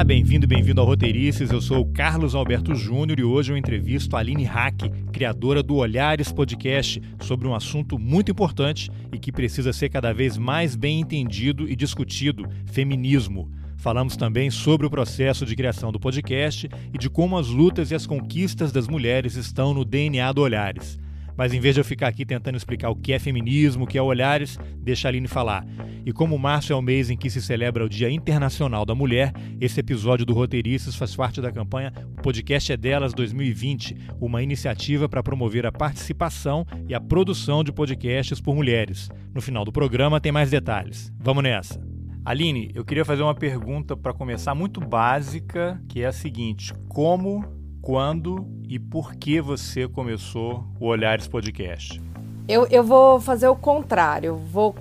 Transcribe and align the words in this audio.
Olá, 0.00 0.04
bem-vindo 0.06 0.46
bem-vindo 0.46 0.80
ao 0.80 0.86
Roteirices. 0.86 1.50
Eu 1.50 1.60
sou 1.60 1.82
o 1.82 1.92
Carlos 1.92 2.34
Alberto 2.34 2.74
Júnior 2.74 3.20
e 3.20 3.22
hoje 3.22 3.52
eu 3.52 3.56
entrevisto 3.58 4.16
a 4.16 4.20
Aline 4.20 4.44
Hack, 4.44 4.88
criadora 5.12 5.62
do 5.62 5.74
Olhares 5.74 6.32
Podcast, 6.32 7.02
sobre 7.20 7.46
um 7.46 7.54
assunto 7.54 7.98
muito 7.98 8.30
importante 8.30 8.90
e 9.12 9.18
que 9.18 9.30
precisa 9.30 9.74
ser 9.74 9.90
cada 9.90 10.10
vez 10.14 10.38
mais 10.38 10.74
bem 10.74 11.00
entendido 11.00 11.68
e 11.68 11.76
discutido: 11.76 12.48
feminismo. 12.64 13.52
Falamos 13.76 14.16
também 14.16 14.50
sobre 14.50 14.86
o 14.86 14.90
processo 14.90 15.44
de 15.44 15.54
criação 15.54 15.92
do 15.92 16.00
podcast 16.00 16.66
e 16.94 16.96
de 16.96 17.10
como 17.10 17.36
as 17.36 17.48
lutas 17.48 17.90
e 17.90 17.94
as 17.94 18.06
conquistas 18.06 18.72
das 18.72 18.88
mulheres 18.88 19.36
estão 19.36 19.74
no 19.74 19.84
DNA 19.84 20.32
do 20.32 20.40
Olhares. 20.40 20.98
Mas 21.40 21.54
em 21.54 21.58
vez 21.58 21.74
de 21.74 21.80
eu 21.80 21.84
ficar 21.86 22.06
aqui 22.06 22.26
tentando 22.26 22.58
explicar 22.58 22.90
o 22.90 22.94
que 22.94 23.14
é 23.14 23.18
feminismo, 23.18 23.84
o 23.84 23.86
que 23.86 23.96
é 23.96 24.02
Olhares, 24.02 24.58
deixa 24.76 25.08
a 25.08 25.10
Aline 25.10 25.26
falar. 25.26 25.66
E 26.04 26.12
como 26.12 26.38
março 26.38 26.70
é 26.70 26.76
o 26.76 26.82
mês 26.82 27.08
em 27.08 27.16
que 27.16 27.30
se 27.30 27.40
celebra 27.40 27.82
o 27.82 27.88
Dia 27.88 28.10
Internacional 28.10 28.84
da 28.84 28.94
Mulher, 28.94 29.32
esse 29.58 29.80
episódio 29.80 30.26
do 30.26 30.34
Roteiristas 30.34 30.96
faz 30.96 31.16
parte 31.16 31.40
da 31.40 31.50
campanha 31.50 31.94
O 32.18 32.20
Podcast 32.20 32.70
é 32.70 32.76
Delas 32.76 33.14
2020, 33.14 33.96
uma 34.20 34.42
iniciativa 34.42 35.08
para 35.08 35.22
promover 35.22 35.64
a 35.64 35.72
participação 35.72 36.66
e 36.86 36.94
a 36.94 37.00
produção 37.00 37.64
de 37.64 37.72
podcasts 37.72 38.38
por 38.38 38.54
mulheres. 38.54 39.08
No 39.34 39.40
final 39.40 39.64
do 39.64 39.72
programa 39.72 40.20
tem 40.20 40.30
mais 40.30 40.50
detalhes. 40.50 41.10
Vamos 41.18 41.42
nessa! 41.42 41.80
Aline, 42.22 42.70
eu 42.74 42.84
queria 42.84 43.02
fazer 43.02 43.22
uma 43.22 43.34
pergunta 43.34 43.96
para 43.96 44.12
começar 44.12 44.54
muito 44.54 44.78
básica, 44.78 45.82
que 45.88 46.02
é 46.02 46.06
a 46.06 46.12
seguinte: 46.12 46.74
como, 46.86 47.42
quando 47.80 48.46
e 48.68 48.78
por 48.78 49.14
que 49.14 49.40
você 49.40 49.88
começou 49.88 50.64
o 50.78 50.86
Olhares 50.86 51.26
Podcast? 51.26 52.00
Eu, 52.48 52.66
eu 52.66 52.82
vou 52.82 53.20
fazer 53.20 53.48
o 53.48 53.56
contrário, 53.56 54.36
vou, 54.36 54.74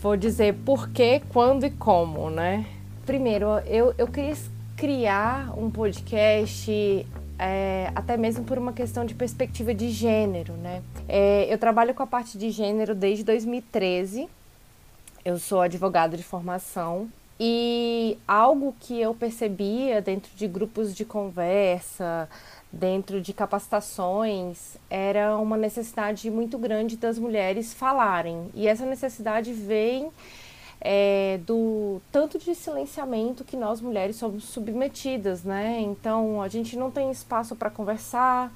vou 0.00 0.16
dizer 0.16 0.54
por 0.64 0.88
que, 0.88 1.20
quando 1.32 1.64
e 1.64 1.70
como, 1.70 2.30
né? 2.30 2.66
Primeiro, 3.04 3.46
eu, 3.66 3.94
eu 3.98 4.06
quis 4.06 4.50
criar 4.76 5.52
um 5.58 5.70
podcast 5.70 7.06
é, 7.38 7.90
até 7.94 8.16
mesmo 8.16 8.44
por 8.44 8.58
uma 8.58 8.72
questão 8.72 9.04
de 9.04 9.14
perspectiva 9.14 9.74
de 9.74 9.90
gênero, 9.90 10.54
né? 10.54 10.82
É, 11.08 11.52
eu 11.52 11.58
trabalho 11.58 11.94
com 11.94 12.02
a 12.02 12.06
parte 12.06 12.38
de 12.38 12.50
gênero 12.50 12.94
desde 12.94 13.24
2013 13.24 14.28
eu 15.24 15.38
sou 15.38 15.60
advogado 15.60 16.16
de 16.16 16.22
formação 16.24 17.08
e 17.38 18.18
algo 18.26 18.74
que 18.78 19.00
eu 19.00 19.14
percebia 19.14 20.00
dentro 20.00 20.30
de 20.34 20.46
grupos 20.46 20.94
de 20.94 21.04
conversa, 21.04 22.28
dentro 22.70 23.20
de 23.20 23.32
capacitações, 23.32 24.76
era 24.88 25.36
uma 25.36 25.56
necessidade 25.56 26.30
muito 26.30 26.56
grande 26.56 26.96
das 26.96 27.18
mulheres 27.18 27.74
falarem. 27.74 28.48
E 28.54 28.66
essa 28.66 28.86
necessidade 28.86 29.52
vem 29.52 30.10
é, 30.80 31.38
do 31.46 32.00
tanto 32.10 32.38
de 32.38 32.54
silenciamento 32.54 33.44
que 33.44 33.56
nós 33.56 33.80
mulheres 33.80 34.16
somos 34.16 34.44
submetidas, 34.44 35.44
né? 35.44 35.80
Então 35.80 36.42
a 36.42 36.48
gente 36.48 36.76
não 36.76 36.90
tem 36.90 37.10
espaço 37.10 37.54
para 37.54 37.70
conversar, 37.70 38.52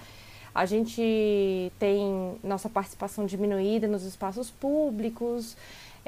a 0.54 0.64
gente 0.64 1.70
tem 1.78 2.36
nossa 2.42 2.68
participação 2.68 3.26
diminuída 3.26 3.86
nos 3.86 4.04
espaços 4.04 4.50
públicos 4.50 5.56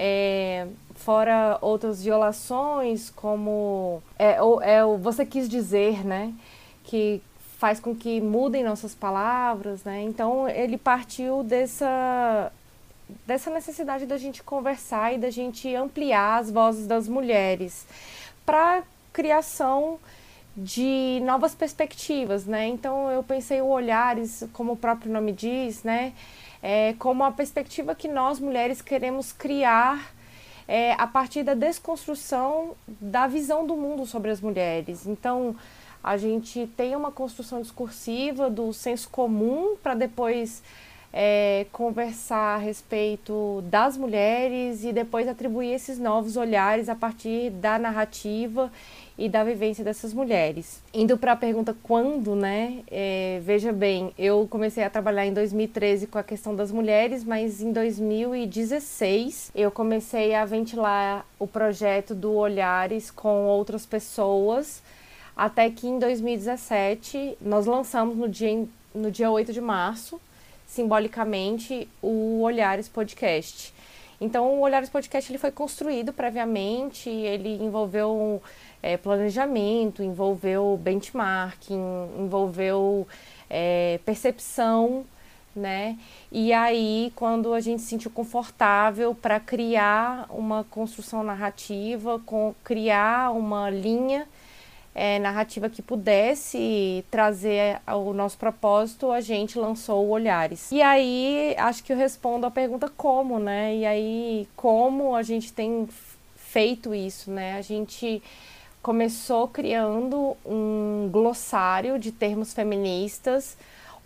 é, 0.01 0.69
fora 0.95 1.59
outras 1.61 2.05
violações, 2.05 3.11
como 3.11 4.01
é, 4.17 4.39
é, 4.63 4.85
você 5.01 5.27
quis 5.27 5.49
dizer, 5.49 6.07
né? 6.07 6.33
Que 6.85 7.21
faz 7.59 7.81
com 7.81 7.93
que 7.95 8.21
mudem 8.21 8.63
nossas 8.63 8.95
palavras, 8.95 9.83
né? 9.83 10.01
Então 10.03 10.49
ele 10.49 10.79
partiu 10.79 11.43
dessa 11.43 12.53
dessa 13.27 13.51
necessidade 13.51 14.05
da 14.05 14.19
gente 14.19 14.43
conversar 14.43 15.15
e 15.15 15.19
da 15.19 15.31
gente 15.31 15.75
ampliar 15.75 16.41
as 16.41 16.51
vozes 16.51 16.87
das 16.87 17.09
mulheres 17.09 17.87
para 18.45 18.83
criação 19.13 19.99
de 20.57 21.21
novas 21.25 21.55
perspectivas, 21.55 22.45
né? 22.45 22.67
Então 22.69 23.11
eu 23.11 23.23
pensei 23.23 23.61
o 23.61 23.67
olhares, 23.67 24.45
como 24.53 24.73
o 24.73 24.77
próprio 24.77 25.11
nome 25.11 25.33
diz, 25.33 25.83
né? 25.83 26.13
É, 26.63 26.95
como 26.99 27.25
a 27.25 27.31
perspectiva 27.31 27.95
que 27.95 28.09
nós 28.09 28.41
mulheres 28.41 28.83
queremos 28.83 29.33
criar 29.33 30.13
é, 30.67 30.93
a 30.93 31.07
partir 31.07 31.43
da 31.43 31.55
desconstrução 31.55 32.75
da 32.87 33.27
visão 33.27 33.67
do 33.67 33.77
mundo 33.77 34.05
sobre 34.05 34.31
as 34.31 34.41
mulheres. 34.41 35.07
Então, 35.07 35.57
a 36.03 36.17
gente 36.17 36.67
tem 36.77 36.95
uma 36.95 37.11
construção 37.11 37.61
discursiva 37.61 38.51
do 38.51 38.73
senso 38.73 39.09
comum 39.09 39.77
para 39.83 39.95
depois 39.95 40.63
é, 41.13 41.67
conversar 41.73 42.57
a 42.57 42.59
respeito 42.59 43.63
das 43.67 43.97
mulheres 43.97 44.85
e 44.85 44.93
depois 44.93 45.27
atribuir 45.27 45.73
esses 45.73 45.99
novos 45.99 46.37
olhares 46.37 46.89
a 46.89 46.95
partir 46.95 47.51
da 47.51 47.79
narrativa 47.79 48.71
e 49.19 49.29
da 49.29 49.43
vivência 49.43 49.83
dessas 49.83 50.15
mulheres. 50.15 50.81
Indo 50.95 51.19
para 51.19 51.33
a 51.33 51.37
pergunta 51.37 51.77
quando, 51.83 52.37
né? 52.37 52.85
É, 52.89 53.41
veja 53.43 53.73
bem, 53.73 54.13
eu 54.17 54.47
comecei 54.49 54.85
a 54.85 54.89
trabalhar 54.89 55.27
em 55.27 55.35
2013 55.35 56.07
com 56.07 56.19
a 56.19 56.23
questão 56.23 56.55
das 56.55 56.71
mulheres, 56.71 57.25
mas 57.25 57.61
em 57.61 57.73
2016 57.73 59.51
eu 59.57 59.73
comecei 59.73 60.37
a 60.37 60.45
ventilar 60.45 61.27
o 61.37 61.49
projeto 61.49 62.15
do 62.15 62.33
Olhares 62.33 63.11
com 63.11 63.47
outras 63.47 63.85
pessoas, 63.85 64.81
até 65.37 65.69
que 65.69 65.89
em 65.89 65.99
2017 65.99 67.39
nós 67.41 67.67
lançamos 67.67 68.17
no 68.17 68.29
dia, 68.29 68.65
no 68.95 69.11
dia 69.11 69.29
8 69.29 69.53
de 69.53 69.61
março, 69.61 70.21
simbolicamente, 70.65 71.89
o 72.01 72.41
Olhares 72.43 72.89
Podcast. 72.89 73.75
Então, 74.21 74.55
o 74.55 74.61
Olhares 74.61 74.89
Podcast 74.89 75.31
ele 75.31 75.39
foi 75.39 75.53
construído 75.53 76.13
previamente, 76.13 77.09
ele 77.09 77.63
envolveu 77.63 78.11
um, 78.11 78.41
é, 78.83 78.97
planejamento, 78.97 80.03
envolveu 80.03 80.79
benchmarking, 80.83 81.81
envolveu 82.19 83.07
é, 83.51 83.99
percepção, 84.05 85.05
né? 85.55 85.99
E 86.31 86.53
aí, 86.53 87.13
quando 87.17 87.53
a 87.53 87.61
gente 87.61 87.83
se 87.83 87.89
sentiu 87.89 88.11
confortável 88.11 89.15
para 89.15 89.41
criar 89.41 90.27
uma 90.31 90.65
construção 90.65 91.23
narrativa, 91.23 92.21
com, 92.25 92.55
criar 92.63 93.33
uma 93.33 93.69
linha 93.69 94.27
é, 94.95 95.19
narrativa 95.19 95.69
que 95.69 95.83
pudesse 95.83 97.05
trazer 97.11 97.81
o 97.87 98.13
nosso 98.13 98.39
propósito, 98.39 99.11
a 99.11 99.21
gente 99.21 99.59
lançou 99.59 100.05
o 100.07 100.11
Olhares. 100.11 100.71
E 100.73 100.83
aí, 100.83 101.55
acho 101.59 101.83
que 101.85 101.93
eu 101.93 101.97
respondo 101.97 102.47
a 102.47 102.51
pergunta 102.51 102.89
como, 102.97 103.39
né? 103.39 103.77
E 103.77 103.87
aí, 103.87 104.49
como 104.57 105.15
a 105.15 105.23
gente 105.23 105.53
tem 105.53 105.89
feito 106.37 106.95
isso, 106.95 107.31
né? 107.31 107.57
A 107.57 107.63
gente 107.63 108.23
começou 108.83 109.49
criando 109.49 110.37
um 110.45 111.09
glossário 111.11 111.99
de 111.99 112.13
termos 112.13 112.53
feministas. 112.53 113.57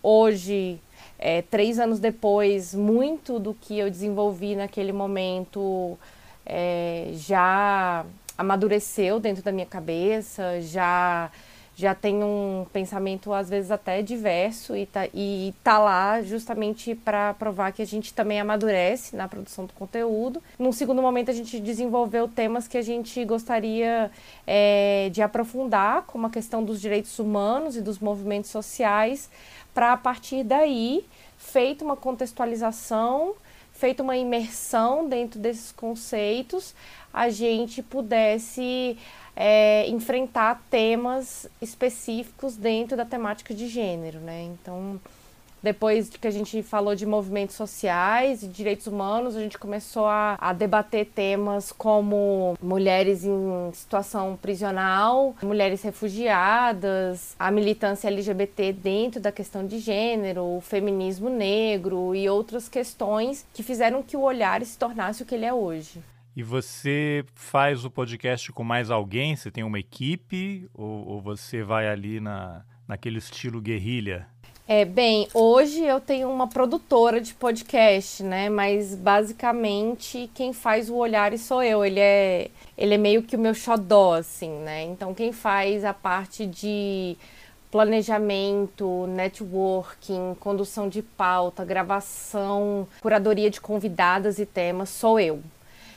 Hoje, 0.02 0.80
é, 1.18 1.42
três 1.42 1.78
anos 1.78 1.98
depois, 1.98 2.74
muito 2.74 3.38
do 3.38 3.54
que 3.54 3.78
eu 3.78 3.90
desenvolvi 3.90 4.56
naquele 4.56 4.92
momento 4.92 5.98
é, 6.44 7.10
já 7.14 8.04
amadureceu 8.36 9.20
dentro 9.20 9.42
da 9.42 9.52
minha 9.52 9.66
cabeça, 9.66 10.60
já 10.60 11.30
já 11.74 11.94
tem 11.94 12.22
um 12.22 12.66
pensamento 12.72 13.32
às 13.32 13.48
vezes 13.48 13.70
até 13.70 14.02
diverso 14.02 14.76
e 14.76 14.86
tá, 14.86 15.06
e 15.14 15.54
tá 15.64 15.78
lá 15.78 16.22
justamente 16.22 16.94
para 16.94 17.34
provar 17.34 17.72
que 17.72 17.80
a 17.80 17.86
gente 17.86 18.12
também 18.12 18.40
amadurece 18.40 19.16
na 19.16 19.26
produção 19.26 19.64
do 19.64 19.72
conteúdo. 19.72 20.42
Num 20.58 20.72
segundo 20.72 21.00
momento 21.00 21.30
a 21.30 21.34
gente 21.34 21.58
desenvolveu 21.58 22.28
temas 22.28 22.68
que 22.68 22.76
a 22.76 22.82
gente 22.82 23.24
gostaria 23.24 24.10
é, 24.46 25.08
de 25.12 25.22
aprofundar, 25.22 26.02
como 26.02 26.26
a 26.26 26.30
questão 26.30 26.62
dos 26.62 26.80
direitos 26.80 27.18
humanos 27.18 27.76
e 27.76 27.80
dos 27.80 27.98
movimentos 27.98 28.50
sociais, 28.50 29.30
para 29.72 29.92
a 29.92 29.96
partir 29.96 30.44
daí 30.44 31.04
feita 31.38 31.84
uma 31.84 31.96
contextualização, 31.96 33.34
feita 33.72 34.02
uma 34.02 34.16
imersão 34.16 35.08
dentro 35.08 35.40
desses 35.40 35.72
conceitos, 35.72 36.74
a 37.12 37.28
gente 37.28 37.82
pudesse 37.82 38.96
é, 39.36 39.88
enfrentar 39.88 40.62
temas 40.70 41.46
específicos 41.60 42.56
dentro 42.56 42.96
da 42.96 43.04
temática 43.04 43.54
de 43.54 43.68
gênero, 43.68 44.18
né? 44.20 44.42
Então, 44.42 45.00
depois 45.62 46.10
que 46.10 46.26
a 46.26 46.30
gente 46.30 46.60
falou 46.62 46.94
de 46.94 47.06
movimentos 47.06 47.54
sociais 47.54 48.42
e 48.42 48.48
direitos 48.48 48.88
humanos, 48.88 49.36
a 49.36 49.40
gente 49.40 49.56
começou 49.56 50.06
a, 50.06 50.36
a, 50.40 50.52
debater 50.52 51.06
temas 51.06 51.70
como 51.70 52.56
mulheres 52.60 53.24
em 53.24 53.70
situação 53.72 54.36
prisional, 54.36 55.36
mulheres 55.40 55.80
refugiadas, 55.82 57.36
a 57.38 57.50
militância 57.52 58.08
LGBT 58.08 58.72
dentro 58.72 59.20
da 59.20 59.30
questão 59.30 59.64
de 59.64 59.78
gênero, 59.78 60.42
o 60.42 60.60
feminismo 60.60 61.30
negro 61.30 62.12
e 62.12 62.28
outras 62.28 62.68
questões 62.68 63.46
que 63.54 63.62
fizeram 63.62 64.02
que 64.02 64.16
o 64.16 64.22
olhar 64.22 64.64
se 64.64 64.76
tornasse 64.76 65.22
o 65.22 65.26
que 65.26 65.36
ele 65.36 65.46
é 65.46 65.54
hoje. 65.54 66.02
E 66.34 66.42
você 66.42 67.24
faz 67.34 67.84
o 67.84 67.90
podcast 67.90 68.50
com 68.52 68.64
mais 68.64 68.90
alguém? 68.90 69.36
Você 69.36 69.50
tem 69.50 69.62
uma 69.62 69.78
equipe 69.78 70.66
ou, 70.72 71.06
ou 71.06 71.20
você 71.20 71.62
vai 71.62 71.86
ali 71.88 72.20
na, 72.20 72.62
naquele 72.88 73.18
estilo 73.18 73.60
guerrilha? 73.60 74.26
É, 74.66 74.86
bem, 74.86 75.28
hoje 75.34 75.84
eu 75.84 76.00
tenho 76.00 76.30
uma 76.30 76.48
produtora 76.48 77.20
de 77.20 77.34
podcast, 77.34 78.22
né? 78.22 78.48
Mas 78.48 78.94
basicamente 78.94 80.30
quem 80.32 80.54
faz 80.54 80.88
o 80.88 80.94
olhar 80.94 81.36
sou 81.36 81.62
eu. 81.62 81.84
Ele 81.84 82.00
é, 82.00 82.50
ele 82.78 82.94
é 82.94 82.98
meio 82.98 83.22
que 83.22 83.36
o 83.36 83.38
meu 83.38 83.52
xodó, 83.52 84.14
assim, 84.14 84.50
né? 84.60 84.84
Então 84.84 85.12
quem 85.12 85.32
faz 85.32 85.84
a 85.84 85.92
parte 85.92 86.46
de 86.46 87.14
planejamento, 87.70 89.06
networking, 89.08 90.34
condução 90.40 90.88
de 90.88 91.02
pauta, 91.02 91.62
gravação, 91.62 92.88
curadoria 93.02 93.50
de 93.50 93.60
convidadas 93.60 94.38
e 94.38 94.46
temas 94.46 94.88
sou 94.88 95.20
eu. 95.20 95.42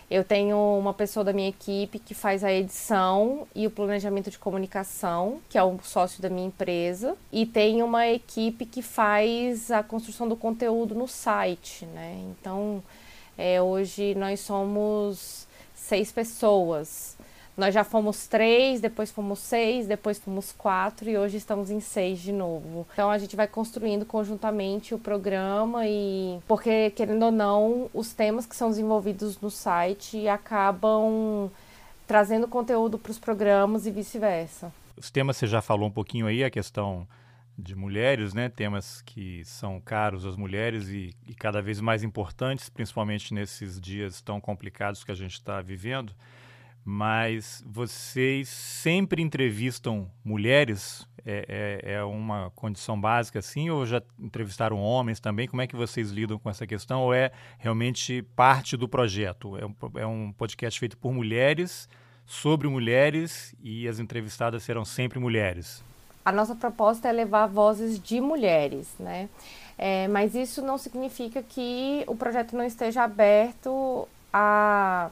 Eu 0.09 0.23
tenho 0.23 0.57
uma 0.77 0.93
pessoa 0.93 1.23
da 1.23 1.33
minha 1.33 1.49
equipe 1.49 1.97
que 1.97 2.13
faz 2.13 2.43
a 2.43 2.51
edição 2.51 3.47
e 3.55 3.65
o 3.65 3.71
planejamento 3.71 4.29
de 4.29 4.37
comunicação, 4.37 5.39
que 5.49 5.57
é 5.57 5.63
um 5.63 5.79
sócio 5.81 6.21
da 6.21 6.29
minha 6.29 6.47
empresa, 6.47 7.15
e 7.31 7.45
tem 7.45 7.81
uma 7.81 8.07
equipe 8.07 8.65
que 8.65 8.83
faz 8.83 9.71
a 9.71 9.81
construção 9.81 10.27
do 10.27 10.35
conteúdo 10.35 10.93
no 10.93 11.07
site, 11.07 11.85
né? 11.87 12.23
Então, 12.29 12.83
é, 13.35 13.59
hoje 13.59 14.13
nós 14.15 14.41
somos 14.41 15.47
seis 15.73 16.11
pessoas. 16.11 17.14
Nós 17.57 17.73
já 17.73 17.85
fomos 17.85 18.27
três, 18.27 18.81
depois 18.81 19.11
fomos 19.11 19.39
seis, 19.39 19.87
depois 19.87 20.19
fomos 20.19 20.51
quatro 20.51 21.09
e 21.09 21.17
hoje 21.17 21.37
estamos 21.37 21.69
em 21.69 21.79
seis 21.79 22.19
de 22.19 22.33
novo. 22.33 22.85
Então 22.91 23.09
a 23.09 23.17
gente 23.17 23.35
vai 23.35 23.47
construindo 23.47 24.05
conjuntamente 24.05 24.93
o 24.93 24.99
programa 24.99 25.87
e 25.87 26.37
porque 26.47 26.89
querendo 26.91 27.23
ou 27.23 27.31
não, 27.31 27.89
os 27.93 28.11
temas 28.11 28.45
que 28.45 28.55
são 28.55 28.69
desenvolvidos 28.69 29.39
no 29.39 29.49
site 29.49 30.27
acabam 30.27 31.49
trazendo 32.05 32.45
conteúdo 32.47 32.99
para 32.99 33.11
os 33.11 33.19
programas 33.19 33.85
e 33.85 33.91
vice-versa. 33.91 34.71
Os 34.97 35.09
temas 35.09 35.37
você 35.37 35.47
já 35.47 35.61
falou 35.61 35.87
um 35.87 35.91
pouquinho 35.91 36.27
aí, 36.27 36.43
a 36.43 36.49
questão 36.49 37.07
de 37.57 37.73
mulheres, 37.73 38.33
né? 38.33 38.49
Temas 38.49 39.01
que 39.01 39.45
são 39.45 39.79
caros 39.79 40.25
às 40.25 40.35
mulheres 40.35 40.89
e, 40.89 41.15
e 41.25 41.33
cada 41.33 41.61
vez 41.61 41.79
mais 41.79 42.03
importantes, 42.03 42.67
principalmente 42.67 43.33
nesses 43.33 43.79
dias 43.79 44.19
tão 44.19 44.41
complicados 44.41 45.05
que 45.05 45.11
a 45.11 45.15
gente 45.15 45.33
está 45.33 45.61
vivendo 45.61 46.13
mas 46.87 47.63
vocês 47.65 48.47
sempre 48.47 49.19
entrevistam 49.19 50.07
mulheres? 50.23 51.07
É, 51.25 51.81
é, 51.83 51.93
é, 51.93 52.03
uma 52.03 52.51
condição 52.51 53.01
básica 53.01 53.39
assim? 53.39 53.71
Ou 53.71 53.83
já 53.87 53.99
entrevistaram 54.19 54.79
homens 54.79 55.19
também? 55.19 55.47
Como 55.47 55.63
é 55.63 55.65
que 55.65 55.75
vocês 55.75 56.11
lidam 56.11 56.37
com 56.37 56.47
essa 56.47 56.67
questão? 56.67 57.01
Ou 57.01 57.11
é 57.11 57.31
realmente 57.57 58.21
parte 58.35 58.77
do 58.77 58.87
projeto? 58.87 59.57
É 59.57 59.65
um, 59.65 59.75
é 59.95 60.05
um 60.05 60.31
podcast 60.31 60.79
feito 60.79 60.95
por 60.95 61.11
mulheres, 61.11 61.89
sobre 62.23 62.67
mulheres 62.67 63.55
e 63.59 63.87
as 63.87 63.97
entrevistadas 63.97 64.61
serão 64.61 64.85
sempre 64.85 65.17
mulheres? 65.17 65.83
A 66.23 66.31
nossa 66.31 66.53
proposta 66.53 67.07
é 67.07 67.11
levar 67.11 67.47
vozes 67.47 67.99
de 67.99 68.21
mulheres, 68.21 68.93
né? 68.99 69.27
É, 69.75 70.07
mas 70.07 70.35
isso 70.35 70.61
não 70.61 70.77
significa 70.77 71.41
que 71.41 72.03
o 72.05 72.15
projeto 72.15 72.55
não 72.55 72.63
esteja 72.63 73.03
aberto 73.03 74.07
a 74.31 75.09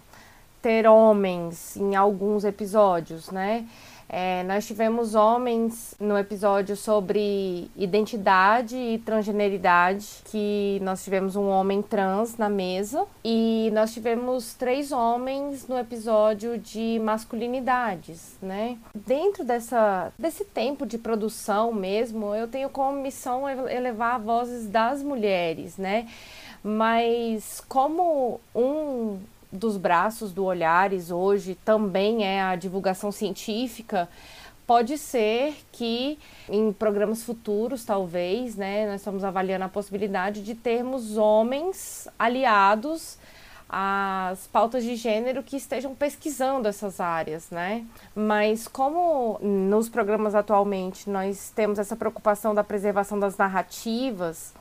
ter 0.63 0.88
homens 0.88 1.75
em 1.75 1.94
alguns 1.94 2.45
episódios, 2.45 3.30
né? 3.30 3.68
É, 4.07 4.44
nós 4.44 4.68
tivemos 4.68 5.15
homens 5.15 5.95
no 6.00 6.18
episódio 6.18 6.75
sobre 6.75 7.69
identidade 7.75 8.77
e 8.77 9.00
transgeneridade, 9.00 10.21
que 10.25 10.80
nós 10.83 11.04
tivemos 11.04 11.36
um 11.36 11.48
homem 11.50 11.81
trans 11.81 12.38
na 12.38 12.48
mesa, 12.48 13.07
e 13.25 13.71
nós 13.74 13.92
tivemos 13.92 14.54
três 14.54 14.92
homens 14.92 15.68
no 15.68 15.77
episódio 15.77 16.60
de 16.60 17.00
masculinidades, 17.04 18.38
né? 18.39 18.77
Dentro 18.94 19.44
dessa, 19.44 20.13
desse 20.18 20.45
tempo 20.45 20.86
de 20.86 21.00
produção 21.00 21.74
mesmo, 21.74 22.36
eu 22.36 22.48
tenho 22.48 22.69
como 22.69 23.01
missão 23.01 23.50
elevar 23.50 24.19
vozes 24.19 24.68
das 24.68 25.01
mulheres, 25.01 25.75
né? 25.77 26.07
Mas 26.63 27.62
como 27.68 28.39
um 28.56 29.18
dos 29.54 29.78
braços 29.78 30.34
do 30.34 30.44
Olhares 30.44 31.12
hoje 31.12 31.56
também 31.64 32.26
é 32.26 32.42
a 32.42 32.56
divulgação 32.56 33.12
científica, 33.12 34.10
pode 34.66 34.98
ser 34.98 35.56
que 35.72 36.18
em 36.50 36.74
programas 36.74 37.24
futuros, 37.24 37.86
talvez, 37.86 38.56
né, 38.56 38.88
nós 38.88 39.02
estamos 39.02 39.24
avaliando 39.24 39.66
a 39.66 39.70
possibilidade 39.70 40.42
de 40.42 40.56
termos 40.56 41.18
homens 41.18 42.08
aliados 42.18 43.18
às 43.70 44.46
pautas 44.48 44.84
de 44.84 44.96
gênero 44.96 45.42
que 45.42 45.56
estejam 45.58 45.96
pesquisando 45.96 46.68
essas 46.68 47.00
áreas, 47.00 47.50
né? 47.50 47.84
Mas 48.16 48.68
como 48.68 49.40
nos 49.42 49.90
programas 49.90 50.36
atualmente 50.36 51.10
nós 51.10 51.52
temos 51.56 51.80
essa 51.80 51.96
preocupação 51.96 52.54
da 52.54 52.64
preservação 52.64 53.20
das 53.20 53.36
narrativas, 53.36 54.54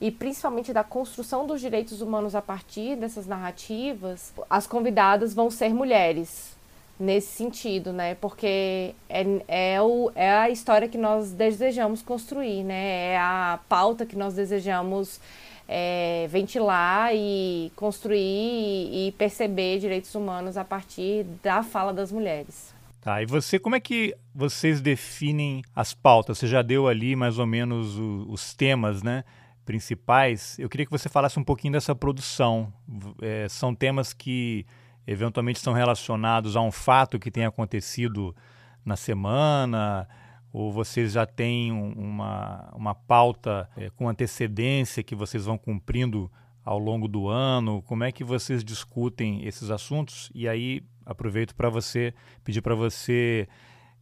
e 0.00 0.10
principalmente 0.10 0.72
da 0.72 0.84
construção 0.84 1.46
dos 1.46 1.60
direitos 1.60 2.00
humanos 2.00 2.34
a 2.34 2.42
partir 2.42 2.96
dessas 2.96 3.26
narrativas, 3.26 4.32
as 4.48 4.66
convidadas 4.66 5.34
vão 5.34 5.50
ser 5.50 5.74
mulheres 5.74 6.56
nesse 6.98 7.28
sentido, 7.28 7.92
né? 7.92 8.14
Porque 8.16 8.94
é, 9.08 9.74
é, 9.74 9.82
o, 9.82 10.10
é 10.14 10.30
a 10.30 10.50
história 10.50 10.88
que 10.88 10.98
nós 10.98 11.32
desejamos 11.32 12.02
construir, 12.02 12.64
né? 12.64 13.12
É 13.12 13.18
a 13.18 13.60
pauta 13.68 14.04
que 14.04 14.16
nós 14.16 14.34
desejamos 14.34 15.20
é, 15.68 16.26
ventilar 16.30 17.14
e 17.14 17.70
construir 17.76 18.18
e, 18.18 19.14
perceber 19.18 19.78
direitos 19.78 20.14
humanos 20.14 20.56
a 20.56 20.64
partir 20.64 21.24
da 21.42 21.62
fala 21.62 21.92
das 21.92 22.10
mulheres. 22.10 22.74
Tá, 23.00 23.22
e 23.22 23.26
você, 23.26 23.58
como 23.58 23.76
é 23.76 23.80
que 23.80 24.16
vocês 24.34 24.80
definem 24.80 25.62
as 25.76 25.94
pautas? 25.94 26.38
Você 26.38 26.46
já 26.46 26.62
deu 26.62 26.88
ali 26.88 27.14
mais 27.14 27.38
ou 27.38 27.46
menos 27.46 27.96
o, 27.96 28.26
os 28.28 28.54
temas, 28.54 29.02
né? 29.02 29.24
Principais, 29.68 30.58
eu 30.58 30.66
queria 30.66 30.86
que 30.86 30.90
você 30.90 31.10
falasse 31.10 31.38
um 31.38 31.44
pouquinho 31.44 31.74
dessa 31.74 31.94
produção. 31.94 32.72
É, 33.20 33.46
são 33.50 33.74
temas 33.74 34.14
que 34.14 34.64
eventualmente 35.06 35.58
estão 35.58 35.74
relacionados 35.74 36.56
a 36.56 36.62
um 36.62 36.72
fato 36.72 37.18
que 37.18 37.30
tem 37.30 37.44
acontecido 37.44 38.34
na 38.82 38.96
semana, 38.96 40.08
ou 40.50 40.72
vocês 40.72 41.12
já 41.12 41.26
têm 41.26 41.70
uma, 41.70 42.72
uma 42.74 42.94
pauta 42.94 43.68
é, 43.76 43.90
com 43.90 44.08
antecedência 44.08 45.02
que 45.02 45.14
vocês 45.14 45.44
vão 45.44 45.58
cumprindo 45.58 46.32
ao 46.64 46.78
longo 46.78 47.06
do 47.06 47.28
ano? 47.28 47.82
Como 47.82 48.04
é 48.04 48.10
que 48.10 48.24
vocês 48.24 48.64
discutem 48.64 49.44
esses 49.44 49.70
assuntos? 49.70 50.30
E 50.34 50.48
aí 50.48 50.82
aproveito 51.04 51.54
para 51.54 51.68
você 51.68 52.14
pedir 52.42 52.62
para 52.62 52.74
você 52.74 53.46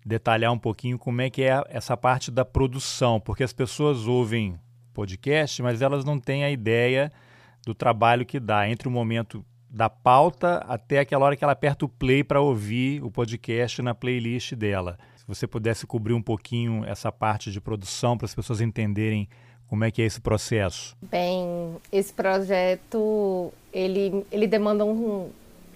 detalhar 0.04 0.52
um 0.52 0.58
pouquinho 0.60 0.96
como 0.96 1.22
é 1.22 1.28
que 1.28 1.42
é 1.42 1.60
essa 1.70 1.96
parte 1.96 2.30
da 2.30 2.44
produção, 2.44 3.18
porque 3.18 3.42
as 3.42 3.52
pessoas 3.52 4.06
ouvem 4.06 4.56
podcast, 4.96 5.62
mas 5.62 5.82
elas 5.82 6.06
não 6.06 6.18
têm 6.18 6.42
a 6.42 6.50
ideia 6.50 7.12
do 7.66 7.74
trabalho 7.74 8.24
que 8.24 8.40
dá 8.40 8.66
entre 8.66 8.88
o 8.88 8.90
momento 8.90 9.44
da 9.68 9.90
pauta 9.90 10.64
até 10.66 11.00
aquela 11.00 11.26
hora 11.26 11.36
que 11.36 11.44
ela 11.44 11.52
aperta 11.52 11.84
o 11.84 11.88
play 11.88 12.24
para 12.24 12.40
ouvir 12.40 13.04
o 13.04 13.10
podcast 13.10 13.82
na 13.82 13.94
playlist 13.94 14.54
dela. 14.54 14.96
Se 15.16 15.26
você 15.26 15.46
pudesse 15.46 15.86
cobrir 15.86 16.14
um 16.14 16.22
pouquinho 16.22 16.82
essa 16.86 17.12
parte 17.12 17.52
de 17.52 17.60
produção 17.60 18.16
para 18.16 18.24
as 18.24 18.34
pessoas 18.34 18.62
entenderem 18.62 19.28
como 19.68 19.84
é 19.84 19.90
que 19.90 20.00
é 20.00 20.06
esse 20.06 20.20
processo. 20.20 20.96
Bem, 21.02 21.76
esse 21.92 22.12
projeto 22.12 23.52
ele, 23.70 24.24
ele 24.32 24.46
demanda 24.46 24.84
um 24.84 25.28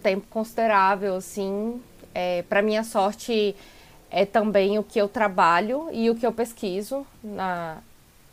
tempo 0.02 0.26
considerável, 0.30 1.16
assim. 1.16 1.78
É, 2.14 2.42
para 2.42 2.62
minha 2.62 2.84
sorte 2.84 3.54
é 4.10 4.24
também 4.24 4.78
o 4.78 4.82
que 4.82 4.98
eu 4.98 5.08
trabalho 5.08 5.88
e 5.92 6.08
o 6.08 6.14
que 6.14 6.26
eu 6.26 6.32
pesquiso 6.32 7.06
na, 7.22 7.78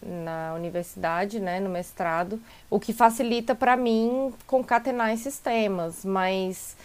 na 0.02 0.54
universidade, 0.56 1.40
né, 1.40 1.60
no 1.60 1.70
mestrado, 1.70 2.40
o 2.70 2.80
que 2.80 2.94
facilita 2.94 3.56
para 3.56 3.76
mim 3.76 4.34
concatenar 4.46 5.12
esses 5.12 5.40
temas, 5.40 6.06
mas 6.06 6.76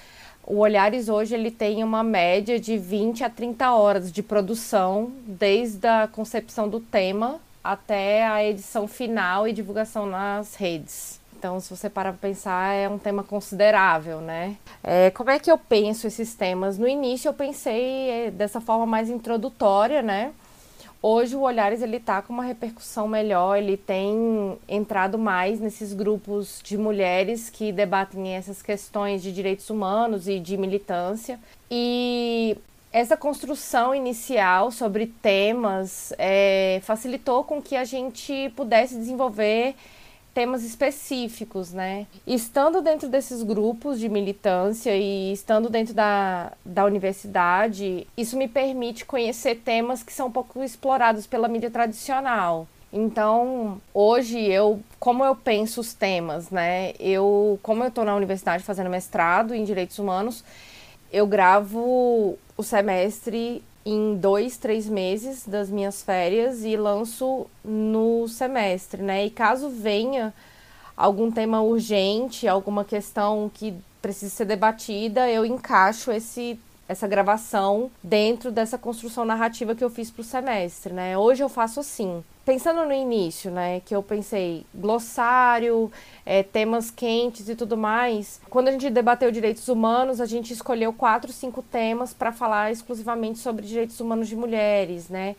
o 0.44 0.58
Olhares 0.58 1.08
hoje 1.08 1.34
ele 1.34 1.50
tem 1.50 1.84
uma 1.84 2.02
média 2.02 2.58
de 2.58 2.76
20 2.76 3.22
a 3.24 3.30
30 3.30 3.72
horas 3.72 4.10
de 4.10 4.22
produção, 4.22 5.12
desde 5.26 5.86
a 5.86 6.08
concepção 6.08 6.68
do 6.68 6.80
tema 6.80 7.40
até 7.62 8.26
a 8.26 8.44
edição 8.44 8.88
final 8.88 9.46
e 9.46 9.52
divulgação 9.52 10.04
nas 10.04 10.56
redes. 10.56 11.20
Então, 11.38 11.58
se 11.58 11.76
você 11.76 11.90
parar 11.90 12.12
para 12.12 12.28
pensar, 12.28 12.72
é 12.72 12.88
um 12.88 12.98
tema 12.98 13.24
considerável, 13.24 14.20
né? 14.20 14.56
É, 14.82 15.10
como 15.10 15.28
é 15.30 15.40
que 15.40 15.50
eu 15.50 15.58
penso 15.58 16.06
esses 16.06 16.34
temas? 16.34 16.78
No 16.78 16.86
início, 16.86 17.28
eu 17.28 17.34
pensei 17.34 18.10
é, 18.10 18.30
dessa 18.30 18.60
forma 18.60 18.86
mais 18.86 19.10
introdutória, 19.10 20.02
né? 20.02 20.32
Hoje 21.04 21.34
o 21.34 21.40
Olhares 21.40 21.82
ele 21.82 21.98
tá 21.98 22.22
com 22.22 22.32
uma 22.32 22.44
repercussão 22.44 23.08
melhor, 23.08 23.56
ele 23.58 23.76
tem 23.76 24.56
entrado 24.68 25.18
mais 25.18 25.58
nesses 25.58 25.92
grupos 25.92 26.60
de 26.62 26.78
mulheres 26.78 27.50
que 27.50 27.72
debatem 27.72 28.36
essas 28.36 28.62
questões 28.62 29.20
de 29.20 29.32
direitos 29.32 29.68
humanos 29.68 30.28
e 30.28 30.38
de 30.38 30.56
militância. 30.56 31.40
E 31.68 32.56
essa 32.92 33.16
construção 33.16 33.92
inicial 33.92 34.70
sobre 34.70 35.06
temas 35.06 36.12
é, 36.18 36.80
facilitou 36.84 37.42
com 37.42 37.60
que 37.60 37.74
a 37.74 37.84
gente 37.84 38.52
pudesse 38.54 38.94
desenvolver 38.94 39.74
temas 40.34 40.64
específicos, 40.64 41.72
né? 41.72 42.06
Estando 42.26 42.80
dentro 42.80 43.08
desses 43.08 43.42
grupos 43.42 43.98
de 43.98 44.08
militância 44.08 44.96
e 44.96 45.32
estando 45.32 45.68
dentro 45.68 45.94
da, 45.94 46.52
da 46.64 46.84
universidade, 46.84 48.06
isso 48.16 48.36
me 48.36 48.48
permite 48.48 49.04
conhecer 49.04 49.56
temas 49.56 50.02
que 50.02 50.12
são 50.12 50.30
pouco 50.30 50.62
explorados 50.62 51.26
pela 51.26 51.48
mídia 51.48 51.70
tradicional. 51.70 52.66
Então, 52.92 53.80
hoje 53.94 54.38
eu, 54.38 54.80
como 55.00 55.24
eu 55.24 55.34
penso 55.34 55.80
os 55.80 55.94
temas, 55.94 56.50
né? 56.50 56.92
Eu, 57.00 57.58
como 57.62 57.82
eu 57.82 57.88
estou 57.88 58.04
na 58.04 58.14
universidade 58.14 58.62
fazendo 58.62 58.90
mestrado 58.90 59.54
em 59.54 59.64
direitos 59.64 59.98
humanos, 59.98 60.44
eu 61.10 61.26
gravo 61.26 62.38
o 62.56 62.62
semestre 62.62 63.62
em 63.84 64.16
dois, 64.16 64.56
três 64.56 64.88
meses 64.88 65.46
das 65.46 65.70
minhas 65.70 66.02
férias 66.02 66.64
e 66.64 66.76
lanço 66.76 67.46
no 67.64 68.28
semestre, 68.28 69.02
né? 69.02 69.26
E 69.26 69.30
caso 69.30 69.68
venha 69.68 70.32
algum 70.96 71.30
tema 71.30 71.62
urgente, 71.62 72.46
alguma 72.46 72.84
questão 72.84 73.50
que 73.52 73.74
precisa 74.00 74.34
ser 74.34 74.44
debatida, 74.44 75.28
eu 75.30 75.44
encaixo 75.44 76.10
esse 76.10 76.58
essa 76.88 77.06
gravação 77.06 77.90
dentro 78.02 78.50
dessa 78.50 78.76
construção 78.76 79.24
narrativa 79.24 79.74
que 79.74 79.84
eu 79.84 79.90
fiz 79.90 80.10
para 80.10 80.20
o 80.20 80.24
semestre, 80.24 80.92
né? 80.92 81.16
Hoje 81.16 81.42
eu 81.42 81.48
faço 81.48 81.80
assim. 81.80 82.22
Pensando 82.44 82.84
no 82.84 82.92
início, 82.92 83.52
né, 83.52 83.80
que 83.84 83.94
eu 83.94 84.02
pensei 84.02 84.66
glossário, 84.74 85.92
é, 86.26 86.42
temas 86.42 86.90
quentes 86.90 87.48
e 87.48 87.54
tudo 87.54 87.76
mais. 87.76 88.40
Quando 88.50 88.66
a 88.66 88.72
gente 88.72 88.90
debateu 88.90 89.30
direitos 89.30 89.68
humanos, 89.68 90.20
a 90.20 90.26
gente 90.26 90.52
escolheu 90.52 90.92
quatro, 90.92 91.32
cinco 91.32 91.62
temas 91.62 92.12
para 92.12 92.32
falar 92.32 92.72
exclusivamente 92.72 93.38
sobre 93.38 93.64
direitos 93.64 94.00
humanos 94.00 94.26
de 94.26 94.34
mulheres, 94.34 95.08
né? 95.08 95.36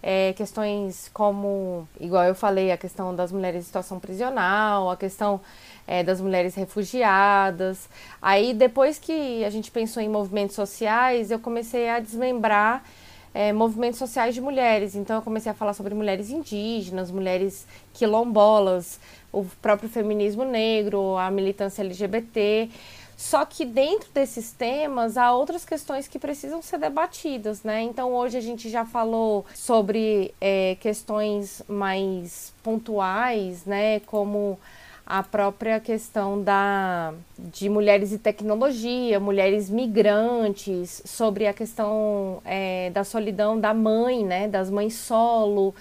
É, 0.00 0.32
questões 0.34 1.10
como, 1.12 1.88
igual 1.98 2.24
eu 2.24 2.34
falei, 2.36 2.70
a 2.70 2.76
questão 2.76 3.16
das 3.16 3.32
mulheres 3.32 3.62
em 3.62 3.66
situação 3.66 3.98
prisional, 3.98 4.90
a 4.90 4.96
questão 4.96 5.40
é, 5.86 6.02
das 6.02 6.20
mulheres 6.20 6.54
refugiadas. 6.54 7.88
Aí, 8.20 8.54
depois 8.54 8.98
que 8.98 9.44
a 9.44 9.50
gente 9.50 9.70
pensou 9.70 10.02
em 10.02 10.08
movimentos 10.08 10.56
sociais, 10.56 11.30
eu 11.30 11.38
comecei 11.38 11.88
a 11.88 12.00
desmembrar 12.00 12.84
é, 13.32 13.52
movimentos 13.52 13.98
sociais 13.98 14.34
de 14.34 14.40
mulheres. 14.40 14.94
Então, 14.94 15.16
eu 15.16 15.22
comecei 15.22 15.50
a 15.50 15.54
falar 15.54 15.74
sobre 15.74 15.94
mulheres 15.94 16.30
indígenas, 16.30 17.10
mulheres 17.10 17.66
quilombolas, 17.92 19.00
o 19.32 19.44
próprio 19.60 19.88
feminismo 19.88 20.44
negro, 20.44 21.16
a 21.16 21.30
militância 21.30 21.82
LGBT. 21.82 22.70
Só 23.16 23.44
que 23.44 23.64
dentro 23.64 24.10
desses 24.12 24.50
temas 24.50 25.16
há 25.16 25.32
outras 25.32 25.64
questões 25.64 26.08
que 26.08 26.18
precisam 26.18 26.60
ser 26.60 26.78
debatidas, 26.78 27.62
né? 27.62 27.82
Então 27.82 28.12
hoje 28.12 28.36
a 28.36 28.40
gente 28.40 28.68
já 28.68 28.84
falou 28.84 29.46
sobre 29.54 30.34
é, 30.40 30.76
questões 30.80 31.62
mais 31.68 32.52
pontuais, 32.62 33.64
né? 33.64 34.00
Como 34.00 34.58
a 35.06 35.22
própria 35.22 35.78
questão 35.80 36.42
da, 36.42 37.12
de 37.38 37.68
mulheres 37.68 38.12
e 38.12 38.18
tecnologia, 38.18 39.20
mulheres 39.20 39.68
migrantes, 39.68 41.02
sobre 41.04 41.46
a 41.46 41.52
questão 41.52 42.40
é, 42.44 42.90
da 42.90 43.04
solidão 43.04 43.58
da 43.58 43.74
mãe, 43.74 44.24
né, 44.24 44.48
das 44.48 44.70
mães 44.70 44.94
solo, 44.94 45.74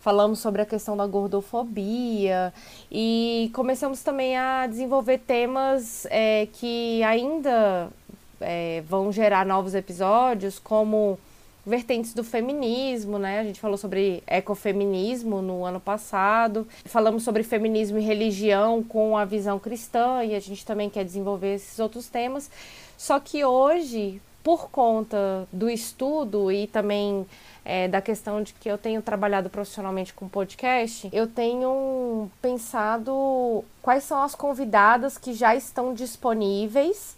falamos 0.00 0.38
sobre 0.38 0.62
a 0.62 0.66
questão 0.66 0.96
da 0.96 1.06
gordofobia. 1.06 2.52
E 2.90 3.50
começamos 3.54 4.02
também 4.02 4.36
a 4.36 4.66
desenvolver 4.66 5.18
temas 5.18 6.06
é, 6.10 6.48
que 6.50 7.02
ainda 7.02 7.90
é, 8.40 8.82
vão 8.88 9.12
gerar 9.12 9.44
novos 9.44 9.74
episódios, 9.74 10.58
como 10.58 11.18
vertentes 11.64 12.14
do 12.14 12.24
feminismo, 12.24 13.18
né? 13.18 13.40
A 13.40 13.44
gente 13.44 13.60
falou 13.60 13.76
sobre 13.76 14.22
ecofeminismo 14.26 15.42
no 15.42 15.64
ano 15.64 15.80
passado, 15.80 16.66
falamos 16.84 17.22
sobre 17.22 17.42
feminismo 17.42 17.98
e 17.98 18.02
religião 18.02 18.82
com 18.82 19.16
a 19.16 19.24
visão 19.24 19.58
cristã 19.58 20.24
e 20.24 20.34
a 20.34 20.40
gente 20.40 20.64
também 20.64 20.88
quer 20.88 21.04
desenvolver 21.04 21.54
esses 21.54 21.78
outros 21.78 22.08
temas. 22.08 22.50
Só 22.96 23.20
que 23.20 23.44
hoje, 23.44 24.20
por 24.42 24.70
conta 24.70 25.46
do 25.52 25.68
estudo 25.68 26.50
e 26.50 26.66
também 26.66 27.26
é, 27.64 27.88
da 27.88 28.00
questão 28.00 28.42
de 28.42 28.52
que 28.54 28.68
eu 28.68 28.78
tenho 28.78 29.02
trabalhado 29.02 29.50
profissionalmente 29.50 30.14
com 30.14 30.28
podcast, 30.28 31.08
eu 31.12 31.26
tenho 31.26 32.30
pensado 32.40 33.64
quais 33.82 34.04
são 34.04 34.22
as 34.22 34.34
convidadas 34.34 35.18
que 35.18 35.34
já 35.34 35.54
estão 35.54 35.92
disponíveis 35.92 37.16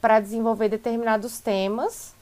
para 0.00 0.18
desenvolver 0.18 0.68
determinados 0.68 1.40
temas 1.40 2.14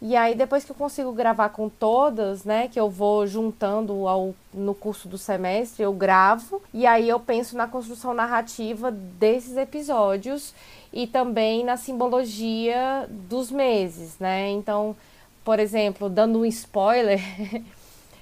e 0.00 0.14
aí, 0.14 0.34
depois 0.34 0.62
que 0.62 0.70
eu 0.70 0.76
consigo 0.76 1.10
gravar 1.12 1.48
com 1.48 1.70
todas, 1.70 2.44
né, 2.44 2.68
que 2.68 2.78
eu 2.78 2.90
vou 2.90 3.26
juntando 3.26 4.06
ao, 4.06 4.34
no 4.52 4.74
curso 4.74 5.08
do 5.08 5.16
semestre, 5.16 5.82
eu 5.82 5.92
gravo. 5.92 6.62
E 6.72 6.86
aí 6.86 7.08
eu 7.08 7.18
penso 7.18 7.56
na 7.56 7.66
construção 7.66 8.12
narrativa 8.12 8.90
desses 8.90 9.56
episódios 9.56 10.52
e 10.92 11.06
também 11.06 11.64
na 11.64 11.78
simbologia 11.78 13.08
dos 13.08 13.50
meses, 13.50 14.18
né? 14.18 14.50
Então, 14.50 14.94
por 15.42 15.58
exemplo, 15.58 16.10
dando 16.10 16.40
um 16.40 16.44
spoiler, 16.44 17.20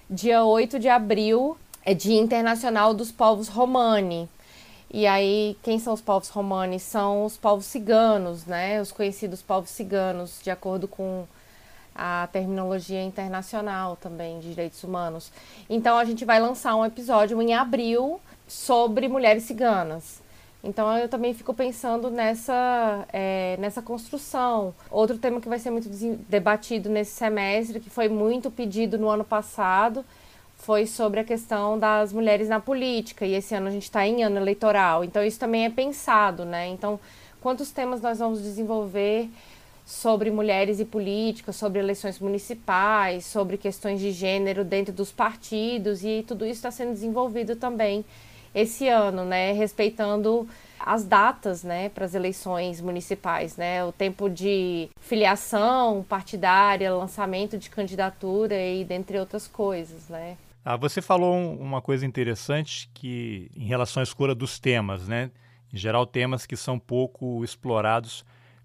dia 0.08 0.44
8 0.44 0.78
de 0.78 0.88
abril 0.88 1.56
é 1.84 1.92
Dia 1.92 2.20
Internacional 2.20 2.94
dos 2.94 3.10
Povos 3.10 3.48
Romani. 3.48 4.28
E 4.92 5.08
aí, 5.08 5.56
quem 5.60 5.80
são 5.80 5.92
os 5.92 6.00
povos 6.00 6.28
romanes? 6.28 6.82
São 6.82 7.24
os 7.24 7.36
povos 7.36 7.66
ciganos, 7.66 8.46
né? 8.46 8.80
Os 8.80 8.92
conhecidos 8.92 9.42
povos 9.42 9.70
ciganos, 9.70 10.38
de 10.40 10.52
acordo 10.52 10.86
com 10.86 11.26
a 11.94 12.28
terminologia 12.32 13.02
internacional 13.02 13.96
também 13.96 14.40
de 14.40 14.50
direitos 14.50 14.82
humanos. 14.82 15.30
Então 15.70 15.96
a 15.96 16.04
gente 16.04 16.24
vai 16.24 16.40
lançar 16.40 16.74
um 16.74 16.84
episódio 16.84 17.40
em 17.40 17.54
abril 17.54 18.20
sobre 18.48 19.08
mulheres 19.08 19.44
ciganas. 19.44 20.22
Então 20.62 20.96
eu 20.96 21.08
também 21.08 21.34
fico 21.34 21.52
pensando 21.52 22.10
nessa, 22.10 23.06
é, 23.12 23.56
nessa 23.58 23.82
construção. 23.82 24.74
Outro 24.90 25.18
tema 25.18 25.40
que 25.40 25.48
vai 25.48 25.58
ser 25.58 25.70
muito 25.70 25.88
debatido 26.28 26.88
nesse 26.88 27.12
semestre, 27.12 27.78
que 27.78 27.90
foi 27.90 28.08
muito 28.08 28.50
pedido 28.50 28.98
no 28.98 29.10
ano 29.10 29.24
passado, 29.24 30.04
foi 30.56 30.86
sobre 30.86 31.20
a 31.20 31.24
questão 31.24 31.78
das 31.78 32.14
mulheres 32.14 32.48
na 32.48 32.58
política. 32.58 33.26
E 33.26 33.34
esse 33.34 33.54
ano 33.54 33.68
a 33.68 33.70
gente 33.70 33.82
está 33.82 34.06
em 34.06 34.22
ano 34.22 34.38
eleitoral. 34.38 35.04
Então 35.04 35.22
isso 35.22 35.38
também 35.38 35.66
é 35.66 35.70
pensado, 35.70 36.46
né? 36.46 36.66
Então, 36.68 36.98
quantos 37.42 37.70
temas 37.70 38.00
nós 38.00 38.18
vamos 38.18 38.42
desenvolver 38.42 39.28
sobre 39.84 40.30
mulheres 40.30 40.80
e 40.80 40.84
política, 40.84 41.52
sobre 41.52 41.78
eleições 41.78 42.18
municipais, 42.18 43.26
sobre 43.26 43.58
questões 43.58 44.00
de 44.00 44.10
gênero 44.12 44.64
dentro 44.64 44.92
dos 44.92 45.12
partidos 45.12 46.02
e 46.02 46.24
tudo 46.26 46.44
isso 46.44 46.54
está 46.54 46.70
sendo 46.70 46.92
desenvolvido 46.92 47.54
também 47.54 48.04
esse 48.54 48.88
ano, 48.88 49.24
né, 49.24 49.52
respeitando 49.52 50.48
as 50.78 51.04
datas, 51.04 51.64
né, 51.64 51.88
para 51.88 52.04
as 52.04 52.14
eleições 52.14 52.80
municipais, 52.80 53.56
né, 53.56 53.84
o 53.84 53.90
tempo 53.90 54.30
de 54.30 54.88
filiação 55.00 56.04
partidária, 56.08 56.94
lançamento 56.94 57.58
de 57.58 57.68
candidatura 57.68 58.54
e 58.54 58.84
dentre 58.84 59.18
outras 59.18 59.48
coisas, 59.48 60.08
né. 60.08 60.36
Ah, 60.64 60.76
você 60.76 61.02
falou 61.02 61.34
uma 61.34 61.82
coisa 61.82 62.06
interessante 62.06 62.88
que 62.94 63.50
em 63.56 63.66
relação 63.66 64.00
à 64.00 64.04
escolha 64.04 64.34
dos 64.34 64.58
temas, 64.58 65.08
né, 65.08 65.30
em 65.72 65.76
geral 65.76 66.06
temas 66.06 66.46
que 66.46 66.56
são 66.56 66.78
pouco 66.78 67.42
explorados 67.42 68.24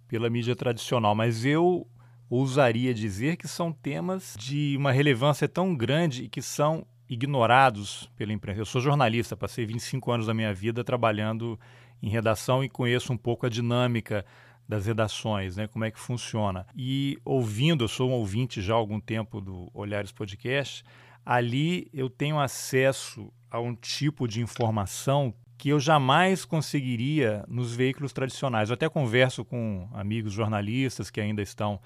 pela 0.10 0.30
mídia 0.30 0.56
tradicional, 0.56 1.14
mas 1.14 1.46
eu 1.46 1.88
ousaria 2.30 2.94
dizer 2.94 3.38
que 3.38 3.48
são 3.48 3.72
temas 3.72 4.36
de 4.38 4.76
uma 4.76 4.92
relevância 4.92 5.48
tão 5.48 5.76
grande 5.76 6.24
e 6.24 6.30
que 6.30 6.42
são 6.42 6.86
ignorados 7.08 8.10
pela 8.16 8.34
imprensa. 8.34 8.60
Eu 8.60 8.66
sou 8.66 8.82
jornalista, 8.82 9.38
passei 9.38 9.66
25 9.66 10.12
anos 10.12 10.26
da 10.26 10.34
minha 10.34 10.54
vida 10.54 10.84
trabalhando 10.84 11.60
em 12.02 12.10
redação 12.10 12.64
e 12.64 12.70
conheço 12.70 13.14
um 13.14 13.18
pouco 13.18 13.46
a 13.46 13.50
dinâmica 13.50 14.26
das 14.68 14.86
redações, 14.86 15.58
né, 15.58 15.68
como 15.68 15.86
é 15.86 15.92
que 15.92 16.00
funciona. 16.00 16.66
E 16.76 17.18
ouvindo, 17.24 17.84
eu 17.84 17.88
sou 17.88 18.10
um 18.10 18.14
ouvinte 18.14 18.62
já 18.62 18.74
há 18.74 18.78
algum 18.78 19.00
tempo 19.00 19.40
do 19.40 19.70
Olhares 19.74 20.12
Podcast, 20.12 20.84
ali 21.26 21.88
eu 21.94 22.10
tenho 22.10 22.40
acesso 22.40 23.32
a 23.50 23.60
um 23.60 23.76
tipo 23.76 24.28
de 24.28 24.42
informação 24.42 25.34
que 25.60 25.70
eu 25.70 25.80
jamais 25.80 26.46
conseguiria 26.46 27.44
nos 27.46 27.76
veículos 27.76 28.14
tradicionais. 28.14 28.70
Eu 28.70 28.76
até 28.76 28.88
converso 28.88 29.44
com 29.44 29.90
amigos 29.92 30.32
jornalistas 30.32 31.12
que 31.12 31.20
ainda 31.20 31.42
estão 31.42 31.82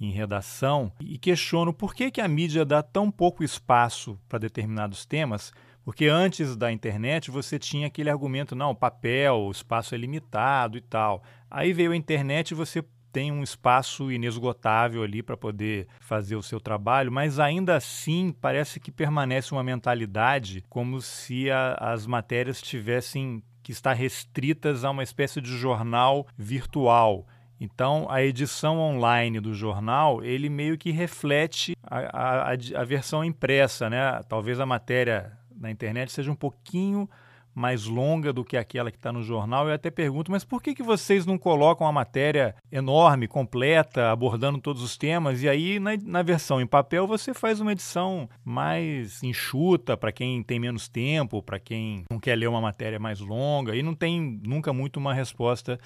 em 0.00 0.10
redação 0.10 0.90
e 0.98 1.18
questiono 1.18 1.74
por 1.74 1.94
que, 1.94 2.10
que 2.10 2.22
a 2.22 2.26
mídia 2.26 2.64
dá 2.64 2.82
tão 2.82 3.10
pouco 3.10 3.44
espaço 3.44 4.18
para 4.26 4.38
determinados 4.38 5.04
temas, 5.04 5.52
porque 5.84 6.06
antes 6.06 6.56
da 6.56 6.72
internet 6.72 7.30
você 7.30 7.58
tinha 7.58 7.88
aquele 7.88 8.08
argumento, 8.08 8.56
não, 8.56 8.74
papel, 8.74 9.40
o 9.40 9.50
espaço 9.50 9.94
é 9.94 9.98
limitado 9.98 10.78
e 10.78 10.80
tal. 10.80 11.22
Aí 11.50 11.74
veio 11.74 11.92
a 11.92 11.96
internet 11.96 12.52
e 12.52 12.54
você 12.54 12.82
tem 13.12 13.30
um 13.30 13.42
espaço 13.42 14.10
inesgotável 14.10 15.02
ali 15.02 15.22
para 15.22 15.36
poder 15.36 15.86
fazer 16.00 16.34
o 16.34 16.42
seu 16.42 16.60
trabalho, 16.60 17.12
mas 17.12 17.38
ainda 17.38 17.76
assim 17.76 18.34
parece 18.40 18.80
que 18.80 18.90
permanece 18.90 19.52
uma 19.52 19.62
mentalidade 19.62 20.64
como 20.68 21.00
se 21.00 21.50
a, 21.50 21.74
as 21.74 22.06
matérias 22.06 22.62
tivessem 22.62 23.42
que 23.62 23.70
estar 23.70 23.92
restritas 23.92 24.84
a 24.84 24.90
uma 24.90 25.02
espécie 25.02 25.40
de 25.40 25.56
jornal 25.56 26.26
virtual. 26.36 27.26
Então, 27.60 28.08
a 28.10 28.20
edição 28.22 28.78
online 28.78 29.38
do 29.38 29.54
jornal, 29.54 30.24
ele 30.24 30.48
meio 30.48 30.76
que 30.76 30.90
reflete 30.90 31.76
a, 31.84 32.50
a, 32.50 32.52
a 32.52 32.84
versão 32.84 33.22
impressa, 33.22 33.88
né? 33.88 34.20
Talvez 34.28 34.58
a 34.58 34.66
matéria 34.66 35.38
na 35.54 35.70
internet 35.70 36.10
seja 36.10 36.32
um 36.32 36.34
pouquinho 36.34 37.08
mais 37.54 37.84
longa 37.86 38.32
do 38.32 38.44
que 38.44 38.56
aquela 38.56 38.90
que 38.90 38.96
está 38.96 39.12
no 39.12 39.22
jornal. 39.22 39.68
Eu 39.68 39.74
até 39.74 39.90
pergunto, 39.90 40.30
mas 40.30 40.44
por 40.44 40.62
que, 40.62 40.74
que 40.74 40.82
vocês 40.82 41.26
não 41.26 41.36
colocam 41.36 41.86
uma 41.86 41.92
matéria 41.92 42.54
enorme, 42.70 43.28
completa, 43.28 44.10
abordando 44.10 44.58
todos 44.58 44.82
os 44.82 44.96
temas? 44.96 45.42
E 45.42 45.48
aí, 45.48 45.78
na, 45.78 45.90
na 46.02 46.22
versão 46.22 46.60
em 46.60 46.66
papel, 46.66 47.06
você 47.06 47.34
faz 47.34 47.60
uma 47.60 47.72
edição 47.72 48.28
mais 48.44 49.22
enxuta 49.22 49.96
para 49.96 50.12
quem 50.12 50.42
tem 50.42 50.58
menos 50.58 50.88
tempo, 50.88 51.42
para 51.42 51.58
quem 51.58 52.04
não 52.10 52.18
quer 52.18 52.36
ler 52.36 52.48
uma 52.48 52.60
matéria 52.60 52.98
mais 52.98 53.20
longa, 53.20 53.76
e 53.76 53.82
não 53.82 53.94
tem 53.94 54.40
nunca 54.44 54.72
muito 54.72 54.96
uma 54.96 55.14
resposta 55.14 55.78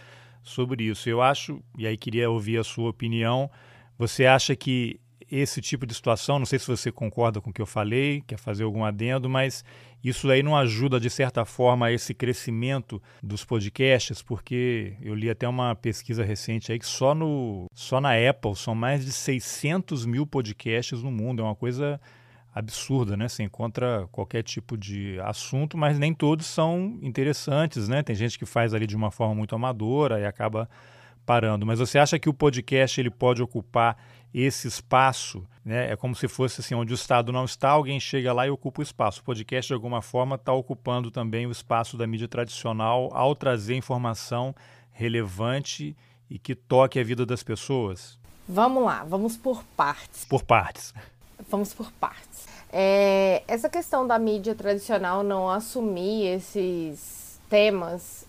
sobre 0.42 0.84
isso. 0.84 1.08
Eu 1.08 1.20
acho, 1.20 1.60
e 1.76 1.86
aí 1.86 1.96
queria 1.96 2.30
ouvir 2.30 2.58
a 2.58 2.64
sua 2.64 2.90
opinião, 2.90 3.50
você 3.98 4.26
acha 4.26 4.54
que 4.54 5.00
esse 5.30 5.60
tipo 5.60 5.86
de 5.86 5.94
situação, 5.94 6.38
não 6.38 6.46
sei 6.46 6.58
se 6.58 6.66
você 6.66 6.92
concorda 6.92 7.40
com 7.40 7.50
o 7.50 7.52
que 7.52 7.60
eu 7.60 7.66
falei, 7.66 8.22
quer 8.26 8.38
fazer 8.38 8.64
algum 8.64 8.84
adendo, 8.84 9.28
mas 9.28 9.64
isso 10.02 10.30
aí 10.30 10.42
não 10.42 10.56
ajuda, 10.56 11.00
de 11.00 11.10
certa 11.10 11.44
forma, 11.44 11.86
a 11.86 11.92
esse 11.92 12.14
crescimento 12.14 13.02
dos 13.22 13.44
podcasts, 13.44 14.22
porque 14.22 14.94
eu 15.02 15.14
li 15.14 15.28
até 15.28 15.48
uma 15.48 15.74
pesquisa 15.74 16.24
recente 16.24 16.70
aí 16.70 16.78
que 16.78 16.86
só, 16.86 17.14
no, 17.14 17.66
só 17.74 18.00
na 18.00 18.10
Apple 18.12 18.54
são 18.54 18.74
mais 18.74 19.04
de 19.04 19.12
600 19.12 20.06
mil 20.06 20.24
podcasts 20.26 21.02
no 21.02 21.10
mundo. 21.10 21.42
É 21.42 21.44
uma 21.44 21.56
coisa 21.56 22.00
absurda, 22.54 23.16
né? 23.16 23.28
Você 23.28 23.42
encontra 23.42 24.08
qualquer 24.12 24.42
tipo 24.42 24.78
de 24.78 25.18
assunto, 25.20 25.76
mas 25.76 25.98
nem 25.98 26.14
todos 26.14 26.46
são 26.46 26.98
interessantes, 27.02 27.88
né? 27.88 28.02
Tem 28.02 28.14
gente 28.14 28.38
que 28.38 28.46
faz 28.46 28.72
ali 28.72 28.86
de 28.86 28.96
uma 28.96 29.10
forma 29.10 29.34
muito 29.34 29.54
amadora 29.54 30.20
e 30.20 30.24
acaba 30.24 30.68
parando. 31.26 31.66
Mas 31.66 31.80
você 31.80 31.98
acha 31.98 32.18
que 32.18 32.28
o 32.28 32.34
podcast 32.34 32.98
ele 32.98 33.10
pode 33.10 33.42
ocupar 33.42 33.96
esse 34.32 34.68
espaço, 34.68 35.46
né? 35.64 35.90
É 35.90 35.96
como 35.96 36.14
se 36.14 36.28
fosse 36.28 36.60
assim, 36.60 36.74
onde 36.74 36.92
o 36.92 36.94
Estado 36.94 37.32
não 37.32 37.44
está, 37.44 37.70
alguém 37.70 37.98
chega 37.98 38.32
lá 38.32 38.46
e 38.46 38.50
ocupa 38.50 38.80
o 38.80 38.82
espaço. 38.82 39.20
O 39.20 39.24
podcast, 39.24 39.68
de 39.68 39.74
alguma 39.74 40.02
forma, 40.02 40.36
está 40.36 40.52
ocupando 40.52 41.10
também 41.10 41.46
o 41.46 41.50
espaço 41.50 41.96
da 41.96 42.06
mídia 42.06 42.28
tradicional 42.28 43.10
ao 43.12 43.34
trazer 43.34 43.74
informação 43.74 44.54
relevante 44.92 45.96
e 46.28 46.38
que 46.38 46.54
toque 46.54 46.98
a 46.98 47.04
vida 47.04 47.24
das 47.24 47.42
pessoas. 47.42 48.18
Vamos 48.48 48.84
lá, 48.84 49.04
vamos 49.04 49.36
por 49.36 49.64
partes. 49.76 50.24
Por 50.24 50.42
partes. 50.42 50.94
Vamos 51.48 51.74
por 51.74 51.90
partes. 51.92 52.46
É, 52.72 53.42
essa 53.46 53.68
questão 53.68 54.06
da 54.06 54.18
mídia 54.18 54.54
tradicional 54.54 55.22
não 55.22 55.48
assumir 55.48 56.26
esses 56.26 57.40
temas, 57.48 58.26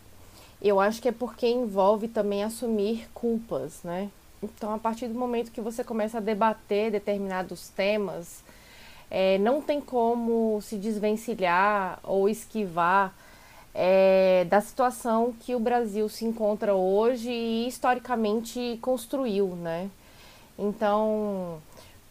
eu 0.62 0.80
acho 0.80 1.02
que 1.02 1.10
é 1.10 1.12
porque 1.12 1.48
envolve 1.48 2.08
também 2.08 2.44
assumir 2.44 3.10
culpas, 3.14 3.84
né? 3.84 4.10
Então, 4.42 4.74
a 4.74 4.78
partir 4.78 5.08
do 5.08 5.18
momento 5.18 5.52
que 5.52 5.62
você 5.62 5.84
começa 5.84 6.18
a 6.18 6.22
debater 6.22 6.92
determinados 6.92 7.70
temas, 7.70 8.44
é, 9.10 9.38
não 9.40 9.62
tem 9.62 9.82
como 9.82 10.60
se 10.62 10.78
desvencilhar 10.78 12.00
ou 12.04 12.30
esquivar 12.30 13.14
é, 13.74 14.46
da 14.50 14.60
situação 14.62 15.34
que 15.40 15.56
o 15.56 15.60
Brasil 15.60 16.08
se 16.10 16.26
encontra 16.26 16.74
hoje 16.74 17.30
e 17.30 17.68
historicamente 17.68 18.78
construiu, 18.82 19.50
né? 19.56 19.90
Então, 20.58 21.60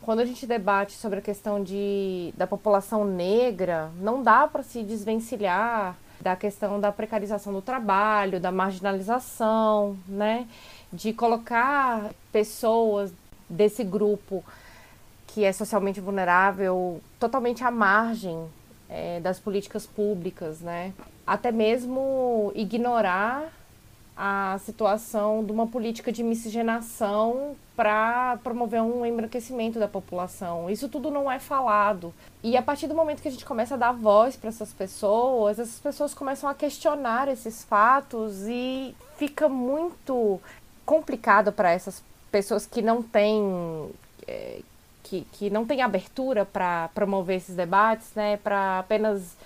quando 0.02 0.20
a 0.20 0.24
gente 0.24 0.46
debate 0.46 0.92
sobre 0.92 1.18
a 1.18 1.22
questão 1.22 1.62
de, 1.62 2.32
da 2.36 2.46
população 2.46 3.04
negra, 3.04 3.90
não 4.00 4.22
dá 4.22 4.46
para 4.46 4.62
se 4.62 4.82
desvencilhar 4.82 5.96
da 6.20 6.36
questão 6.36 6.80
da 6.80 6.90
precarização 6.92 7.52
do 7.52 7.60
trabalho, 7.60 8.40
da 8.40 8.52
marginalização, 8.52 9.98
né? 10.06 10.46
De 10.92 11.12
colocar 11.12 12.10
pessoas 12.32 13.12
desse 13.48 13.84
grupo 13.84 14.44
que 15.26 15.44
é 15.44 15.52
socialmente 15.52 16.00
vulnerável 16.00 17.00
totalmente 17.18 17.62
à 17.62 17.70
margem 17.70 18.46
é, 18.88 19.20
das 19.20 19.38
políticas 19.38 19.86
públicas, 19.86 20.60
né? 20.60 20.92
Até 21.26 21.52
mesmo 21.52 22.52
ignorar 22.54 23.52
a 24.16 24.58
situação 24.64 25.44
de 25.44 25.52
uma 25.52 25.66
política 25.66 26.10
de 26.10 26.22
miscigenação 26.22 27.54
para 27.76 28.38
promover 28.42 28.80
um 28.80 29.04
embranquecimento 29.04 29.78
da 29.78 29.86
população. 29.86 30.70
Isso 30.70 30.88
tudo 30.88 31.10
não 31.10 31.30
é 31.30 31.38
falado. 31.38 32.14
E 32.42 32.56
a 32.56 32.62
partir 32.62 32.86
do 32.86 32.94
momento 32.94 33.20
que 33.20 33.28
a 33.28 33.30
gente 33.30 33.44
começa 33.44 33.74
a 33.74 33.76
dar 33.76 33.92
voz 33.92 34.34
para 34.34 34.48
essas 34.48 34.72
pessoas, 34.72 35.58
essas 35.58 35.78
pessoas 35.78 36.14
começam 36.14 36.48
a 36.48 36.54
questionar 36.54 37.28
esses 37.28 37.62
fatos 37.64 38.46
e 38.48 38.96
fica 39.18 39.50
muito 39.50 40.40
complicado 40.86 41.52
para 41.52 41.72
essas 41.72 42.02
pessoas 42.30 42.64
que 42.64 42.80
não 42.80 43.02
têm 43.02 43.90
é, 44.26 44.60
que, 45.02 45.26
que 45.32 45.50
não 45.50 45.64
têm 45.64 45.82
abertura 45.82 46.44
para 46.44 46.88
promover 46.94 47.36
esses 47.36 47.54
debates, 47.54 48.08
né, 48.14 48.38
para 48.38 48.80
apenas 48.80 49.36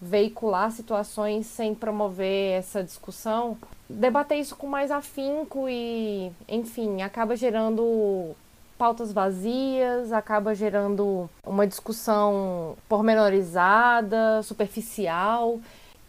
veicular 0.00 0.70
situações 0.70 1.46
sem 1.46 1.74
promover 1.74 2.58
essa 2.58 2.82
discussão, 2.82 3.56
debater 3.88 4.38
isso 4.38 4.54
com 4.54 4.66
mais 4.66 4.90
afinco 4.90 5.68
e, 5.68 6.30
enfim, 6.48 7.02
acaba 7.02 7.34
gerando 7.34 8.36
pautas 8.76 9.12
vazias, 9.12 10.12
acaba 10.12 10.54
gerando 10.54 11.28
uma 11.44 11.66
discussão 11.66 12.76
pormenorizada, 12.88 14.42
superficial, 14.42 15.58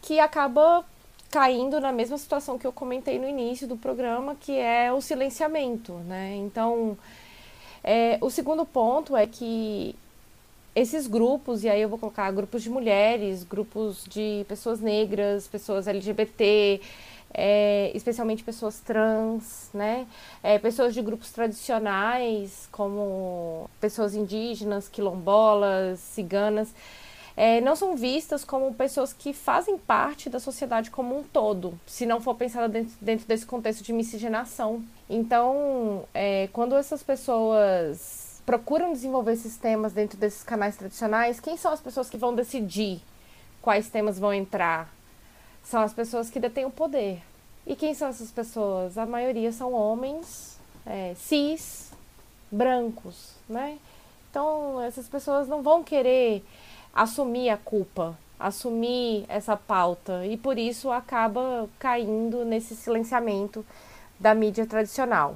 que 0.02 0.20
acaba 0.20 0.84
caindo 1.32 1.80
na 1.80 1.92
mesma 1.92 2.18
situação 2.18 2.58
que 2.58 2.66
eu 2.66 2.72
comentei 2.72 3.20
no 3.20 3.28
início 3.28 3.68
do 3.68 3.76
programa, 3.76 4.36
que 4.36 4.58
é 4.58 4.92
o 4.92 5.02
silenciamento, 5.02 5.94
né? 6.08 6.36
Então, 6.38 6.98
é, 7.84 8.18
o 8.22 8.30
segundo 8.30 8.66
ponto 8.66 9.16
é 9.16 9.28
que 9.28 9.96
esses 10.76 11.08
grupos, 11.08 11.64
e 11.64 11.70
aí 11.70 11.82
eu 11.82 11.90
vou 11.90 11.98
colocar 11.98 12.30
grupos 12.32 12.62
de 12.64 12.70
mulheres, 12.70 13.44
grupos 13.44 14.04
de 14.10 14.46
pessoas 14.48 14.82
negras, 14.82 15.48
pessoas 15.48 15.88
LGBT, 15.88 16.82
é, 17.34 17.92
especialmente 17.94 18.44
pessoas 18.44 18.80
trans, 18.80 19.70
né? 19.74 20.08
É, 20.42 20.58
pessoas 20.58 20.94
de 20.94 21.02
grupos 21.02 21.32
tradicionais, 21.32 22.68
como 22.72 23.70
pessoas 23.80 24.16
indígenas, 24.16 24.88
quilombolas, 24.88 26.00
ciganas, 26.00 26.74
é, 27.38 27.60
não 27.60 27.76
são 27.76 27.96
vistas 27.96 28.46
como 28.46 28.74
pessoas 28.74 29.12
que 29.12 29.34
fazem 29.34 29.78
parte 29.78 30.30
da 30.30 30.40
sociedade 30.40 30.90
como 30.90 31.18
um 31.18 31.24
todo, 31.24 31.78
se 31.86 32.06
não 32.06 32.22
for 32.22 32.36
pensada 32.36 32.70
dentro, 32.70 32.94
dentro 33.02 33.28
desse 33.28 33.46
contexto 33.46 33.84
de 33.84 33.92
miscigenação. 33.92 34.84
Então, 35.10 36.06
é, 36.14 36.48
quando 36.54 36.76
essas 36.76 37.04
pessoas 37.04 38.42
procuram 38.46 38.94
desenvolver 38.94 39.34
esses 39.34 39.58
temas 39.58 39.92
dentro 39.92 40.18
desses 40.18 40.44
canais 40.44 40.78
tradicionais, 40.78 41.40
quem 41.40 41.58
são 41.58 41.74
as 41.74 41.82
pessoas 41.82 42.10
que 42.10 42.18
vão 42.18 42.34
decidir 42.34 43.02
quais 43.62 43.90
temas 43.90 44.18
vão 44.18 44.34
entrar? 44.34 44.94
São 45.64 45.82
as 45.82 45.92
pessoas 45.94 46.30
que 46.30 46.40
detêm 46.40 46.66
o 46.66 46.72
poder. 46.72 47.22
E 47.66 47.76
quem 47.76 47.96
são 47.96 48.08
essas 48.08 48.30
pessoas? 48.30 48.98
A 48.98 49.06
maioria 49.06 49.52
são 49.52 49.74
homens 49.74 50.60
é, 50.86 51.16
cis, 51.16 51.92
brancos, 52.52 53.32
né? 53.50 53.80
Então, 54.30 54.80
essas 54.82 55.08
pessoas 55.08 55.48
não 55.48 55.64
vão 55.64 55.84
querer 55.84 56.44
assumir 56.96 57.50
a 57.50 57.58
culpa, 57.58 58.18
assumir 58.40 59.26
essa 59.28 59.58
pauta 59.58 60.26
e 60.26 60.38
por 60.38 60.58
isso 60.58 60.90
acaba 60.90 61.70
caindo 61.78 62.46
nesse 62.46 62.76
silenciamento 62.76 63.66
da 64.18 64.34
mídia 64.34 64.66
tradicional. 64.66 65.36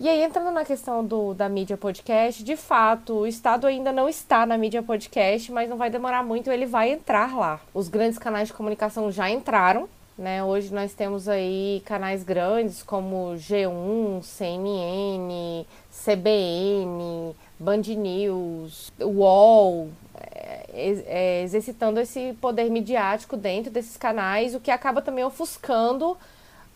E 0.00 0.08
aí, 0.08 0.20
entrando 0.24 0.50
na 0.50 0.64
questão 0.64 1.04
do, 1.04 1.32
da 1.32 1.48
mídia 1.48 1.76
podcast, 1.76 2.42
de 2.42 2.56
fato, 2.56 3.18
o 3.18 3.26
Estado 3.26 3.68
ainda 3.68 3.92
não 3.92 4.08
está 4.08 4.44
na 4.44 4.58
mídia 4.58 4.82
podcast, 4.82 5.52
mas 5.52 5.70
não 5.70 5.76
vai 5.76 5.90
demorar 5.90 6.24
muito, 6.24 6.50
ele 6.50 6.66
vai 6.66 6.90
entrar 6.90 7.36
lá. 7.36 7.60
Os 7.72 7.86
grandes 7.88 8.18
canais 8.18 8.48
de 8.48 8.54
comunicação 8.54 9.12
já 9.12 9.30
entraram, 9.30 9.88
né? 10.18 10.42
Hoje 10.42 10.74
nós 10.74 10.92
temos 10.92 11.28
aí 11.28 11.82
canais 11.84 12.24
grandes 12.24 12.82
como 12.82 13.34
G1, 13.36 14.22
CNN, 14.24 15.64
CBN, 15.90 17.36
Band 17.58 17.82
News, 17.96 18.92
UOL, 19.00 19.88
é, 20.30 21.42
exercitando 21.42 22.00
esse 22.00 22.36
poder 22.40 22.70
midiático 22.70 23.36
dentro 23.36 23.70
desses 23.70 23.96
canais, 23.96 24.54
o 24.54 24.60
que 24.60 24.70
acaba 24.70 25.02
também 25.02 25.24
ofuscando 25.24 26.16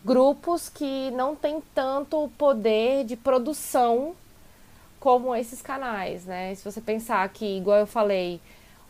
grupos 0.03 0.69
que 0.69 1.11
não 1.11 1.35
têm 1.35 1.61
tanto 1.73 2.29
poder 2.37 3.03
de 3.03 3.15
produção 3.15 4.15
como 4.99 5.35
esses 5.35 5.61
canais, 5.61 6.25
né? 6.25 6.53
Se 6.55 6.63
você 6.63 6.81
pensar 6.81 7.27
que, 7.29 7.57
igual 7.57 7.79
eu 7.79 7.87
falei, 7.87 8.39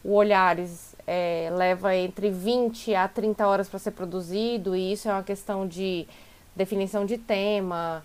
o 0.04 0.14
Olhares 0.14 0.96
é, 1.06 1.50
leva 1.52 1.96
entre 1.96 2.30
20 2.30 2.96
a 2.96 3.08
30 3.08 3.48
horas 3.48 3.68
para 3.68 3.80
ser 3.80 3.92
produzido, 3.92 4.76
e 4.76 4.94
isso 4.94 5.10
é 5.10 5.14
uma 5.14 5.24
questão 5.24 5.68
de 5.68 6.08
definição 6.56 7.06
de 7.06 7.18
tema, 7.18 8.04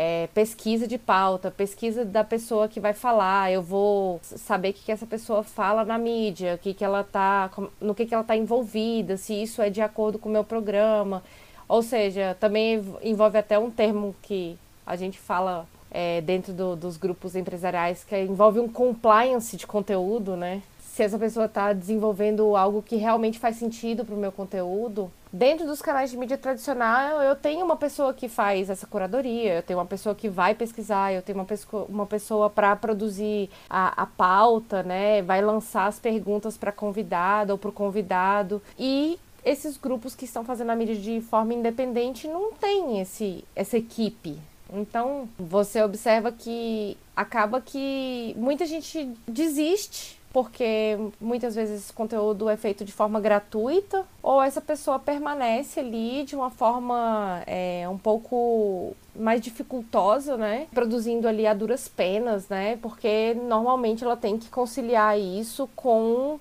é, 0.00 0.28
pesquisa 0.32 0.86
de 0.86 0.96
pauta, 0.96 1.50
pesquisa 1.50 2.04
da 2.04 2.22
pessoa 2.22 2.68
que 2.68 2.78
vai 2.78 2.92
falar. 2.92 3.50
Eu 3.50 3.60
vou 3.60 4.20
saber 4.22 4.70
o 4.70 4.72
que, 4.72 4.84
que 4.84 4.92
essa 4.92 5.06
pessoa 5.06 5.42
fala 5.42 5.84
na 5.84 5.98
mídia, 5.98 6.54
o 6.54 6.58
que, 6.58 6.72
que 6.72 6.84
ela 6.84 7.02
tá, 7.02 7.50
no 7.80 7.96
que, 7.96 8.06
que 8.06 8.14
ela 8.14 8.22
está 8.22 8.36
envolvida, 8.36 9.16
se 9.16 9.34
isso 9.34 9.60
é 9.60 9.68
de 9.68 9.82
acordo 9.82 10.16
com 10.16 10.28
o 10.28 10.32
meu 10.32 10.44
programa. 10.44 11.20
Ou 11.66 11.82
seja, 11.82 12.36
também 12.38 12.80
envolve 13.02 13.38
até 13.38 13.58
um 13.58 13.72
termo 13.72 14.14
que 14.22 14.56
a 14.86 14.94
gente 14.94 15.18
fala 15.18 15.66
é, 15.90 16.20
dentro 16.20 16.52
do, 16.52 16.76
dos 16.76 16.96
grupos 16.96 17.34
empresariais, 17.34 18.04
que 18.04 18.16
envolve 18.22 18.60
um 18.60 18.68
compliance 18.68 19.56
de 19.56 19.66
conteúdo, 19.66 20.36
né? 20.36 20.62
Se 20.98 21.04
essa 21.04 21.16
pessoa 21.16 21.46
está 21.46 21.72
desenvolvendo 21.72 22.56
algo 22.56 22.82
que 22.82 22.96
realmente 22.96 23.38
faz 23.38 23.54
sentido 23.54 24.04
para 24.04 24.16
o 24.16 24.18
meu 24.18 24.32
conteúdo. 24.32 25.08
Dentro 25.32 25.64
dos 25.64 25.80
canais 25.80 26.10
de 26.10 26.16
mídia 26.16 26.36
tradicional, 26.36 27.22
eu 27.22 27.36
tenho 27.36 27.64
uma 27.64 27.76
pessoa 27.76 28.12
que 28.12 28.28
faz 28.28 28.68
essa 28.68 28.84
curadoria, 28.84 29.54
eu 29.54 29.62
tenho 29.62 29.78
uma 29.78 29.86
pessoa 29.86 30.12
que 30.12 30.28
vai 30.28 30.56
pesquisar, 30.56 31.12
eu 31.12 31.22
tenho 31.22 31.38
uma 31.38 31.44
pessoa, 31.44 31.86
uma 31.88 32.04
pessoa 32.04 32.50
para 32.50 32.74
produzir 32.74 33.48
a, 33.70 34.02
a 34.02 34.06
pauta, 34.06 34.82
né? 34.82 35.22
Vai 35.22 35.40
lançar 35.40 35.86
as 35.86 36.00
perguntas 36.00 36.56
para 36.56 36.72
convidada 36.72 37.54
ou 37.54 37.58
para 37.58 37.70
o 37.70 37.72
convidado. 37.72 38.60
E 38.76 39.20
esses 39.44 39.76
grupos 39.76 40.16
que 40.16 40.24
estão 40.24 40.44
fazendo 40.44 40.70
a 40.70 40.74
mídia 40.74 40.96
de 40.96 41.20
forma 41.20 41.54
independente 41.54 42.26
não 42.26 42.52
tem 42.54 43.00
esse, 43.00 43.44
essa 43.54 43.78
equipe, 43.78 44.36
então, 44.70 45.28
você 45.38 45.82
observa 45.82 46.30
que 46.30 46.96
acaba 47.16 47.60
que 47.60 48.34
muita 48.36 48.66
gente 48.66 49.10
desiste 49.26 50.17
porque 50.32 50.96
muitas 51.20 51.54
vezes 51.54 51.84
esse 51.84 51.92
conteúdo 51.92 52.48
é 52.48 52.56
feito 52.56 52.84
de 52.84 52.92
forma 52.92 53.20
gratuita 53.20 54.04
ou 54.22 54.42
essa 54.42 54.60
pessoa 54.60 54.98
permanece 54.98 55.80
ali 55.80 56.24
de 56.24 56.36
uma 56.36 56.50
forma 56.50 57.42
é, 57.46 57.88
um 57.88 57.98
pouco 57.98 58.94
mais 59.16 59.40
dificultosa, 59.40 60.36
né? 60.36 60.66
Produzindo 60.72 61.26
ali 61.26 61.46
a 61.46 61.54
duras 61.54 61.88
penas, 61.88 62.48
né? 62.48 62.78
Porque 62.82 63.34
normalmente 63.34 64.04
ela 64.04 64.16
tem 64.16 64.38
que 64.38 64.48
conciliar 64.48 65.18
isso 65.18 65.68
com 65.74 66.38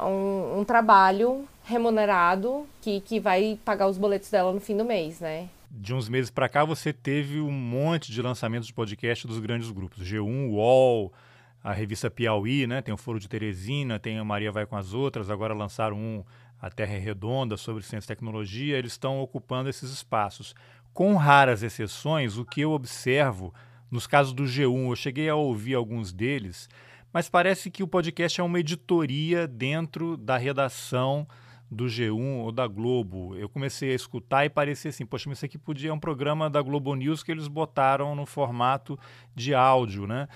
um, 0.00 0.60
um 0.60 0.64
trabalho 0.64 1.44
remunerado 1.64 2.66
que, 2.80 3.00
que 3.00 3.20
vai 3.20 3.58
pagar 3.64 3.88
os 3.88 3.98
boletos 3.98 4.30
dela 4.30 4.52
no 4.52 4.60
fim 4.60 4.76
do 4.76 4.84
mês, 4.84 5.20
né? 5.20 5.48
de 5.74 5.94
uns 5.94 6.06
meses 6.06 6.30
para 6.30 6.50
cá 6.50 6.64
você 6.64 6.92
teve 6.92 7.40
um 7.40 7.50
monte 7.50 8.12
de 8.12 8.20
lançamentos 8.20 8.66
de 8.66 8.74
podcast 8.74 9.26
dos 9.26 9.38
grandes 9.38 9.70
grupos. 9.70 10.06
G1, 10.06 10.50
UOL, 10.50 11.10
a 11.62 11.72
revista 11.72 12.10
Piauí, 12.10 12.66
né? 12.66 12.82
Tem 12.82 12.92
o 12.92 12.98
Foro 12.98 13.20
de 13.20 13.28
Teresina, 13.28 13.98
tem 13.98 14.18
a 14.18 14.24
Maria 14.24 14.50
Vai 14.50 14.66
com 14.66 14.76
as 14.76 14.92
Outras, 14.92 15.30
agora 15.30 15.54
lançaram 15.54 15.96
um 15.96 16.24
A 16.60 16.70
Terra 16.70 16.94
é 16.94 16.98
Redonda 16.98 17.56
sobre 17.56 17.82
ciência 17.82 18.06
e 18.06 18.14
tecnologia. 18.14 18.76
Eles 18.76 18.92
estão 18.92 19.20
ocupando 19.20 19.68
esses 19.68 19.90
espaços. 19.90 20.54
Com 20.92 21.14
raras 21.16 21.62
exceções, 21.62 22.36
o 22.36 22.44
que 22.44 22.60
eu 22.60 22.72
observo 22.72 23.54
nos 23.90 24.06
casos 24.06 24.32
do 24.32 24.44
G1, 24.44 24.88
eu 24.88 24.96
cheguei 24.96 25.28
a 25.28 25.34
ouvir 25.34 25.74
alguns 25.74 26.12
deles, 26.12 26.68
mas 27.12 27.28
parece 27.28 27.70
que 27.70 27.82
o 27.82 27.88
podcast 27.88 28.40
é 28.40 28.44
uma 28.44 28.58
editoria 28.58 29.46
dentro 29.46 30.16
da 30.16 30.38
redação 30.38 31.28
do 31.72 31.86
G1 31.86 32.40
ou 32.40 32.52
da 32.52 32.66
Globo. 32.66 33.34
Eu 33.34 33.48
comecei 33.48 33.92
a 33.92 33.94
escutar 33.94 34.44
e 34.44 34.50
parecia 34.50 34.90
assim, 34.90 35.06
poxa, 35.06 35.28
mas 35.28 35.38
isso 35.38 35.46
aqui 35.46 35.56
podia 35.56 35.88
é 35.88 35.92
um 35.92 35.98
programa 35.98 36.50
da 36.50 36.60
Globo 36.60 36.94
News 36.94 37.22
que 37.22 37.32
eles 37.32 37.48
botaram 37.48 38.14
no 38.14 38.26
formato 38.26 38.98
de 39.34 39.54
áudio, 39.54 40.06
né? 40.06 40.28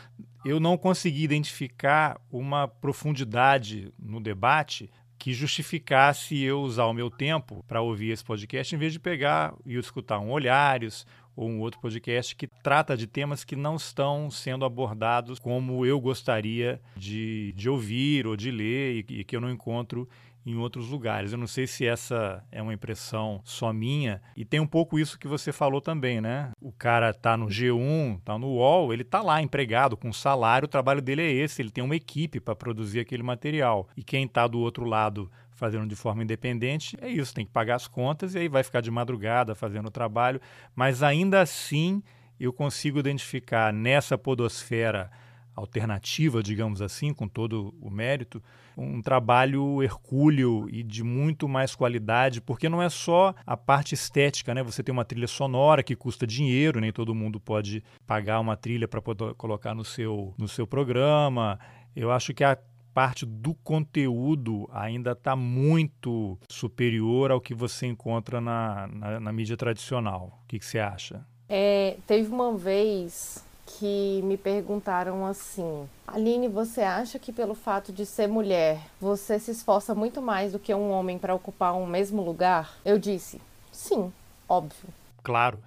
Eu 0.45 0.59
não 0.59 0.79
consegui 0.79 1.23
identificar 1.25 2.19
uma 2.33 2.67
profundidade 2.67 3.93
no 3.99 4.19
debate 4.19 4.91
que 5.19 5.35
justificasse 5.35 6.41
eu 6.43 6.61
usar 6.61 6.87
o 6.87 6.95
meu 6.95 7.11
tempo 7.11 7.63
para 7.69 7.83
ouvir 7.83 8.11
esse 8.11 8.25
podcast 8.25 8.75
em 8.75 8.79
vez 8.79 8.93
de 8.93 9.01
pegar 9.01 9.55
e 9.65 9.77
escutar 9.77 10.19
um 10.19 10.31
Olhares 10.31 11.07
ou 11.35 11.49
um 11.51 11.61
outro 11.61 11.81
podcast 11.81 12.35
que 12.35 12.47
trata 12.47 12.97
de 12.97 13.07
temas 13.07 13.45
que 13.45 13.55
não 13.55 13.77
estão 13.77 14.31
sendo 14.31 14.65
abordados 14.65 15.39
como 15.39 15.85
eu 15.85 16.01
gostaria 16.01 16.81
de, 16.97 17.53
de 17.53 17.69
ouvir 17.69 18.27
ou 18.27 18.37
de 18.37 18.51
ler 18.51 19.05
e, 19.09 19.21
e 19.21 19.25
que 19.25 19.37
eu 19.37 19.41
não 19.41 19.51
encontro 19.51 20.09
em 20.47 20.57
outros 20.57 20.89
lugares. 20.89 21.33
Eu 21.33 21.39
não 21.39 21.49
sei 21.49 21.67
se 21.67 21.85
essa 21.85 22.43
é 22.53 22.63
uma 22.63 22.73
impressão 22.73 23.41
só 23.45 23.73
minha. 23.73 24.23
E 24.37 24.45
tem 24.45 24.61
um 24.61 24.67
pouco 24.67 24.99
isso 24.99 25.19
que 25.19 25.27
você 25.27 25.53
falou 25.53 25.81
também, 25.81 26.21
né? 26.21 26.53
O 26.61 26.71
cara 26.71 27.13
tá 27.13 27.37
no 27.37 27.47
G1, 27.47 28.21
tá 28.25 28.39
no 28.39 28.47
UOL, 28.47 28.93
ele 28.93 29.03
tá 29.03 29.21
lá 29.21 29.43
empregado 29.43 29.97
com 29.97 30.13
salário, 30.13 30.67
o 30.67 30.71
trabalho 30.71 31.03
dele 31.03 31.23
é 31.23 31.33
esse, 31.33 31.61
ele 31.61 31.71
tem 31.71 31.83
uma 31.83 31.97
equipe 31.97 32.39
para 32.39 32.55
produzir 32.55 33.01
aquele 33.01 33.25
material. 33.25 33.89
E 33.97 34.05
quem 34.05 34.29
tá 34.29 34.47
do 34.47 34.61
outro 34.61 34.85
lado 34.85 35.31
fazendo 35.51 35.87
de 35.87 35.97
forma 35.97 36.23
independente, 36.23 36.97
é 37.01 37.09
isso, 37.09 37.35
tem 37.35 37.45
que 37.45 37.51
pagar 37.51 37.77
as 37.77 37.89
contas 37.89 38.35
e 38.35 38.39
aí 38.39 38.49
vai 38.49 38.63
ficar 38.63 38.83
de 38.83 38.91
madrugada 38.91 39.55
fazendo 39.55 39.87
o 39.87 39.91
trabalho, 39.91 40.39
mas 40.75 41.03
ainda 41.03 41.41
assim 41.41 42.03
eu 42.39 42.53
consigo 42.53 42.99
identificar 42.99 43.73
nessa 43.73 44.19
podosfera 44.19 45.11
alternativa, 45.57 46.43
digamos 46.43 46.83
assim, 46.83 47.13
com 47.15 47.27
todo 47.27 47.75
o 47.81 47.91
mérito, 47.91 48.43
um 48.77 49.01
trabalho 49.01 49.83
hercúleo 49.83 50.69
e 50.71 50.83
de 50.83 51.03
muito 51.03 51.49
mais 51.49 51.75
qualidade, 51.75 52.41
porque 52.43 52.69
não 52.69 52.83
é 52.83 52.91
só 52.91 53.35
a 53.47 53.57
parte 53.57 53.95
estética, 53.95 54.55
né? 54.55 54.63
Você 54.63 54.83
tem 54.83 54.93
uma 54.93 55.05
trilha 55.05 55.27
sonora 55.27 55.83
que 55.83 55.97
custa 55.97 56.27
dinheiro, 56.27 56.79
nem 56.79 56.93
todo 56.93 57.15
mundo 57.15 57.41
pode 57.41 57.83
pagar 58.07 58.39
uma 58.39 58.57
trilha 58.57 58.87
para 58.87 59.01
colocar 59.35 59.75
no 59.75 59.85
seu, 59.85 60.35
no 60.37 60.47
seu 60.47 60.67
programa. 60.67 61.59
Eu 61.95 62.13
acho 62.13 62.35
que 62.35 62.45
a 62.45 62.59
parte 62.93 63.27
do 63.27 63.55
conteúdo 63.55 64.69
ainda 64.73 65.13
está 65.13 65.37
muito 65.37 66.39
superior 66.49 67.31
ao 67.31 67.41
que 67.41 67.55
você 67.55 67.87
encontra 67.87 68.41
na, 68.41 68.87
na, 68.87 69.21
na 69.21 69.33
mídia 69.33 69.57
tradicional. 69.57 70.41
O 70.43 70.49
que, 70.49 70.59
que 70.59 70.65
você 70.65 70.79
acha? 70.79 71.27
É, 71.49 71.97
teve 72.07 72.31
uma 72.31 72.57
vez 72.57 73.45
que 73.67 74.23
me 74.23 74.37
perguntaram 74.37 75.27
assim: 75.27 75.89
Aline, 76.07 76.49
você 76.49 76.83
acha 76.83 77.19
que 77.19 77.33
pelo 77.33 77.55
fato 77.55 77.93
de 77.93 78.07
ser 78.07 78.27
mulher, 78.29 78.81
você 79.01 79.39
se 79.39 79.51
esforça 79.51 79.95
muito 79.95 80.23
mais 80.23 80.53
do 80.53 80.59
que 80.59 80.75
um 80.75 80.91
homem 80.91 81.19
para 81.19 81.35
ocupar 81.35 81.75
um 81.75 81.87
mesmo 81.87 82.23
lugar? 82.23 82.77
Eu 82.85 82.99
disse: 82.99 83.41
sim, 83.73 84.13
óbvio. 84.49 84.89
Claro. 85.23 85.59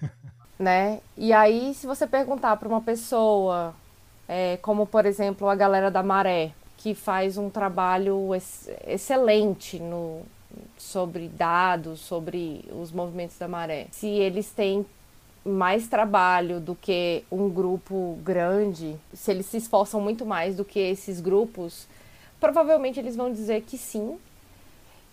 né? 0.58 1.00
E 1.16 1.32
aí, 1.32 1.74
se 1.74 1.86
você 1.86 2.06
perguntar 2.06 2.56
para 2.56 2.68
uma 2.68 2.80
pessoa, 2.80 3.74
é, 4.28 4.58
como 4.58 4.86
por 4.86 5.06
exemplo 5.06 5.48
a 5.48 5.54
galera 5.54 5.90
da 5.90 6.02
Maré, 6.02 6.52
que 6.76 6.94
faz 6.94 7.38
um 7.38 7.48
trabalho 7.48 8.34
ex 8.34 8.70
excelente 8.86 9.78
no, 9.78 10.22
sobre 10.76 11.28
dados, 11.28 12.00
sobre 12.00 12.64
os 12.70 12.92
movimentos 12.92 13.36
da 13.38 13.48
maré. 13.48 13.88
Se 13.90 14.06
eles 14.06 14.50
têm 14.50 14.84
mais 15.46 15.86
trabalho 15.86 16.60
do 16.60 16.74
que 16.74 17.22
um 17.30 17.48
grupo 17.48 18.18
grande, 18.24 18.96
se 19.14 19.30
eles 19.30 19.46
se 19.46 19.58
esforçam 19.58 20.00
muito 20.00 20.26
mais 20.26 20.56
do 20.56 20.64
que 20.64 20.80
esses 20.80 21.20
grupos, 21.20 21.86
provavelmente 22.40 22.98
eles 22.98 23.14
vão 23.16 23.32
dizer 23.32 23.62
que 23.62 23.78
sim. 23.78 24.18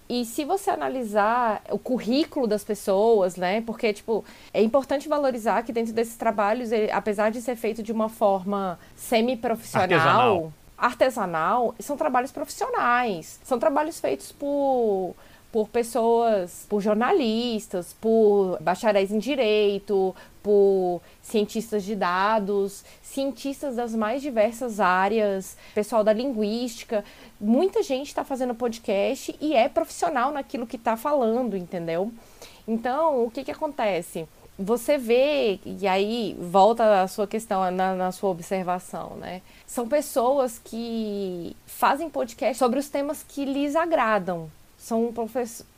E 0.10 0.26
se 0.26 0.44
você 0.44 0.70
analisar 0.70 1.62
o 1.70 1.80
currículo 1.80 2.46
das 2.46 2.64
pessoas, 2.64 3.36
né? 3.36 3.62
Porque, 3.62 3.94
tipo, 3.94 4.26
é 4.54 4.62
importante 4.62 5.08
valorizar 5.08 5.64
que 5.64 5.72
dentro 5.72 5.94
desses 5.94 6.18
trabalhos, 6.18 6.72
ele, 6.72 6.92
apesar 6.92 7.32
de 7.32 7.42
ser 7.42 7.56
feito 7.56 7.82
de 7.82 7.92
uma 7.92 8.10
forma 8.10 8.78
semi-profissional, 8.96 9.84
artesanal. 9.84 10.54
artesanal, 10.78 11.76
são 11.80 11.96
trabalhos 11.96 12.32
profissionais. 12.32 13.40
São 13.44 13.58
trabalhos 13.58 14.00
feitos 14.00 14.32
por 14.32 15.16
por 15.54 15.70
pessoas, 15.70 16.66
por 16.68 16.82
jornalistas, 16.82 17.96
por 18.02 18.58
bacharéis 18.60 19.12
em 19.12 19.20
direito, 19.20 20.16
por 20.42 21.00
cientistas 21.22 21.84
de 21.84 21.96
dados, 21.96 22.84
cientistas 23.04 23.76
das 23.76 23.94
mais 23.94 24.24
diversas 24.24 24.80
áreas, 24.80 25.56
pessoal 25.76 26.04
da 26.04 26.12
linguística. 26.12 27.06
Muita 27.40 27.84
gente 27.84 28.08
está 28.08 28.24
fazendo 28.24 28.56
podcast 28.56 29.36
e 29.40 29.56
é 29.56 29.70
profissional 29.70 30.32
naquilo 30.32 30.66
que 30.66 30.76
está 30.76 30.98
falando, 30.98 31.56
entendeu? 31.56 32.12
Então, 32.68 33.24
o 33.24 33.30
que, 33.30 33.44
que 33.44 33.52
acontece? 33.52 34.28
Você 34.58 34.98
vê, 34.98 35.60
e 35.64 35.88
aí 35.88 36.36
volta 36.40 37.04
a 37.04 37.08
sua 37.08 37.28
questão 37.28 37.70
na, 37.70 37.94
na 37.94 38.12
sua 38.12 38.32
observação, 38.32 39.18
né? 39.18 39.44
São 39.68 39.88
pessoas 39.88 40.58
que 40.58 41.56
fazem 41.68 42.10
podcast 42.10 42.58
sobre 42.58 42.80
os 42.80 42.90
temas 42.90 43.24
que 43.28 43.46
lhes 43.46 43.76
agradam, 43.76 44.50
são 44.84 45.14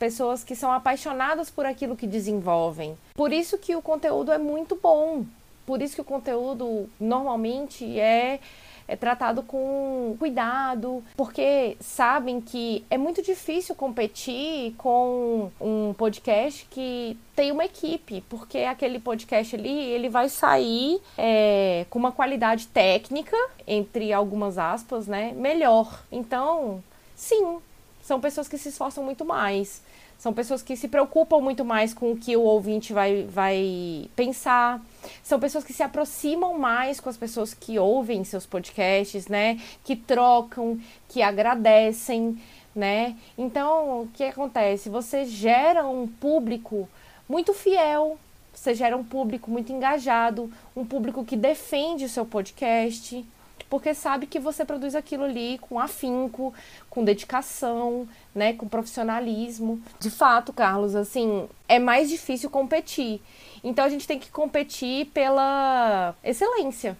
pessoas 0.00 0.42
que 0.42 0.56
são 0.56 0.72
apaixonadas 0.72 1.48
por 1.48 1.64
aquilo 1.64 1.94
que 1.94 2.08
desenvolvem. 2.08 2.98
Por 3.14 3.32
isso 3.32 3.56
que 3.56 3.76
o 3.76 3.80
conteúdo 3.80 4.32
é 4.32 4.38
muito 4.38 4.74
bom. 4.74 5.24
Por 5.64 5.80
isso 5.80 5.94
que 5.94 6.00
o 6.00 6.04
conteúdo 6.04 6.90
normalmente 6.98 8.00
é, 8.00 8.40
é 8.88 8.96
tratado 8.96 9.44
com 9.44 10.16
cuidado, 10.18 11.04
porque 11.16 11.76
sabem 11.78 12.40
que 12.40 12.84
é 12.90 12.98
muito 12.98 13.22
difícil 13.22 13.76
competir 13.76 14.74
com 14.76 15.52
um 15.60 15.94
podcast 15.94 16.66
que 16.68 17.16
tem 17.36 17.52
uma 17.52 17.64
equipe, 17.64 18.24
porque 18.28 18.58
aquele 18.58 18.98
podcast 18.98 19.54
ali 19.54 19.84
ele 19.84 20.08
vai 20.08 20.28
sair 20.28 21.00
é, 21.16 21.86
com 21.90 21.98
uma 22.00 22.10
qualidade 22.10 22.66
técnica, 22.66 23.36
entre 23.68 24.12
algumas 24.12 24.58
aspas, 24.58 25.06
né, 25.06 25.32
melhor. 25.36 26.02
Então, 26.10 26.82
sim, 27.14 27.60
são 28.06 28.20
pessoas 28.20 28.46
que 28.46 28.56
se 28.56 28.68
esforçam 28.68 29.02
muito 29.02 29.24
mais. 29.24 29.82
São 30.16 30.32
pessoas 30.32 30.62
que 30.62 30.76
se 30.76 30.86
preocupam 30.86 31.40
muito 31.40 31.64
mais 31.64 31.92
com 31.92 32.12
o 32.12 32.16
que 32.16 32.36
o 32.36 32.40
ouvinte 32.40 32.92
vai, 32.92 33.24
vai 33.24 34.08
pensar. 34.14 34.80
São 35.24 35.40
pessoas 35.40 35.64
que 35.64 35.72
se 35.72 35.82
aproximam 35.82 36.56
mais 36.56 37.00
com 37.00 37.10
as 37.10 37.16
pessoas 37.16 37.52
que 37.52 37.80
ouvem 37.80 38.22
seus 38.22 38.46
podcasts, 38.46 39.26
né? 39.26 39.60
Que 39.82 39.96
trocam, 39.96 40.80
que 41.08 41.20
agradecem, 41.20 42.40
né? 42.74 43.16
Então, 43.36 44.02
o 44.02 44.08
que 44.14 44.22
acontece? 44.22 44.88
Você 44.88 45.24
gera 45.24 45.84
um 45.84 46.06
público 46.06 46.88
muito 47.28 47.52
fiel, 47.52 48.16
você 48.54 48.72
gera 48.72 48.96
um 48.96 49.02
público 49.02 49.50
muito 49.50 49.72
engajado, 49.72 50.48
um 50.76 50.84
público 50.84 51.24
que 51.24 51.36
defende 51.36 52.04
o 52.04 52.08
seu 52.08 52.24
podcast, 52.24 53.26
porque 53.68 53.94
sabe 53.94 54.26
que 54.26 54.38
você 54.38 54.64
produz 54.64 54.94
aquilo 54.94 55.24
ali 55.24 55.58
com 55.58 55.78
afinco, 55.78 56.54
com 56.88 57.04
dedicação, 57.04 58.08
né, 58.34 58.52
com 58.52 58.68
profissionalismo. 58.68 59.80
De 59.98 60.10
fato, 60.10 60.52
Carlos, 60.52 60.94
assim, 60.94 61.48
é 61.68 61.78
mais 61.78 62.08
difícil 62.08 62.48
competir. 62.50 63.20
Então 63.64 63.84
a 63.84 63.88
gente 63.88 64.06
tem 64.06 64.18
que 64.18 64.30
competir 64.30 65.06
pela 65.06 66.14
excelência, 66.22 66.96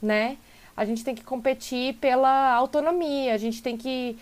né? 0.00 0.36
A 0.76 0.84
gente 0.84 1.02
tem 1.02 1.14
que 1.14 1.24
competir 1.24 1.94
pela 1.94 2.52
autonomia, 2.54 3.34
a 3.34 3.38
gente 3.38 3.60
tem 3.60 3.76
que 3.76 4.16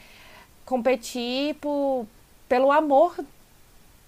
competir 0.65 1.55
por, 1.57 2.07
pelo 2.49 2.73
amor 2.73 3.15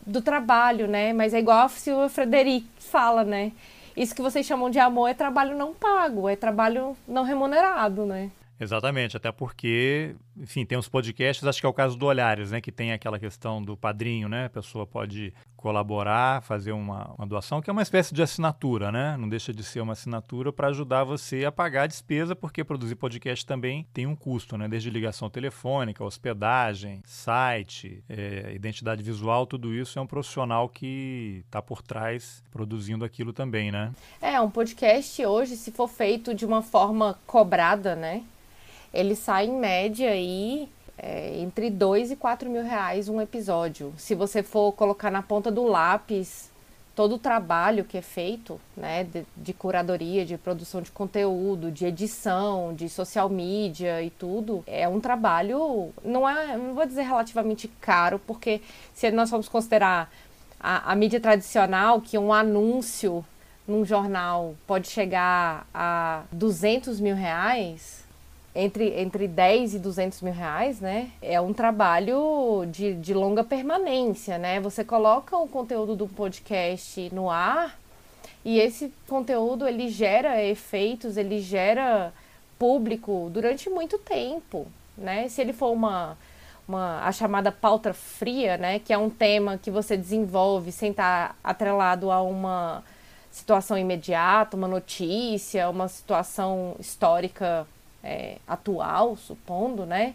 do 0.06 0.22
trabalho, 0.22 0.88
né? 0.88 1.12
Mas 1.12 1.34
é 1.34 1.38
igual 1.38 1.66
a 1.66 1.68
Silvia 1.68 2.08
Frederic 2.08 2.66
fala, 2.78 3.22
né? 3.22 3.52
Isso 3.98 4.14
que 4.14 4.22
vocês 4.22 4.46
chamam 4.46 4.70
de 4.70 4.78
amor 4.78 5.08
é 5.08 5.14
trabalho 5.14 5.56
não 5.56 5.74
pago, 5.74 6.28
é 6.28 6.36
trabalho 6.36 6.96
não 7.06 7.24
remunerado, 7.24 8.06
né? 8.06 8.30
Exatamente, 8.60 9.16
até 9.16 9.32
porque, 9.32 10.14
enfim, 10.40 10.64
tem 10.64 10.78
uns 10.78 10.88
podcasts, 10.88 11.46
acho 11.46 11.60
que 11.60 11.66
é 11.66 11.68
o 11.68 11.72
caso 11.72 11.96
do 11.96 12.06
Olhares, 12.06 12.50
né, 12.50 12.60
que 12.60 12.72
tem 12.72 12.92
aquela 12.92 13.18
questão 13.18 13.62
do 13.62 13.76
padrinho, 13.76 14.28
né, 14.28 14.46
a 14.46 14.50
pessoa 14.50 14.86
pode 14.86 15.32
colaborar, 15.56 16.42
fazer 16.42 16.72
uma, 16.72 17.12
uma 17.18 17.26
doação, 17.26 17.60
que 17.60 17.68
é 17.68 17.72
uma 17.72 17.82
espécie 17.82 18.14
de 18.14 18.22
assinatura, 18.22 18.92
né, 18.92 19.16
não 19.18 19.28
deixa 19.28 19.52
de 19.52 19.64
ser 19.64 19.80
uma 19.80 19.92
assinatura 19.92 20.52
para 20.52 20.68
ajudar 20.68 21.04
você 21.04 21.44
a 21.44 21.52
pagar 21.52 21.82
a 21.82 21.86
despesa, 21.86 22.36
porque 22.36 22.62
produzir 22.62 22.94
podcast 22.94 23.44
também 23.44 23.86
tem 23.92 24.06
um 24.06 24.14
custo, 24.14 24.56
né, 24.56 24.68
desde 24.68 24.90
ligação 24.90 25.28
telefônica, 25.28 26.04
hospedagem, 26.04 27.02
site, 27.04 28.02
é, 28.08 28.52
identidade 28.54 29.02
visual, 29.02 29.46
tudo 29.46 29.74
isso 29.74 29.98
é 29.98 30.02
um 30.02 30.06
profissional 30.06 30.68
que 30.68 31.42
está 31.46 31.60
por 31.60 31.82
trás 31.82 32.42
produzindo 32.50 33.04
aquilo 33.04 33.32
também, 33.32 33.72
né. 33.72 33.92
É, 34.20 34.40
um 34.40 34.50
podcast 34.50 35.24
hoje, 35.26 35.56
se 35.56 35.72
for 35.72 35.88
feito 35.88 36.34
de 36.34 36.46
uma 36.46 36.62
forma 36.62 37.18
cobrada, 37.26 37.96
né, 37.96 38.22
ele 38.92 39.14
sai 39.14 39.46
em 39.46 39.58
média 39.58 40.10
aí 40.10 40.68
é, 40.96 41.38
entre 41.38 41.70
2 41.70 42.12
e 42.12 42.16
4 42.16 42.50
mil 42.50 42.62
reais 42.62 43.08
um 43.08 43.20
episódio. 43.20 43.94
Se 43.96 44.14
você 44.14 44.42
for 44.42 44.72
colocar 44.72 45.10
na 45.10 45.22
ponta 45.22 45.50
do 45.50 45.64
lápis 45.64 46.50
todo 46.98 47.14
o 47.14 47.18
trabalho 47.18 47.84
que 47.84 47.96
é 47.96 48.02
feito, 48.02 48.60
né, 48.76 49.04
de, 49.04 49.24
de, 49.36 49.52
curadoria, 49.52 50.26
de 50.26 50.36
produção 50.36 50.82
de 50.82 50.90
conteúdo, 50.90 51.70
de 51.70 51.86
edição, 51.86 52.74
de 52.74 52.88
social 52.88 53.28
media 53.28 54.02
e 54.02 54.10
tudo, 54.10 54.64
é 54.66 54.88
um 54.88 54.98
trabalho, 54.98 55.92
não 56.04 56.28
é, 56.28 56.56
não 56.56 56.74
vou 56.74 56.84
dizer 56.84 57.02
relativamente 57.02 57.68
caro, 57.80 58.20
porque 58.26 58.60
se 58.92 59.12
nós 59.12 59.30
formos 59.30 59.48
considerar 59.48 60.10
a, 60.58 60.90
a 60.90 60.96
mídia 60.96 61.20
tradicional, 61.20 62.00
que 62.00 62.18
um 62.18 62.32
anúncio 62.32 63.24
num 63.64 63.84
jornal 63.84 64.56
pode 64.66 64.88
chegar 64.88 65.68
a 65.72 66.24
200 66.32 66.98
mil 66.98 67.14
reais, 67.14 68.07
entre, 68.58 69.00
entre 69.00 69.28
10 69.28 69.74
e 69.74 69.78
200 69.78 70.20
mil 70.20 70.32
reais, 70.32 70.80
né? 70.80 71.12
É 71.22 71.40
um 71.40 71.52
trabalho 71.52 72.66
de, 72.68 72.92
de 72.94 73.14
longa 73.14 73.44
permanência, 73.44 74.36
né? 74.36 74.58
Você 74.60 74.82
coloca 74.82 75.36
o 75.36 75.46
conteúdo 75.46 75.94
do 75.94 76.08
podcast 76.08 77.08
no 77.14 77.30
ar 77.30 77.78
e 78.44 78.58
esse 78.58 78.92
conteúdo 79.06 79.66
ele 79.66 79.88
gera 79.88 80.42
efeitos, 80.44 81.16
ele 81.16 81.40
gera 81.40 82.12
público 82.58 83.30
durante 83.32 83.70
muito 83.70 83.96
tempo, 83.96 84.66
né? 84.96 85.28
Se 85.28 85.40
ele 85.40 85.52
for 85.52 85.70
uma, 85.70 86.18
uma 86.66 87.00
a 87.04 87.12
chamada 87.12 87.52
pauta 87.52 87.94
fria, 87.94 88.56
né? 88.56 88.80
Que 88.80 88.92
é 88.92 88.98
um 88.98 89.08
tema 89.08 89.56
que 89.56 89.70
você 89.70 89.96
desenvolve 89.96 90.72
sem 90.72 90.90
estar 90.90 91.36
atrelado 91.44 92.10
a 92.10 92.20
uma 92.22 92.82
situação 93.30 93.78
imediata, 93.78 94.56
uma 94.56 94.66
notícia, 94.66 95.70
uma 95.70 95.86
situação 95.86 96.74
histórica 96.80 97.64
é, 98.02 98.36
atual, 98.46 99.16
supondo, 99.16 99.84
né? 99.86 100.14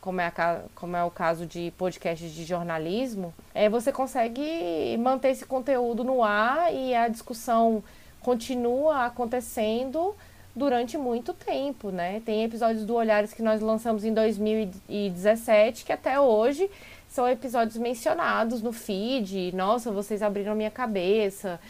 Como 0.00 0.20
é, 0.20 0.26
a, 0.26 0.60
como 0.74 0.96
é 0.96 1.02
o 1.02 1.10
caso 1.10 1.46
de 1.46 1.72
podcasts 1.76 2.32
de 2.32 2.44
jornalismo, 2.44 3.34
é, 3.52 3.68
você 3.68 3.90
consegue 3.90 4.96
manter 4.98 5.30
esse 5.30 5.44
conteúdo 5.44 6.04
no 6.04 6.22
ar 6.22 6.72
e 6.72 6.94
a 6.94 7.08
discussão 7.08 7.82
continua 8.20 9.06
acontecendo 9.06 10.14
durante 10.54 10.96
muito 10.96 11.34
tempo, 11.34 11.90
né? 11.90 12.22
Tem 12.24 12.44
episódios 12.44 12.84
do 12.84 12.94
Olhares 12.94 13.32
que 13.32 13.42
nós 13.42 13.60
lançamos 13.60 14.04
em 14.04 14.14
2017 14.14 15.84
que 15.84 15.92
até 15.92 16.18
hoje 16.18 16.70
são 17.08 17.28
episódios 17.28 17.76
mencionados 17.76 18.62
no 18.62 18.72
feed. 18.72 19.54
Nossa, 19.54 19.90
vocês 19.90 20.22
abriram 20.22 20.54
minha 20.54 20.70
cabeça. 20.70 21.60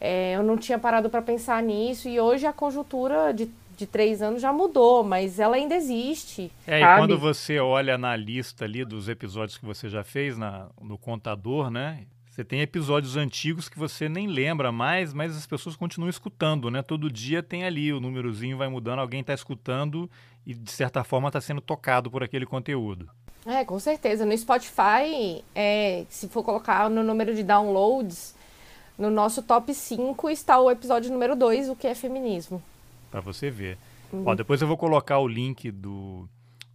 É, 0.00 0.36
eu 0.36 0.42
não 0.42 0.56
tinha 0.56 0.78
parado 0.78 1.10
para 1.10 1.20
pensar 1.20 1.62
nisso 1.62 2.08
e 2.08 2.20
hoje 2.20 2.46
a 2.46 2.52
conjuntura 2.52 3.32
de 3.32 3.50
de 3.78 3.86
três 3.86 4.20
anos 4.20 4.42
já 4.42 4.52
mudou, 4.52 5.04
mas 5.04 5.38
ela 5.38 5.54
ainda 5.54 5.76
existe. 5.76 6.50
É, 6.66 6.80
sabe? 6.80 6.92
e 6.92 6.98
quando 6.98 7.18
você 7.18 7.60
olha 7.60 7.96
na 7.96 8.16
lista 8.16 8.64
ali 8.64 8.84
dos 8.84 9.08
episódios 9.08 9.56
que 9.56 9.64
você 9.64 9.88
já 9.88 10.02
fez 10.02 10.36
na, 10.36 10.66
no 10.82 10.98
contador, 10.98 11.70
né? 11.70 12.04
Você 12.26 12.44
tem 12.44 12.60
episódios 12.60 13.16
antigos 13.16 13.68
que 13.68 13.78
você 13.78 14.08
nem 14.08 14.26
lembra 14.26 14.72
mais, 14.72 15.12
mas 15.12 15.36
as 15.36 15.46
pessoas 15.46 15.76
continuam 15.76 16.10
escutando, 16.10 16.70
né? 16.70 16.82
Todo 16.82 17.10
dia 17.10 17.40
tem 17.40 17.64
ali, 17.64 17.92
o 17.92 18.00
númerozinho 18.00 18.56
vai 18.56 18.68
mudando, 18.68 18.98
alguém 18.98 19.20
está 19.20 19.32
escutando 19.32 20.10
e 20.44 20.54
de 20.54 20.70
certa 20.72 21.04
forma 21.04 21.28
está 21.28 21.40
sendo 21.40 21.60
tocado 21.60 22.10
por 22.10 22.22
aquele 22.22 22.46
conteúdo. 22.46 23.08
É, 23.46 23.64
com 23.64 23.78
certeza. 23.78 24.26
No 24.26 24.36
Spotify, 24.36 25.44
é, 25.54 26.04
se 26.08 26.28
for 26.28 26.42
colocar 26.42 26.90
no 26.90 27.04
número 27.04 27.32
de 27.32 27.44
downloads, 27.44 28.34
no 28.98 29.08
nosso 29.08 29.40
top 29.40 29.72
5 29.72 30.30
está 30.30 30.60
o 30.60 30.68
episódio 30.68 31.12
número 31.12 31.36
2, 31.36 31.68
o 31.68 31.76
que 31.76 31.86
é 31.86 31.94
feminismo 31.94 32.60
para 33.10 33.20
você 33.20 33.50
ver. 33.50 33.78
Uhum. 34.12 34.24
Ó, 34.26 34.34
depois 34.34 34.60
eu 34.60 34.68
vou 34.68 34.76
colocar 34.76 35.18
o 35.18 35.28
link 35.28 35.70
do, 35.70 36.28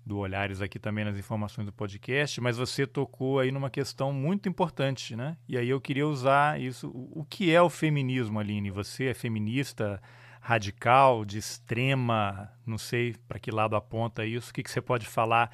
do 0.06 0.18
Olhares 0.18 0.62
aqui 0.62 0.78
também 0.78 1.06
nas 1.06 1.18
informações 1.18 1.66
do 1.66 1.72
podcast, 1.72 2.40
mas 2.42 2.58
você 2.58 2.86
tocou 2.86 3.40
aí 3.40 3.52
numa 3.52 3.70
questão 3.70 4.12
muito 4.12 4.50
importante, 4.50 5.16
né? 5.16 5.38
E 5.48 5.58
aí 5.58 5.70
eu 5.70 5.80
queria 5.80 6.08
usar 6.08 6.60
isso. 6.60 6.90
O 6.94 7.26
que 7.28 7.52
é 7.52 7.62
o 7.62 7.70
feminismo, 7.70 8.40
Aline? 8.40 8.70
Você 8.70 9.06
é 9.06 9.14
feminista 9.14 10.02
radical, 10.42 11.24
de 11.24 11.38
extrema, 11.38 12.52
não 12.66 12.78
sei 12.78 13.16
para 13.28 13.40
que 13.40 13.50
lado 13.50 13.78
aponta 13.78 14.26
isso. 14.26 14.52
O 14.52 14.54
que, 14.54 14.62
que 14.62 14.70
você 14.70 14.82
pode 14.82 15.08
falar 15.08 15.50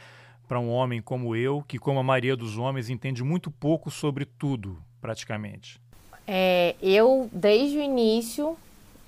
para 0.47 0.59
um 0.59 0.67
homem 0.67 0.99
como 0.99 1.35
eu, 1.35 1.63
que, 1.67 1.77
como 1.77 1.99
a 1.99 2.03
maioria 2.03 2.35
dos 2.35 2.57
homens, 2.57 2.89
entende 2.89 3.23
muito 3.23 3.51
pouco 3.51 3.91
sobre 3.91 4.25
tudo, 4.25 4.81
praticamente? 4.99 5.79
É, 6.25 6.75
eu, 6.81 7.29
desde 7.31 7.77
o 7.77 7.81
início, 7.81 8.57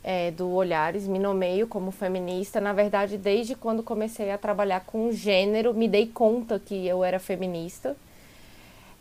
é, 0.03 0.31
do 0.31 0.49
Olhares, 0.49 1.07
me 1.07 1.19
nomeio 1.19 1.67
como 1.67 1.91
feminista. 1.91 2.59
Na 2.59 2.73
verdade, 2.73 3.17
desde 3.17 3.55
quando 3.55 3.83
comecei 3.83 4.31
a 4.31 4.37
trabalhar 4.37 4.81
com 4.81 5.11
gênero, 5.11 5.73
me 5.73 5.87
dei 5.87 6.07
conta 6.07 6.59
que 6.59 6.87
eu 6.87 7.03
era 7.03 7.19
feminista. 7.19 7.95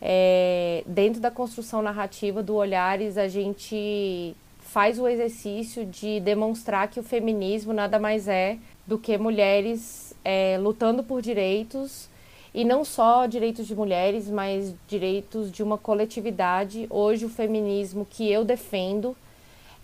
É, 0.01 0.83
dentro 0.85 1.21
da 1.21 1.29
construção 1.29 1.81
narrativa 1.81 2.41
do 2.41 2.55
Olhares, 2.55 3.17
a 3.17 3.27
gente 3.27 4.35
faz 4.59 4.99
o 4.99 5.07
exercício 5.07 5.85
de 5.85 6.19
demonstrar 6.19 6.87
que 6.87 6.99
o 6.99 7.03
feminismo 7.03 7.73
nada 7.73 7.99
mais 7.99 8.27
é 8.27 8.57
do 8.87 8.97
que 8.97 9.17
mulheres 9.17 10.13
é, 10.23 10.57
lutando 10.59 11.03
por 11.03 11.21
direitos 11.21 12.09
e 12.53 12.65
não 12.65 12.83
só 12.83 13.25
direitos 13.25 13.67
de 13.67 13.75
mulheres, 13.75 14.29
mas 14.29 14.73
direitos 14.87 15.51
de 15.51 15.63
uma 15.63 15.77
coletividade. 15.77 16.85
Hoje, 16.89 17.25
o 17.25 17.29
feminismo 17.29 18.05
que 18.09 18.29
eu 18.29 18.43
defendo 18.43 19.15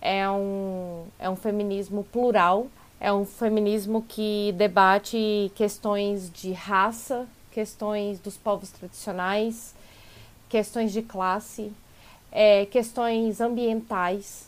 é 0.02 0.30
um, 0.30 1.06
é 1.20 1.30
um 1.30 1.36
feminismo 1.36 2.04
plural, 2.04 2.68
é 3.00 3.12
um 3.12 3.26
feminismo 3.26 4.02
que 4.02 4.54
debate 4.58 5.52
questões 5.56 6.32
de 6.32 6.52
raça, 6.52 7.28
questões 7.52 8.20
dos 8.20 8.38
povos 8.38 8.70
tradicionais, 8.72 9.74
questões 10.50 10.92
de 10.92 11.02
classe, 11.02 11.72
é, 12.32 12.66
questões 12.66 13.42
ambientais, 13.42 14.48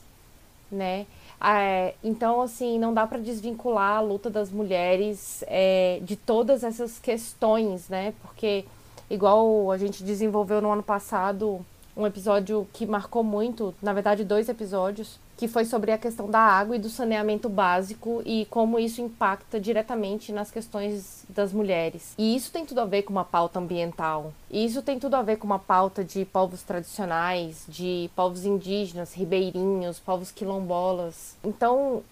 né? 0.72 1.06
É, 1.42 1.94
então, 2.04 2.42
assim, 2.42 2.78
não 2.78 2.94
dá 2.94 3.08
para 3.08 3.18
desvincular 3.18 3.98
a 3.98 4.02
luta 4.02 4.30
das 4.30 4.52
mulheres 4.52 5.44
é, 5.48 6.00
de 6.04 6.16
todas 6.16 6.64
essas 6.64 7.00
questões, 7.00 7.88
né? 7.88 8.14
Porque, 8.22 8.66
igual 9.10 9.72
a 9.72 9.78
gente 9.78 10.04
desenvolveu 10.04 10.62
no 10.62 10.72
ano 10.72 10.84
passado 10.84 11.66
um 11.96 12.06
episódio 12.06 12.68
que 12.74 12.86
marcou 12.86 13.24
muito, 13.24 13.74
na 13.82 13.94
verdade, 13.94 14.24
dois 14.24 14.50
episódios, 14.50 15.18
que 15.40 15.48
foi 15.48 15.64
sobre 15.64 15.94
a 15.94 15.98
questão 15.98 16.30
da 16.30 16.42
água 16.42 16.76
e 16.76 16.80
do 16.80 16.90
saneamento 16.90 17.48
básico 17.48 18.22
e 18.26 18.46
como 18.50 18.78
isso 18.78 19.00
impacta 19.02 19.58
diretamente 19.58 20.34
nas 20.34 20.52
questões 20.52 21.24
das 21.30 21.54
mulheres. 21.54 22.14
E 22.18 22.36
isso 22.36 22.52
tem 22.52 22.66
tudo 22.66 22.82
a 22.82 22.86
ver 22.86 23.04
com 23.04 23.14
uma 23.14 23.24
pauta 23.24 23.58
ambiental. 23.58 24.34
E 24.52 24.66
isso 24.66 24.82
tem 24.82 25.00
tudo 25.00 25.16
a 25.16 25.22
ver 25.22 25.38
com 25.38 25.48
uma 25.48 25.58
pauta 25.58 26.04
de 26.04 26.26
povos 26.26 26.62
tradicionais, 26.62 27.64
de 27.70 28.10
povos 28.18 28.44
indígenas, 28.44 29.14
ribeirinhos, 29.14 29.98
povos 29.98 30.30
quilombolas. 30.30 31.38
Então, 31.42 32.04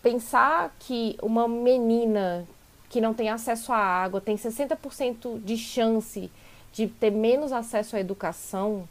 pensar 0.00 0.72
que 0.78 1.18
uma 1.20 1.48
menina 1.48 2.46
que 2.88 3.00
não 3.00 3.12
tem 3.12 3.30
acesso 3.30 3.72
à 3.72 3.78
água 3.78 4.20
tem 4.20 4.36
60% 4.36 5.42
de 5.42 5.56
chance 5.56 6.30
de 6.72 6.86
ter 6.86 7.10
menos 7.10 7.50
acesso 7.50 7.96
à 7.96 8.00
educação, 8.00 8.88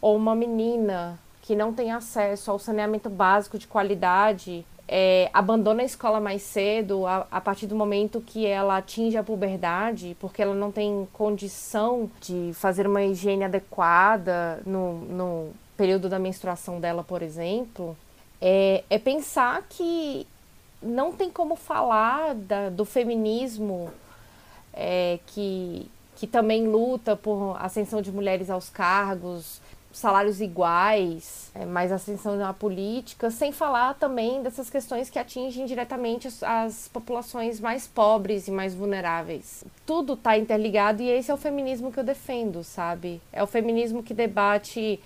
ou 0.00 0.16
uma 0.16 0.34
menina 0.34 1.20
que 1.48 1.56
não 1.56 1.72
tem 1.72 1.90
acesso 1.90 2.50
ao 2.50 2.58
saneamento 2.58 3.08
básico 3.08 3.58
de 3.58 3.66
qualidade, 3.66 4.66
é, 4.86 5.30
abandona 5.32 5.80
a 5.80 5.86
escola 5.86 6.20
mais 6.20 6.42
cedo, 6.42 7.06
a, 7.06 7.26
a, 7.30 7.40
partir 7.40 7.66
do 7.66 7.74
momento 7.74 8.20
que 8.20 8.44
ela 8.44 8.76
atinge 8.76 9.16
a 9.16 9.22
puberdade, 9.22 10.14
porque 10.20 10.42
ela 10.42 10.54
não 10.54 10.70
tem 10.70 11.08
condição 11.10 12.10
de 12.20 12.50
fazer 12.52 12.86
uma 12.86 13.02
higiene 13.02 13.44
adequada 13.44 14.60
no, 14.66 14.98
no 15.06 15.52
período 15.74 16.06
da 16.06 16.18
menstruação 16.18 16.78
dela, 16.80 17.02
por 17.02 17.22
exemplo, 17.22 17.96
é, 18.42 18.84
é 18.90 18.98
pensar 18.98 19.64
que 19.70 20.26
não 20.82 21.12
tem 21.12 21.30
como 21.30 21.56
falar 21.56 22.34
da, 22.34 22.68
do 22.68 22.84
feminismo 22.84 23.90
é, 24.74 25.18
que, 25.28 25.90
que 26.14 26.26
também 26.26 26.68
luta 26.68 27.16
por 27.16 27.56
ascensão 27.58 28.02
de 28.02 28.12
mulheres 28.12 28.50
aos 28.50 28.68
cargos, 28.68 29.62
salários 29.98 30.40
iguais, 30.40 31.50
é, 31.54 31.64
mais 31.64 31.90
ascensão 31.92 32.36
na 32.36 32.52
política, 32.52 33.30
sem 33.30 33.52
falar 33.52 33.94
também 33.94 34.42
dessas 34.42 34.70
questões 34.70 35.10
que 35.10 35.18
atingem 35.18 35.66
diretamente 35.66 36.28
as, 36.28 36.42
as 36.42 36.88
populações 36.88 37.60
mais 37.60 37.86
pobres 37.86 38.48
e 38.48 38.50
mais 38.50 38.74
vulneráveis. 38.74 39.64
Tudo 39.84 40.14
está 40.14 40.38
interligado 40.38 41.02
e 41.02 41.10
esse 41.10 41.30
é 41.30 41.34
o 41.34 41.36
feminismo 41.36 41.92
que 41.92 41.98
eu 41.98 42.04
defendo, 42.04 42.62
sabe? 42.62 43.20
É 43.32 43.42
o 43.42 43.46
feminismo 43.46 44.02
que 44.02 44.14
debate 44.14 45.00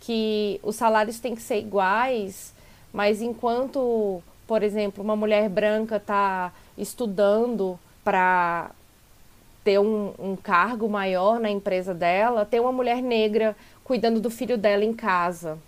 que 0.00 0.58
os 0.62 0.76
salários 0.76 1.20
têm 1.20 1.34
que 1.34 1.42
ser 1.42 1.58
iguais, 1.58 2.52
mas 2.92 3.22
enquanto, 3.22 4.22
por 4.46 4.62
exemplo, 4.62 5.04
uma 5.04 5.14
mulher 5.14 5.48
branca 5.48 5.96
está 5.96 6.52
estudando 6.76 7.78
para 8.02 8.70
ter 9.64 9.78
um, 9.78 10.12
um 10.18 10.36
cargo 10.36 10.88
maior 10.88 11.38
na 11.38 11.50
empresa 11.50 11.94
dela, 11.94 12.44
tem 12.44 12.60
uma 12.60 12.72
mulher 12.72 13.02
negra 13.02 13.56
cuidando 13.84 14.20
do 14.20 14.30
filho 14.30 14.58
dela 14.58 14.84
em 14.84 14.92
casa. 14.92 15.58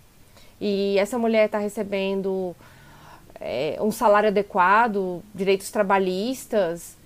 E 0.61 0.99
essa 0.99 1.19
mulher 1.19 1.47
está 1.47 1.59
recebendo 1.59 2.55
é, 3.41 3.77
um 3.81 3.91
salário 3.91 4.29
adequado, 4.29 5.23
direitos 5.35 5.71
trabalhistas. 5.71 6.97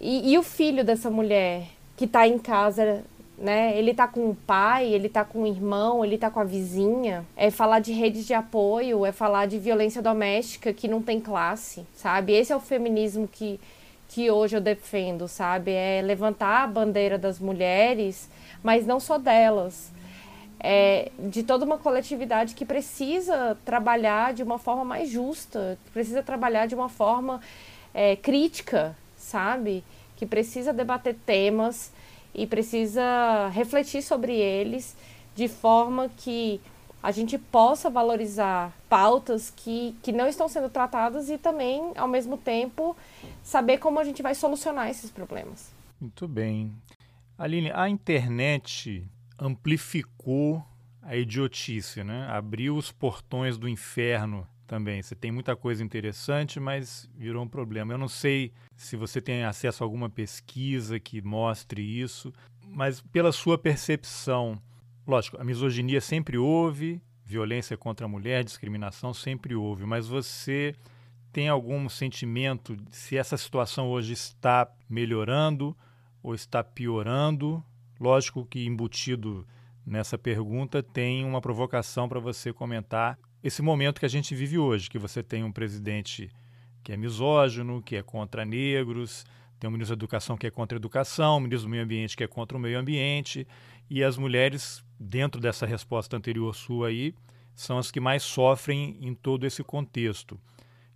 E, 0.00 0.32
e 0.32 0.38
o 0.38 0.42
filho 0.42 0.84
dessa 0.84 1.10
mulher 1.10 1.68
que 1.96 2.04
está 2.04 2.26
em 2.26 2.38
casa, 2.38 3.02
né? 3.38 3.76
Ele 3.76 3.90
está 3.90 4.06
com 4.06 4.30
o 4.30 4.34
pai, 4.34 4.86
ele 4.86 5.06
está 5.06 5.24
com 5.24 5.42
o 5.42 5.46
irmão, 5.46 6.04
ele 6.04 6.14
está 6.14 6.30
com 6.30 6.40
a 6.40 6.44
vizinha. 6.44 7.24
É 7.36 7.50
falar 7.50 7.80
de 7.80 7.92
redes 7.92 8.26
de 8.26 8.34
apoio, 8.34 9.04
é 9.04 9.12
falar 9.12 9.46
de 9.46 9.58
violência 9.58 10.00
doméstica 10.02 10.72
que 10.72 10.88
não 10.88 11.02
tem 11.02 11.20
classe, 11.20 11.86
sabe? 11.94 12.32
Esse 12.32 12.52
é 12.52 12.56
o 12.56 12.60
feminismo 12.60 13.28
que, 13.30 13.60
que 14.08 14.30
hoje 14.30 14.56
eu 14.56 14.60
defendo, 14.60 15.28
sabe? 15.28 15.72
É 15.72 16.00
levantar 16.02 16.64
a 16.64 16.66
bandeira 16.66 17.18
das 17.18 17.38
mulheres, 17.38 18.28
mas 18.62 18.86
não 18.86 19.00
só 19.00 19.18
delas 19.18 19.92
é, 20.58 21.10
de 21.18 21.42
toda 21.42 21.64
uma 21.64 21.78
coletividade 21.78 22.54
que 22.54 22.64
precisa 22.64 23.56
trabalhar 23.64 24.32
de 24.32 24.42
uma 24.42 24.58
forma 24.58 24.84
mais 24.84 25.08
justa, 25.10 25.78
precisa 25.92 26.22
trabalhar 26.22 26.66
de 26.66 26.74
uma 26.74 26.88
forma 26.88 27.40
é, 27.92 28.16
crítica, 28.16 28.96
sabe? 29.16 29.84
Que 30.16 30.26
precisa 30.26 30.72
debater 30.72 31.16
temas 31.26 31.92
e 32.34 32.46
precisa 32.46 33.48
refletir 33.52 34.02
sobre 34.02 34.34
eles 34.34 34.96
de 35.34 35.48
forma 35.48 36.10
que 36.16 36.60
a 37.06 37.12
gente 37.12 37.38
possa 37.38 37.88
valorizar 37.88 38.72
pautas 38.88 39.52
que, 39.54 39.94
que 40.02 40.10
não 40.10 40.26
estão 40.26 40.48
sendo 40.48 40.68
tratadas 40.68 41.30
e 41.30 41.38
também, 41.38 41.92
ao 41.94 42.08
mesmo 42.08 42.36
tempo, 42.36 42.96
saber 43.44 43.78
como 43.78 44.00
a 44.00 44.04
gente 44.04 44.22
vai 44.22 44.34
solucionar 44.34 44.90
esses 44.90 45.08
problemas. 45.08 45.70
Muito 46.00 46.26
bem. 46.26 46.72
Aline, 47.38 47.70
a 47.72 47.88
internet 47.88 49.06
amplificou 49.38 50.60
a 51.00 51.14
idiotice, 51.14 52.02
né? 52.02 52.26
Abriu 52.28 52.76
os 52.76 52.90
portões 52.90 53.56
do 53.56 53.68
inferno 53.68 54.44
também. 54.66 55.00
Você 55.00 55.14
tem 55.14 55.30
muita 55.30 55.54
coisa 55.54 55.84
interessante, 55.84 56.58
mas 56.58 57.08
virou 57.14 57.44
um 57.44 57.48
problema. 57.48 57.94
Eu 57.94 57.98
não 57.98 58.08
sei 58.08 58.50
se 58.76 58.96
você 58.96 59.20
tem 59.20 59.44
acesso 59.44 59.84
a 59.84 59.86
alguma 59.86 60.10
pesquisa 60.10 60.98
que 60.98 61.22
mostre 61.22 61.80
isso, 61.80 62.32
mas 62.66 63.00
pela 63.00 63.30
sua 63.30 63.56
percepção, 63.56 64.60
lógico, 65.06 65.40
a 65.40 65.44
misoginia 65.44 66.00
sempre 66.00 66.36
houve, 66.36 67.00
violência 67.24 67.76
contra 67.76 68.06
a 68.06 68.08
mulher, 68.08 68.44
discriminação 68.44 69.12
sempre 69.14 69.54
houve, 69.54 69.84
mas 69.84 70.06
você 70.06 70.74
tem 71.32 71.48
algum 71.48 71.88
sentimento 71.88 72.76
se 72.90 73.16
essa 73.16 73.36
situação 73.36 73.88
hoje 73.88 74.12
está 74.12 74.70
melhorando 74.88 75.76
ou 76.22 76.34
está 76.34 76.64
piorando? 76.64 77.62
Lógico 78.00 78.46
que 78.46 78.64
embutido 78.64 79.46
nessa 79.84 80.16
pergunta 80.16 80.82
tem 80.82 81.24
uma 81.24 81.40
provocação 81.40 82.08
para 82.08 82.18
você 82.18 82.52
comentar 82.52 83.18
esse 83.42 83.62
momento 83.62 84.00
que 84.00 84.06
a 84.06 84.08
gente 84.08 84.34
vive 84.34 84.58
hoje, 84.58 84.90
que 84.90 84.98
você 84.98 85.22
tem 85.22 85.44
um 85.44 85.52
presidente 85.52 86.30
que 86.82 86.92
é 86.92 86.96
misógino, 86.96 87.82
que 87.82 87.96
é 87.96 88.02
contra 88.02 88.44
negros, 88.44 89.24
tem 89.58 89.68
um 89.68 89.72
ministro 89.72 89.96
da 89.96 90.00
Educação 90.00 90.36
que 90.36 90.46
é 90.46 90.50
contra 90.50 90.76
a 90.76 90.80
educação, 90.80 91.36
um 91.36 91.40
ministro 91.40 91.68
do 91.68 91.70
Meio 91.70 91.84
Ambiente 91.84 92.16
que 92.16 92.24
é 92.24 92.26
contra 92.26 92.56
o 92.56 92.60
meio 92.60 92.78
ambiente, 92.78 93.46
e 93.88 94.02
as 94.02 94.16
mulheres, 94.16 94.84
dentro 94.98 95.40
dessa 95.40 95.66
resposta 95.66 96.16
anterior 96.16 96.54
sua 96.54 96.88
aí, 96.88 97.14
são 97.54 97.78
as 97.78 97.90
que 97.90 98.00
mais 98.00 98.22
sofrem 98.22 98.98
em 99.00 99.14
todo 99.14 99.46
esse 99.46 99.62
contexto. 99.62 100.38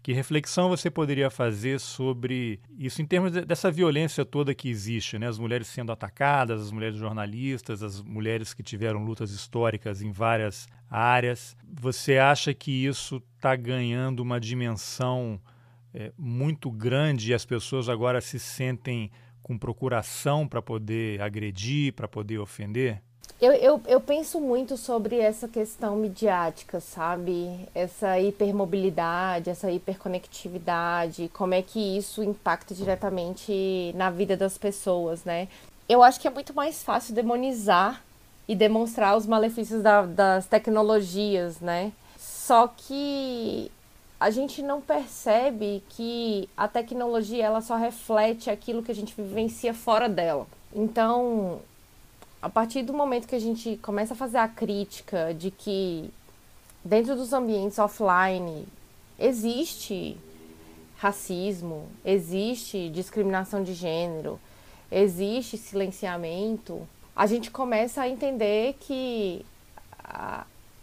Que 0.03 0.15
reflexão 0.15 0.71
você 0.71 0.91
poderia 0.91 1.29
fazer 1.29 1.79
sobre 1.79 2.59
isso 2.79 3.03
em 3.03 3.07
termos 3.07 3.33
de, 3.33 3.45
dessa 3.45 3.71
violência 3.71 4.25
toda 4.25 4.55
que 4.55 4.69
existe, 4.69 5.19
né? 5.19 5.29
As 5.29 5.39
mulheres 5.39 5.67
sendo 5.67 5.93
atacadas, 5.93 6.63
as 6.63 6.73
mulheres 6.73 6.97
jornalistas, 6.97 7.83
as 7.83 8.01
mulheres 8.01 8.55
que 8.55 8.63
tiveram 8.63 9.05
lutas 9.05 9.31
históricas 9.31 10.01
em 10.01 10.11
várias 10.11 10.67
áreas. 10.89 11.55
Você 11.81 12.17
acha 12.17 12.55
que 12.55 12.71
isso 12.87 13.23
está 13.37 13.55
ganhando 13.55 14.21
uma 14.21 14.41
dimensão 14.41 15.39
é, 15.93 16.13
muito 16.17 16.71
grande 16.71 17.31
e 17.31 17.35
as 17.35 17.45
pessoas 17.45 17.89
agora 17.89 18.23
se 18.23 18.39
sentem 18.39 19.11
com 19.43 19.59
procuração 19.59 20.47
para 20.47 20.63
poder 20.63 21.21
agredir, 21.21 21.93
para 21.93 22.09
poder 22.09 22.39
ofender? 22.39 23.01
Eu, 23.41 23.53
eu, 23.53 23.81
eu 23.87 24.01
penso 24.01 24.39
muito 24.39 24.77
sobre 24.77 25.19
essa 25.19 25.49
questão 25.49 25.97
midiática, 25.97 26.79
sabe? 26.79 27.67
Essa 27.75 28.21
hipermobilidade, 28.21 29.49
essa 29.49 29.71
hiperconectividade, 29.71 31.31
como 31.33 31.55
é 31.55 31.63
que 31.63 31.97
isso 31.97 32.23
impacta 32.23 32.75
diretamente 32.75 33.93
na 33.95 34.11
vida 34.11 34.37
das 34.37 34.59
pessoas, 34.59 35.25
né? 35.25 35.49
Eu 35.89 36.03
acho 36.03 36.21
que 36.21 36.29
é 36.29 36.31
muito 36.31 36.53
mais 36.53 36.83
fácil 36.83 37.15
demonizar 37.15 38.03
e 38.47 38.55
demonstrar 38.55 39.17
os 39.17 39.27
malefícios 39.27 39.83
da, 39.83 40.03
das 40.05 40.47
tecnologias, 40.47 41.61
né? 41.61 41.93
Só 42.19 42.69
que 42.69 43.71
a 44.21 44.31
gente 44.31 44.63
não 44.63 44.83
percebe 44.83 45.83
que 45.89 46.47
a 46.55 46.69
tecnologia 46.69 47.43
ela 47.43 47.63
só 47.63 47.77
reflete 47.77 48.51
aquilo 48.51 48.83
que 48.83 48.93
a 48.93 48.95
gente 48.95 49.15
vivencia 49.17 49.73
fora 49.73 50.11
dela. 50.11 50.47
Então, 50.75 51.63
a 52.43 52.51
partir 52.51 52.83
do 52.83 52.93
momento 52.93 53.27
que 53.27 53.35
a 53.35 53.41
gente 53.41 53.79
começa 53.79 54.13
a 54.13 54.17
fazer 54.17 54.37
a 54.37 54.47
crítica 54.47 55.33
de 55.33 55.51
que 55.51 56.11
dentro 56.85 57.17
dos 57.17 57.33
ambientes 57.33 57.79
offline 57.79 58.69
existe 59.19 60.19
racismo, 60.99 61.89
existe 62.05 62.91
discriminação 62.91 63.65
de 63.65 63.73
gênero, 63.73 64.39
existe 64.93 65.57
silenciamento, 65.57 66.87
a 67.17 67.27
gente 67.27 67.51
começa 67.51 68.03
a 68.03 68.09
entender 68.09 68.77
que 68.81 69.47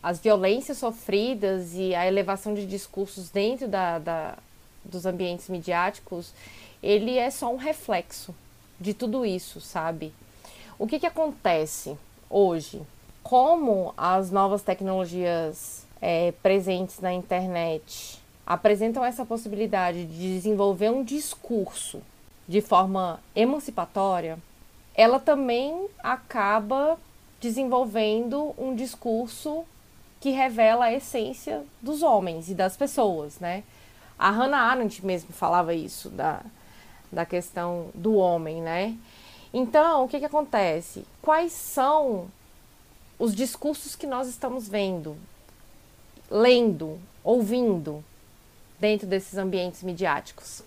as 0.02 0.20
violências 0.20 0.78
sofridas 0.78 1.74
e 1.74 1.94
a 1.96 2.08
elevação 2.08 2.54
de 2.54 2.66
discursos 2.66 3.30
dentro 3.30 3.68
da, 3.68 4.00
da, 4.00 4.38
dos 4.84 5.06
ambientes 5.06 5.50
midiáticos, 5.50 6.34
ele 6.82 7.18
é 7.18 7.30
só 7.30 7.52
um 7.52 7.58
reflexo 7.58 8.34
de 8.80 8.94
tudo 8.94 9.26
isso, 9.26 9.60
sabe? 9.60 10.14
O 10.78 10.86
que, 10.86 11.00
que 11.00 11.08
acontece 11.08 11.98
hoje? 12.30 12.82
Como 13.24 13.94
as 13.98 14.32
novas 14.32 14.62
tecnologias 14.62 15.86
é, 16.02 16.32
presentes 16.44 17.00
na 17.00 17.14
internet 17.14 18.22
apresentam 18.46 19.04
essa 19.04 19.26
possibilidade 19.26 20.06
de 20.06 20.36
desenvolver 20.36 20.90
um 20.90 21.04
discurso 21.04 22.02
de 22.48 22.62
forma 22.62 23.20
emancipatória, 23.36 24.38
ela 24.96 25.20
também 25.20 25.88
acaba 26.02 26.98
desenvolvendo 27.42 28.56
um 28.58 28.74
discurso 28.74 29.66
que 30.20 30.32
revela 30.32 30.86
a 30.86 30.94
essência 30.94 31.64
dos 31.82 32.02
homens 32.02 32.50
e 32.50 32.56
das 32.56 32.76
pessoas, 32.76 33.40
né? 33.40 33.64
A 34.18 34.32
Hannah 34.32 34.72
Arendt 34.72 35.06
mesmo 35.06 35.32
falava 35.32 35.74
isso 35.74 36.10
da, 36.10 36.42
da 37.12 37.26
questão 37.26 37.90
do 37.94 38.16
homem, 38.16 38.62
né? 38.62 38.98
Então, 39.54 40.04
o 40.04 40.08
que, 40.08 40.20
que 40.20 40.26
acontece? 40.26 41.06
Quais 41.22 41.52
são 41.52 42.28
os 43.20 43.34
discursos 43.34 43.96
que 43.96 44.08
nós 44.08 44.28
estamos 44.28 44.68
vendo, 44.68 45.16
lendo, 46.30 47.00
ouvindo 47.24 48.04
dentro 48.80 49.08
desses 49.08 49.38
ambientes 49.38 49.84
midiáticos? 49.84 50.64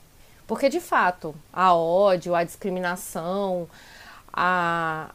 Porque, 0.47 0.68
de 0.68 0.81
fato, 0.81 1.35
a 1.53 1.75
ódio, 1.75 2.35
a 2.35 2.45
discriminação, 2.45 3.68
a 4.33 5.11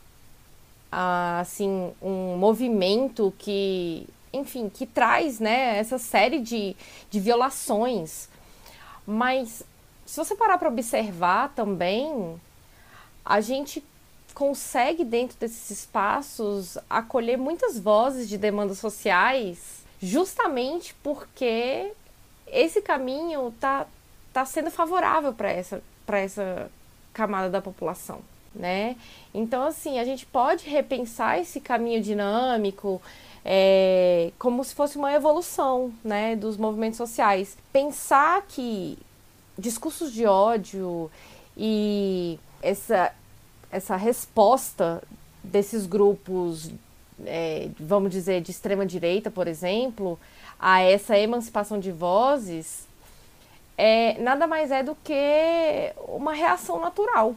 assim, 1.41 1.93
um 2.01 2.37
movimento 2.37 3.33
que 3.37 4.07
enfim, 4.35 4.69
que 4.69 4.85
traz, 4.85 5.39
né, 5.39 5.77
essa 5.77 5.97
série 5.97 6.39
de, 6.39 6.75
de 7.09 7.19
violações. 7.19 8.29
Mas 9.05 9.63
se 10.05 10.17
você 10.17 10.35
parar 10.35 10.57
para 10.57 10.69
observar 10.69 11.49
também, 11.55 12.39
a 13.23 13.41
gente 13.41 13.83
consegue 14.33 15.03
dentro 15.03 15.37
desses 15.39 15.69
espaços 15.71 16.77
acolher 16.89 17.37
muitas 17.37 17.79
vozes 17.79 18.27
de 18.27 18.37
demandas 18.37 18.77
sociais, 18.77 19.83
justamente 20.01 20.93
porque 21.01 21.91
esse 22.47 22.81
caminho 22.81 23.47
está 23.47 23.87
tá 24.31 24.45
sendo 24.45 24.69
favorável 24.69 25.33
para 25.33 25.49
essa, 25.49 25.81
essa 26.07 26.69
camada 27.13 27.49
da 27.49 27.61
população. 27.61 28.19
Né? 28.53 28.95
Então, 29.33 29.63
assim, 29.63 29.99
a 29.99 30.05
gente 30.05 30.25
pode 30.25 30.69
repensar 30.69 31.39
esse 31.39 31.59
caminho 31.59 32.01
dinâmico 32.01 33.01
é, 33.45 34.31
como 34.39 34.63
se 34.63 34.73
fosse 34.73 34.97
uma 34.97 35.13
evolução 35.13 35.93
né, 36.03 36.35
dos 36.35 36.57
movimentos 36.57 36.97
sociais. 36.97 37.55
Pensar 37.71 38.41
que 38.47 38.97
discursos 39.55 40.11
de 40.11 40.25
ódio 40.25 41.11
e 41.55 42.39
essa, 42.61 43.13
essa 43.71 43.95
resposta 43.95 45.03
desses 45.43 45.85
grupos, 45.85 46.71
é, 47.23 47.69
vamos 47.79 48.11
dizer, 48.11 48.41
de 48.41 48.49
extrema 48.49 48.83
direita, 48.83 49.29
por 49.29 49.47
exemplo, 49.47 50.19
a 50.59 50.81
essa 50.81 51.15
emancipação 51.15 51.79
de 51.79 51.91
vozes, 51.91 52.87
é, 53.77 54.19
nada 54.19 54.47
mais 54.47 54.71
é 54.71 54.81
do 54.81 54.95
que 54.95 55.93
uma 56.07 56.33
reação 56.33 56.79
natural, 56.81 57.35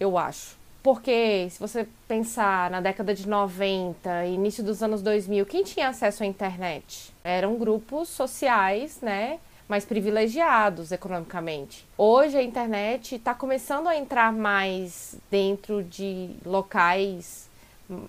eu 0.00 0.18
acho. 0.18 0.63
Porque 0.84 1.48
se 1.48 1.58
você 1.58 1.88
pensar 2.06 2.70
na 2.70 2.78
década 2.78 3.14
de 3.14 3.26
90, 3.26 4.26
início 4.26 4.62
dos 4.62 4.82
anos 4.82 5.00
2000, 5.00 5.46
quem 5.46 5.64
tinha 5.64 5.88
acesso 5.88 6.22
à 6.22 6.26
internet? 6.26 7.10
Eram 7.24 7.56
grupos 7.56 8.10
sociais, 8.10 8.98
né? 9.00 9.38
mais 9.66 9.86
privilegiados 9.86 10.92
economicamente. 10.92 11.86
Hoje 11.96 12.36
a 12.36 12.42
internet 12.42 13.14
está 13.14 13.32
começando 13.34 13.86
a 13.86 13.96
entrar 13.96 14.30
mais 14.30 15.16
dentro 15.30 15.82
de 15.82 16.36
locais 16.44 17.48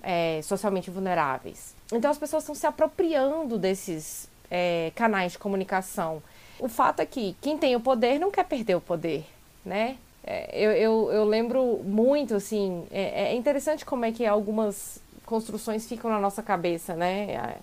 é, 0.03 0.41
socialmente 0.43 0.91
vulneráveis. 0.91 1.73
Então 1.93 2.11
as 2.11 2.17
pessoas 2.17 2.43
estão 2.43 2.53
se 2.53 2.67
apropriando 2.67 3.57
desses 3.57 4.29
é, 4.51 4.91
canais 4.95 5.31
de 5.31 5.37
comunicação. 5.37 6.21
O 6.59 6.67
fato 6.67 6.99
é 6.99 7.05
que 7.05 7.37
quem 7.39 7.57
tem 7.57 7.73
o 7.73 7.79
poder 7.79 8.19
não 8.19 8.29
quer 8.29 8.43
perder 8.43 8.75
o 8.75 8.81
poder, 8.81 9.25
né? 9.63 9.97
É, 10.27 10.49
eu, 10.59 10.71
eu, 10.71 11.11
eu, 11.11 11.23
lembro 11.23 11.81
muito, 11.83 12.33
assim, 12.33 12.87
é, 12.91 13.25
é 13.25 13.35
interessante 13.35 13.85
como 13.85 14.05
é 14.05 14.11
que 14.11 14.25
algumas 14.25 14.99
construções 15.23 15.87
ficam 15.87 16.09
na 16.09 16.19
nossa 16.19 16.41
cabeça, 16.41 16.95
né? 16.95 17.57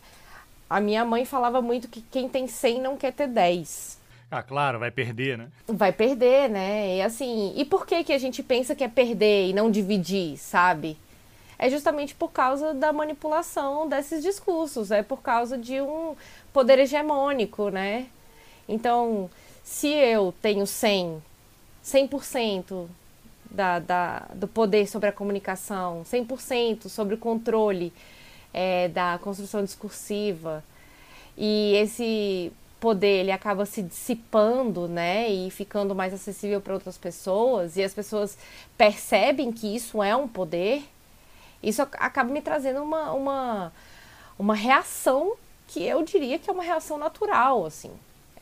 A 0.70 0.80
minha 0.80 1.04
mãe 1.04 1.24
falava 1.24 1.60
muito 1.60 1.88
que 1.88 2.00
quem 2.00 2.28
tem 2.28 2.46
100 2.46 2.80
não 2.80 2.96
quer 2.96 3.12
ter 3.12 3.26
10. 3.26 4.00
Ah, 4.30 4.42
claro, 4.42 4.78
vai 4.78 4.90
perder, 4.90 5.36
né? 5.36 5.48
Vai 5.66 5.92
perder, 5.92 6.48
né? 6.48 6.96
E 6.96 7.02
assim, 7.02 7.52
e 7.56 7.64
por 7.64 7.84
que 7.84 8.04
que 8.04 8.12
a 8.12 8.18
gente 8.18 8.42
pensa 8.42 8.74
que 8.74 8.84
é 8.84 8.88
perder 8.88 9.48
e 9.48 9.52
não 9.52 9.70
dividir, 9.70 10.38
sabe? 10.38 10.96
É 11.58 11.68
justamente 11.68 12.14
por 12.14 12.30
causa 12.30 12.72
da 12.72 12.92
manipulação 12.92 13.88
desses 13.88 14.22
discursos, 14.22 14.90
é 14.90 15.02
por 15.02 15.20
causa 15.20 15.58
de 15.58 15.80
um 15.80 16.16
poder 16.52 16.78
hegemônico, 16.78 17.68
né? 17.68 18.06
Então, 18.68 19.28
se 19.62 19.88
eu 19.88 20.32
tenho 20.40 20.66
100, 20.66 21.22
100% 21.84 22.86
da, 23.50 23.78
da, 23.78 24.18
do 24.34 24.48
poder 24.48 24.86
sobre 24.88 25.08
a 25.08 25.12
comunicação, 25.12 26.02
100% 26.04 26.88
sobre 26.88 27.14
o 27.14 27.18
controle 27.18 27.92
é, 28.52 28.88
da 28.88 29.18
construção 29.22 29.62
discursiva. 29.62 30.64
E 31.36 31.74
esse 31.76 32.52
poder 32.80 33.20
ele 33.20 33.30
acaba 33.30 33.64
se 33.64 33.80
dissipando, 33.82 34.88
né, 34.88 35.30
e 35.30 35.50
ficando 35.50 35.94
mais 35.94 36.12
acessível 36.12 36.60
para 36.60 36.74
outras 36.74 36.98
pessoas, 36.98 37.76
e 37.76 37.82
as 37.82 37.94
pessoas 37.94 38.36
percebem 38.76 39.52
que 39.52 39.72
isso 39.72 40.02
é 40.02 40.16
um 40.16 40.26
poder, 40.26 40.82
isso 41.62 41.80
acaba 41.80 42.32
me 42.32 42.42
trazendo 42.42 42.82
uma, 42.82 43.12
uma, 43.12 43.72
uma 44.36 44.54
reação 44.54 45.34
que 45.68 45.84
eu 45.84 46.02
diria 46.02 46.40
que 46.40 46.50
é 46.50 46.52
uma 46.52 46.64
reação 46.64 46.98
natural, 46.98 47.64
assim. 47.64 47.92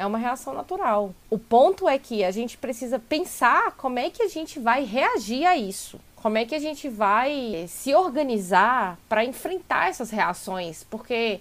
É 0.01 0.07
uma 0.07 0.17
reação 0.17 0.55
natural. 0.55 1.15
O 1.29 1.39
ponto 1.39 1.87
é 1.87 1.99
que 1.99 2.25
a 2.25 2.31
gente 2.31 2.57
precisa 2.57 2.99
pensar 2.99 3.73
como 3.73 3.99
é 3.99 4.09
que 4.09 4.23
a 4.23 4.29
gente 4.29 4.59
vai 4.59 4.83
reagir 4.83 5.45
a 5.45 5.59
isso. 5.59 6.01
Como 6.17 6.39
é 6.39 6.47
que 6.47 6.55
a 6.55 6.59
gente 6.59 6.89
vai 6.89 7.67
se 7.69 7.95
organizar 7.95 8.99
para 9.11 9.27
enfrentar 9.27 9.91
essas 9.91 10.09
reações? 10.09 10.85
Porque 10.85 11.41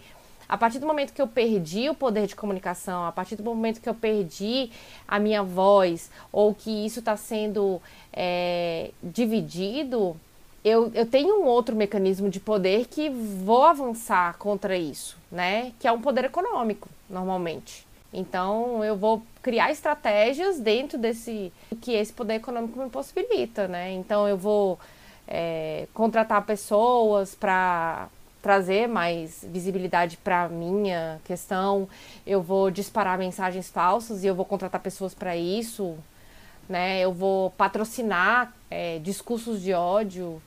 a 0.49 0.57
partir 0.57 0.79
do 0.79 0.85
momento 0.85 1.13
que 1.13 1.21
eu 1.21 1.27
perdi 1.27 1.89
o 1.89 1.95
poder 1.95 2.27
de 2.27 2.35
comunicação, 2.35 3.05
a 3.05 3.13
partir 3.13 3.37
do 3.37 3.43
momento 3.45 3.79
que 3.79 3.87
eu 3.87 3.95
perdi 3.95 4.69
a 5.07 5.17
minha 5.19 5.41
voz, 5.41 6.11
ou 6.29 6.53
que 6.53 6.85
isso 6.85 6.99
está 6.99 7.15
sendo 7.15 7.81
é, 8.11 8.91
dividido, 9.01 10.19
eu, 10.65 10.91
eu 10.93 11.05
tenho 11.05 11.41
um 11.41 11.45
outro 11.45 11.77
mecanismo 11.77 12.29
de 12.29 12.41
poder 12.41 12.87
que 12.87 13.09
vou 13.09 13.63
avançar 13.63 14.37
contra 14.37 14.77
isso, 14.77 15.17
né? 15.31 15.71
Que 15.79 15.87
é 15.87 15.91
um 15.93 16.01
poder 16.01 16.25
econômico, 16.25 16.89
normalmente. 17.09 17.87
Então, 18.13 18.83
eu 18.83 18.95
vou 18.95 19.21
criar 19.41 19.71
estratégias 19.71 20.59
dentro 20.59 20.97
desse 20.97 21.53
que 21.81 21.91
esse 21.93 22.11
poder 22.11 22.35
econômico 22.35 22.79
me 22.79 22.89
possibilita, 22.89 23.67
né? 23.67 23.91
Então, 23.91 24.27
eu 24.27 24.37
vou 24.37 24.79
é, 25.27 25.87
contratar 25.93 26.43
pessoas 26.45 27.35
para 27.35 28.09
trazer 28.41 28.87
mais 28.87 29.45
visibilidade 29.47 30.17
para 30.17 30.49
minha 30.49 31.19
questão. 31.23 31.87
Eu 32.25 32.41
vou 32.41 32.71
disparar 32.71 33.17
mensagens 33.17 33.69
falsas 33.69 34.23
e 34.23 34.27
eu 34.27 34.33
vou 34.33 34.45
contratar 34.45 34.81
pessoas 34.81 35.13
para 35.13 35.37
isso, 35.37 35.95
né? 36.67 36.99
Eu 36.99 37.13
vou 37.13 37.51
patrocinar 37.51 38.53
é, 38.71 38.97
discursos 38.99 39.61
de 39.61 39.73
ódio 39.73 40.41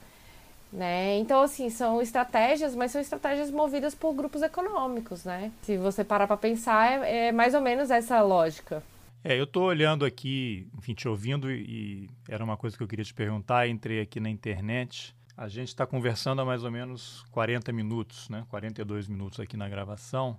né? 0.73 1.19
Então, 1.19 1.43
assim, 1.43 1.69
são 1.69 2.01
estratégias, 2.01 2.75
mas 2.75 2.91
são 2.93 3.01
estratégias 3.01 3.51
movidas 3.51 3.95
por 3.95 4.15
grupos 4.15 4.41
econômicos, 4.43 5.25
né? 5.25 5.53
Se 5.63 5.77
você 5.77 6.03
parar 6.03 6.27
para 6.27 6.37
pensar, 6.37 7.05
é, 7.05 7.29
é, 7.29 7.33
mais 7.33 7.55
ou 7.55 7.61
menos 7.61 7.91
essa 7.91 8.23
lógica. 8.23 8.83
É, 9.23 9.39
eu 9.39 9.45
estou 9.45 9.65
olhando 9.65 10.05
aqui, 10.05 10.67
enfim, 10.77 10.95
te 10.95 11.07
ouvindo 11.07 11.51
e 11.51 12.09
era 12.29 12.43
uma 12.43 12.57
coisa 12.57 12.77
que 12.77 12.83
eu 12.83 12.89
queria 12.89 13.05
te 13.05 13.15
perguntar, 13.15 13.69
entrei 13.69 14.01
aqui 14.01 14.19
na 14.19 14.31
internet. 14.31 15.15
A 15.37 15.47
gente 15.47 15.69
está 15.69 15.87
conversando 15.87 16.41
há 16.41 16.45
mais 16.45 16.65
ou 16.65 16.71
menos 16.71 17.23
40 17.31 17.73
minutos, 17.73 18.29
né? 18.29 18.45
42 18.49 19.07
minutos 19.07 19.39
aqui 19.39 19.57
na 19.57 19.69
gravação. 19.69 20.39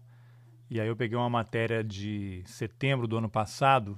E 0.69 0.81
aí 0.81 0.87
eu 0.87 0.95
peguei 0.95 1.17
uma 1.17 1.29
matéria 1.29 1.83
de 1.83 2.43
setembro 2.45 3.07
do 3.07 3.17
ano 3.17 3.29
passado, 3.29 3.97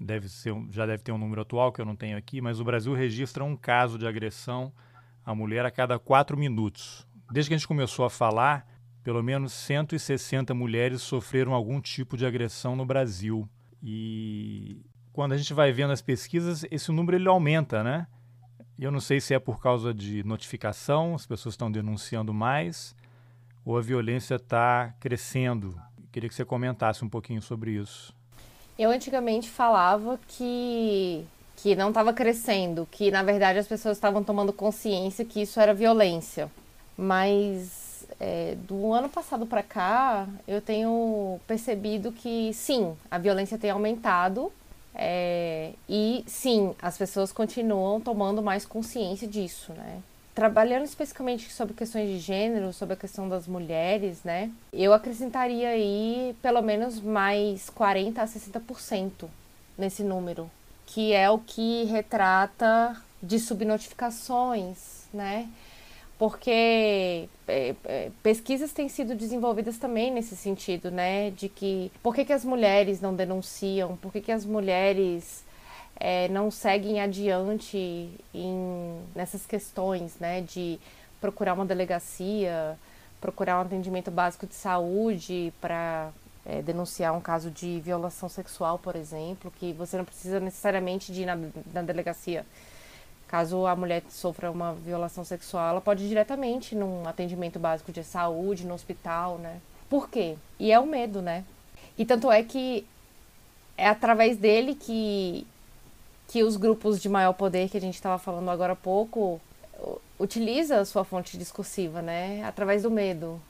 deve 0.00 0.28
ser, 0.28 0.54
já 0.70 0.86
deve 0.86 1.02
ter 1.02 1.12
um 1.12 1.18
número 1.18 1.42
atual 1.42 1.70
que 1.70 1.80
eu 1.80 1.84
não 1.84 1.94
tenho 1.94 2.16
aqui, 2.16 2.40
mas 2.40 2.58
o 2.60 2.64
Brasil 2.64 2.94
registra 2.94 3.44
um 3.44 3.56
caso 3.56 3.98
de 3.98 4.06
agressão 4.06 4.72
a 5.28 5.34
mulher 5.34 5.66
a 5.66 5.70
cada 5.70 5.98
quatro 5.98 6.38
minutos. 6.38 7.06
Desde 7.30 7.50
que 7.50 7.54
a 7.54 7.58
gente 7.58 7.68
começou 7.68 8.06
a 8.06 8.08
falar, 8.08 8.66
pelo 9.04 9.22
menos 9.22 9.52
160 9.52 10.54
mulheres 10.54 11.02
sofreram 11.02 11.52
algum 11.52 11.82
tipo 11.82 12.16
de 12.16 12.24
agressão 12.24 12.74
no 12.74 12.86
Brasil. 12.86 13.46
E 13.82 14.80
quando 15.12 15.32
a 15.32 15.36
gente 15.36 15.52
vai 15.52 15.70
vendo 15.70 15.92
as 15.92 16.00
pesquisas, 16.00 16.64
esse 16.70 16.90
número 16.90 17.18
ele 17.18 17.28
aumenta, 17.28 17.84
né? 17.84 18.06
Eu 18.78 18.90
não 18.90 19.00
sei 19.00 19.20
se 19.20 19.34
é 19.34 19.38
por 19.38 19.60
causa 19.60 19.92
de 19.92 20.24
notificação, 20.24 21.14
as 21.14 21.26
pessoas 21.26 21.52
estão 21.52 21.70
denunciando 21.70 22.32
mais, 22.32 22.96
ou 23.66 23.76
a 23.76 23.82
violência 23.82 24.36
está 24.36 24.94
crescendo. 24.98 25.78
Queria 26.10 26.30
que 26.30 26.34
você 26.34 26.44
comentasse 26.44 27.04
um 27.04 27.08
pouquinho 27.08 27.42
sobre 27.42 27.72
isso. 27.72 28.14
Eu 28.78 28.90
antigamente 28.90 29.50
falava 29.50 30.18
que 30.26 31.26
que 31.58 31.74
não 31.74 31.88
estava 31.88 32.12
crescendo, 32.12 32.86
que 32.90 33.10
na 33.10 33.22
verdade 33.22 33.58
as 33.58 33.66
pessoas 33.66 33.96
estavam 33.96 34.22
tomando 34.22 34.52
consciência 34.52 35.24
que 35.24 35.42
isso 35.42 35.58
era 35.58 35.74
violência. 35.74 36.48
Mas 36.96 38.06
é, 38.20 38.56
do 38.66 38.92
ano 38.92 39.08
passado 39.08 39.44
para 39.44 39.62
cá, 39.62 40.28
eu 40.46 40.60
tenho 40.60 41.40
percebido 41.48 42.12
que 42.12 42.52
sim, 42.54 42.96
a 43.10 43.18
violência 43.18 43.58
tem 43.58 43.70
aumentado 43.70 44.52
é, 44.94 45.72
e 45.88 46.24
sim, 46.28 46.74
as 46.80 46.96
pessoas 46.96 47.32
continuam 47.32 48.00
tomando 48.00 48.40
mais 48.40 48.64
consciência 48.64 49.26
disso, 49.26 49.72
né? 49.72 50.00
Trabalhando 50.36 50.84
especificamente 50.84 51.52
sobre 51.52 51.74
questões 51.74 52.08
de 52.08 52.20
gênero, 52.20 52.72
sobre 52.72 52.94
a 52.94 52.96
questão 52.96 53.28
das 53.28 53.48
mulheres, 53.48 54.22
né? 54.22 54.48
Eu 54.72 54.92
acrescentaria 54.92 55.70
aí 55.70 56.36
pelo 56.40 56.62
menos 56.62 57.00
mais 57.00 57.68
40 57.70 58.22
a 58.22 58.26
60% 58.26 59.28
nesse 59.76 60.04
número 60.04 60.48
que 60.88 61.12
é 61.12 61.30
o 61.30 61.38
que 61.38 61.84
retrata 61.84 62.96
de 63.22 63.38
subnotificações, 63.38 65.06
né? 65.12 65.46
Porque 66.18 67.28
é, 67.46 67.74
é, 67.84 68.10
pesquisas 68.22 68.72
têm 68.72 68.88
sido 68.88 69.14
desenvolvidas 69.14 69.76
também 69.76 70.10
nesse 70.10 70.34
sentido, 70.34 70.90
né? 70.90 71.30
De 71.30 71.48
que 71.48 71.92
por 72.02 72.14
que, 72.14 72.24
que 72.24 72.32
as 72.32 72.42
mulheres 72.42 73.02
não 73.02 73.14
denunciam, 73.14 73.98
por 73.98 74.10
que, 74.10 74.22
que 74.22 74.32
as 74.32 74.46
mulheres 74.46 75.44
é, 76.00 76.26
não 76.28 76.50
seguem 76.50 77.02
adiante 77.02 78.08
em, 78.34 78.98
nessas 79.14 79.44
questões, 79.44 80.18
né? 80.18 80.40
De 80.40 80.80
procurar 81.20 81.52
uma 81.52 81.66
delegacia, 81.66 82.78
procurar 83.20 83.58
um 83.58 83.62
atendimento 83.62 84.10
básico 84.10 84.46
de 84.46 84.54
saúde 84.54 85.52
para 85.60 86.10
é, 86.48 86.62
denunciar 86.62 87.14
um 87.14 87.20
caso 87.20 87.50
de 87.50 87.78
violação 87.80 88.28
sexual, 88.28 88.78
por 88.78 88.96
exemplo, 88.96 89.52
que 89.58 89.72
você 89.74 89.98
não 89.98 90.04
precisa 90.04 90.40
necessariamente 90.40 91.12
de 91.12 91.22
ir 91.22 91.26
na, 91.26 91.36
na 91.74 91.82
delegacia. 91.82 92.46
Caso 93.28 93.66
a 93.66 93.76
mulher 93.76 94.02
sofra 94.08 94.50
uma 94.50 94.72
violação 94.72 95.22
sexual, 95.22 95.68
ela 95.68 95.80
pode 95.82 96.04
ir 96.04 96.08
diretamente 96.08 96.74
num 96.74 97.06
atendimento 97.06 97.58
básico 97.58 97.92
de 97.92 98.02
saúde, 98.02 98.66
no 98.66 98.72
hospital, 98.72 99.36
né? 99.36 99.60
Por 99.90 100.08
quê? 100.08 100.36
E 100.58 100.72
é 100.72 100.80
o 100.80 100.86
medo, 100.86 101.20
né? 101.20 101.44
E 101.98 102.06
tanto 102.06 102.32
é 102.32 102.42
que 102.42 102.86
é 103.76 103.86
através 103.86 104.38
dele 104.38 104.74
que, 104.74 105.46
que 106.28 106.42
os 106.42 106.56
grupos 106.56 106.98
de 107.00 107.08
maior 107.10 107.34
poder 107.34 107.68
que 107.68 107.76
a 107.76 107.80
gente 107.80 107.94
estava 107.94 108.18
falando 108.18 108.50
agora 108.50 108.72
há 108.72 108.76
pouco 108.76 109.38
utiliza 110.18 110.80
a 110.80 110.84
sua 110.84 111.04
fonte 111.04 111.36
discursiva, 111.36 112.00
né? 112.00 112.42
Através 112.44 112.82
do 112.82 112.90
medo. 112.90 113.40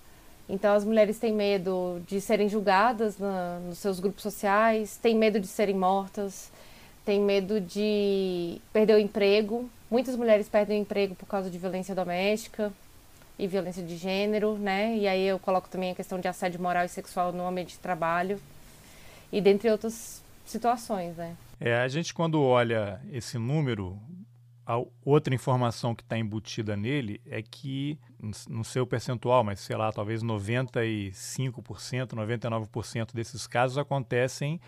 Então 0.49 0.75
as 0.75 0.85
mulheres 0.85 1.19
têm 1.19 1.33
medo 1.33 2.01
de 2.07 2.21
serem 2.21 2.49
julgadas 2.49 3.19
na, 3.19 3.59
nos 3.61 3.79
seus 3.79 4.01
grupos 4.01 4.23
sociais, 4.23 4.97
têm 4.97 5.15
medo 5.15 5.39
de 5.39 5.47
serem 5.47 5.75
mortas, 5.75 6.51
têm 7.05 7.21
medo 7.21 7.61
de 7.61 8.61
perder 8.73 8.95
o 8.95 8.99
emprego. 8.99 9.69
Muitas 9.91 10.17
mulheres 10.17 10.49
perdem 10.49 10.79
o 10.79 10.83
emprego 10.83 11.15
por 11.15 11.27
causa 11.27 11.51
de 11.51 11.59
violência 11.59 11.95
doméstica 11.95 12.73
e 13.39 13.47
violência 13.47 13.83
de 13.83 13.97
gênero, 13.97 14.57
né? 14.57 14.97
E 14.97 15.07
aí 15.07 15.27
eu 15.27 15.39
coloco 15.39 15.69
também 15.69 15.91
a 15.91 15.95
questão 15.95 16.19
de 16.19 16.27
assédio 16.27 16.61
moral 16.61 16.85
e 16.85 16.89
sexual 16.89 17.33
no 17.33 17.47
ambiente 17.47 17.75
de 17.75 17.79
trabalho 17.79 18.41
e 19.31 19.41
dentre 19.41 19.71
outras 19.71 20.23
situações, 20.47 21.17
né? 21.17 21.37
É, 21.61 21.77
a 21.77 21.89
gente 21.89 22.15
quando 22.15 22.41
olha 22.43 23.01
esse 23.13 23.37
número, 23.37 23.99
a 24.69 24.85
outra 25.03 25.35
informação 25.35 25.95
que 25.95 26.03
está 26.03 26.19
embutida 26.19 26.77
nele 26.77 27.23
é 27.25 27.41
que, 27.41 27.99
no 28.47 28.63
seu 28.63 28.87
percentual, 28.87 29.43
mas 29.43 29.61
sei 29.61 29.75
lá, 29.75 29.91
talvez 29.91 30.23
95%, 30.23 32.13
99% 32.13 33.15
desses 33.15 33.47
casos 33.47 33.79
acontecem 33.79 34.61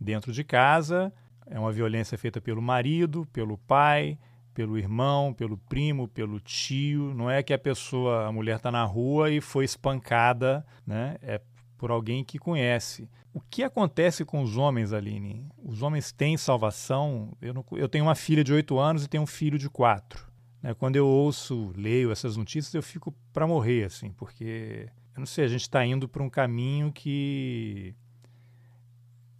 dentro 0.00 0.32
de 0.32 0.42
casa. 0.42 1.12
É 1.46 1.56
uma 1.56 1.70
violência 1.70 2.18
feita 2.18 2.40
pelo 2.40 2.60
marido, 2.60 3.24
pelo 3.32 3.56
pai, 3.56 4.18
pelo 4.52 4.76
irmão, 4.76 5.32
pelo 5.32 5.56
primo, 5.56 6.08
pelo 6.08 6.40
tio. 6.40 7.14
Não 7.14 7.30
é 7.30 7.40
que 7.40 7.52
a 7.52 7.58
pessoa, 7.58 8.26
a 8.26 8.32
mulher 8.32 8.56
está 8.56 8.72
na 8.72 8.82
rua 8.82 9.30
e 9.30 9.40
foi 9.40 9.64
espancada, 9.64 10.66
né? 10.84 11.16
É 11.22 11.40
por 11.76 11.90
alguém 11.90 12.24
que 12.24 12.38
conhece. 12.38 13.08
O 13.32 13.40
que 13.40 13.64
acontece 13.64 14.24
com 14.24 14.42
os 14.42 14.56
homens, 14.56 14.92
Aline? 14.92 15.44
Os 15.62 15.82
homens 15.82 16.12
têm 16.12 16.36
salvação? 16.36 17.36
Eu, 17.42 17.52
não, 17.52 17.64
eu 17.72 17.88
tenho 17.88 18.04
uma 18.04 18.14
filha 18.14 18.44
de 18.44 18.52
8 18.52 18.78
anos 18.78 19.04
e 19.04 19.08
tenho 19.08 19.24
um 19.24 19.26
filho 19.26 19.58
de 19.58 19.68
4. 19.68 20.24
Né? 20.62 20.72
Quando 20.72 20.96
eu 20.96 21.06
ouço, 21.06 21.72
leio 21.76 22.12
essas 22.12 22.36
notícias, 22.36 22.72
eu 22.72 22.82
fico 22.82 23.12
para 23.32 23.46
morrer, 23.46 23.84
assim, 23.84 24.12
porque, 24.12 24.88
eu 25.14 25.18
não 25.18 25.26
sei, 25.26 25.44
a 25.44 25.48
gente 25.48 25.62
está 25.62 25.84
indo 25.84 26.08
para 26.08 26.22
um 26.22 26.30
caminho 26.30 26.90
que. 26.90 27.94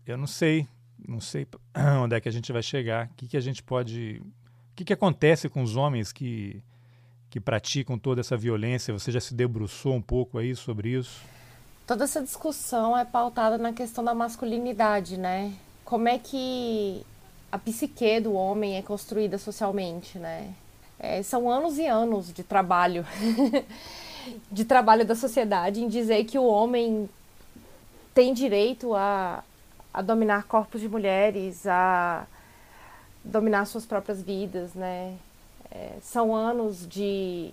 Eu 0.05 0.19
não 0.19 0.27
sei, 0.27 0.69
não 1.09 1.21
sei 1.21 1.47
onde 2.03 2.15
é 2.15 2.21
que 2.21 2.29
a 2.29 2.33
gente 2.33 2.53
vai 2.53 2.63
chegar, 2.63 3.07
o 3.07 3.15
que, 3.15 3.29
que 3.29 3.37
a 3.37 3.41
gente 3.41 3.63
pode. 3.63 4.21
O 4.73 4.75
que, 4.75 4.85
que 4.85 4.93
acontece 4.93 5.49
com 5.49 5.63
os 5.63 5.77
homens 5.77 6.13
que, 6.13 6.61
que 7.31 7.41
praticam 7.41 7.97
toda 7.97 8.21
essa 8.21 8.37
violência? 8.37 8.93
Você 8.93 9.13
já 9.13 9.21
se 9.21 9.35
debruçou 9.35 9.95
um 9.95 10.03
pouco 10.03 10.37
aí 10.37 10.55
sobre 10.55 10.91
isso? 10.91 11.23
Toda 11.87 12.05
essa 12.05 12.23
discussão 12.23 12.97
é 12.97 13.05
pautada 13.05 13.59
na 13.59 13.73
questão 13.73 14.03
da 14.03 14.15
masculinidade, 14.15 15.17
né? 15.17 15.53
Como 15.85 16.09
é 16.09 16.19
que 16.19 17.05
a 17.53 17.59
psique 17.59 18.21
do 18.21 18.33
homem 18.33 18.77
é 18.77 18.83
construída 18.83 19.39
socialmente, 19.39 20.19
né? 20.19 20.55
É, 20.99 21.23
são 21.23 21.51
anos 21.51 21.79
e 21.79 21.87
anos 21.87 22.33
de 22.33 22.43
trabalho, 22.43 23.05
de 24.51 24.65
trabalho 24.65 25.05
da 25.05 25.15
sociedade 25.15 25.83
em 25.83 25.89
dizer 25.89 26.25
que 26.25 26.39
o 26.39 26.45
homem 26.45 27.09
tem 28.15 28.33
direito 28.33 28.95
a, 28.95 29.45
a 29.93 30.01
dominar 30.01 30.45
corpos 30.45 30.81
de 30.81 30.89
mulheres, 30.89 31.67
a 31.67 32.27
dominar 33.23 33.67
suas 33.67 33.85
próprias 33.85 34.23
vidas, 34.23 34.75
né? 34.75 35.17
É, 35.71 35.97
são 36.01 36.35
anos 36.35 36.87
de 36.89 37.53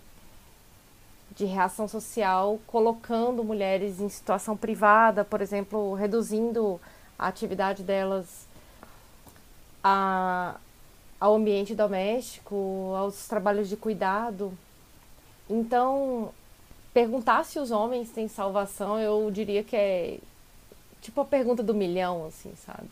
de 1.36 1.46
reação 1.46 1.88
social, 1.88 2.60
colocando 2.68 3.44
mulheres 3.44 4.00
em 4.00 4.10
situação 4.10 4.58
privada, 4.58 5.24
por 5.24 5.42
exemplo, 5.42 5.94
reduzindo 5.94 6.80
a 7.18 7.28
atividade 7.28 7.84
delas 7.84 8.48
a, 9.84 10.56
ao 11.20 11.36
ambiente 11.36 11.74
doméstico, 11.74 12.94
aos 12.98 13.28
trabalhos 13.28 13.70
de 13.70 13.78
cuidado. 13.78 14.52
Então, 15.50 16.34
perguntar 16.94 17.46
se 17.46 17.60
os 17.60 17.72
homens 17.72 18.10
têm 18.10 18.28
salvação, 18.28 19.00
eu 19.00 19.32
diria 19.32 19.64
que 19.64 19.76
é 19.76 20.20
tipo 21.02 21.22
a 21.22 21.26
pergunta 21.26 21.64
do 21.64 21.74
milhão, 21.74 22.26
assim, 22.26 22.54
sabe? 22.56 22.90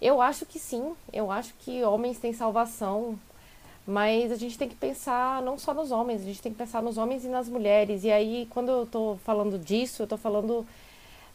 Eu 0.00 0.20
acho 0.20 0.44
que 0.44 0.58
sim, 0.58 0.94
eu 1.12 1.30
acho 1.30 1.54
que 1.54 1.82
homens 1.82 2.18
têm 2.18 2.32
salvação 2.32 3.18
mas 3.86 4.32
a 4.32 4.36
gente 4.36 4.58
tem 4.58 4.68
que 4.68 4.74
pensar 4.74 5.40
não 5.42 5.56
só 5.56 5.72
nos 5.72 5.92
homens, 5.92 6.22
a 6.22 6.24
gente 6.24 6.42
tem 6.42 6.52
que 6.52 6.58
pensar 6.58 6.82
nos 6.82 6.98
homens 6.98 7.24
e 7.24 7.28
nas 7.28 7.48
mulheres. 7.48 8.02
E 8.02 8.10
aí, 8.10 8.46
quando 8.50 8.70
eu 8.70 8.82
estou 8.82 9.16
falando 9.18 9.58
disso, 9.58 10.02
eu 10.02 10.04
estou 10.04 10.18
falando 10.18 10.66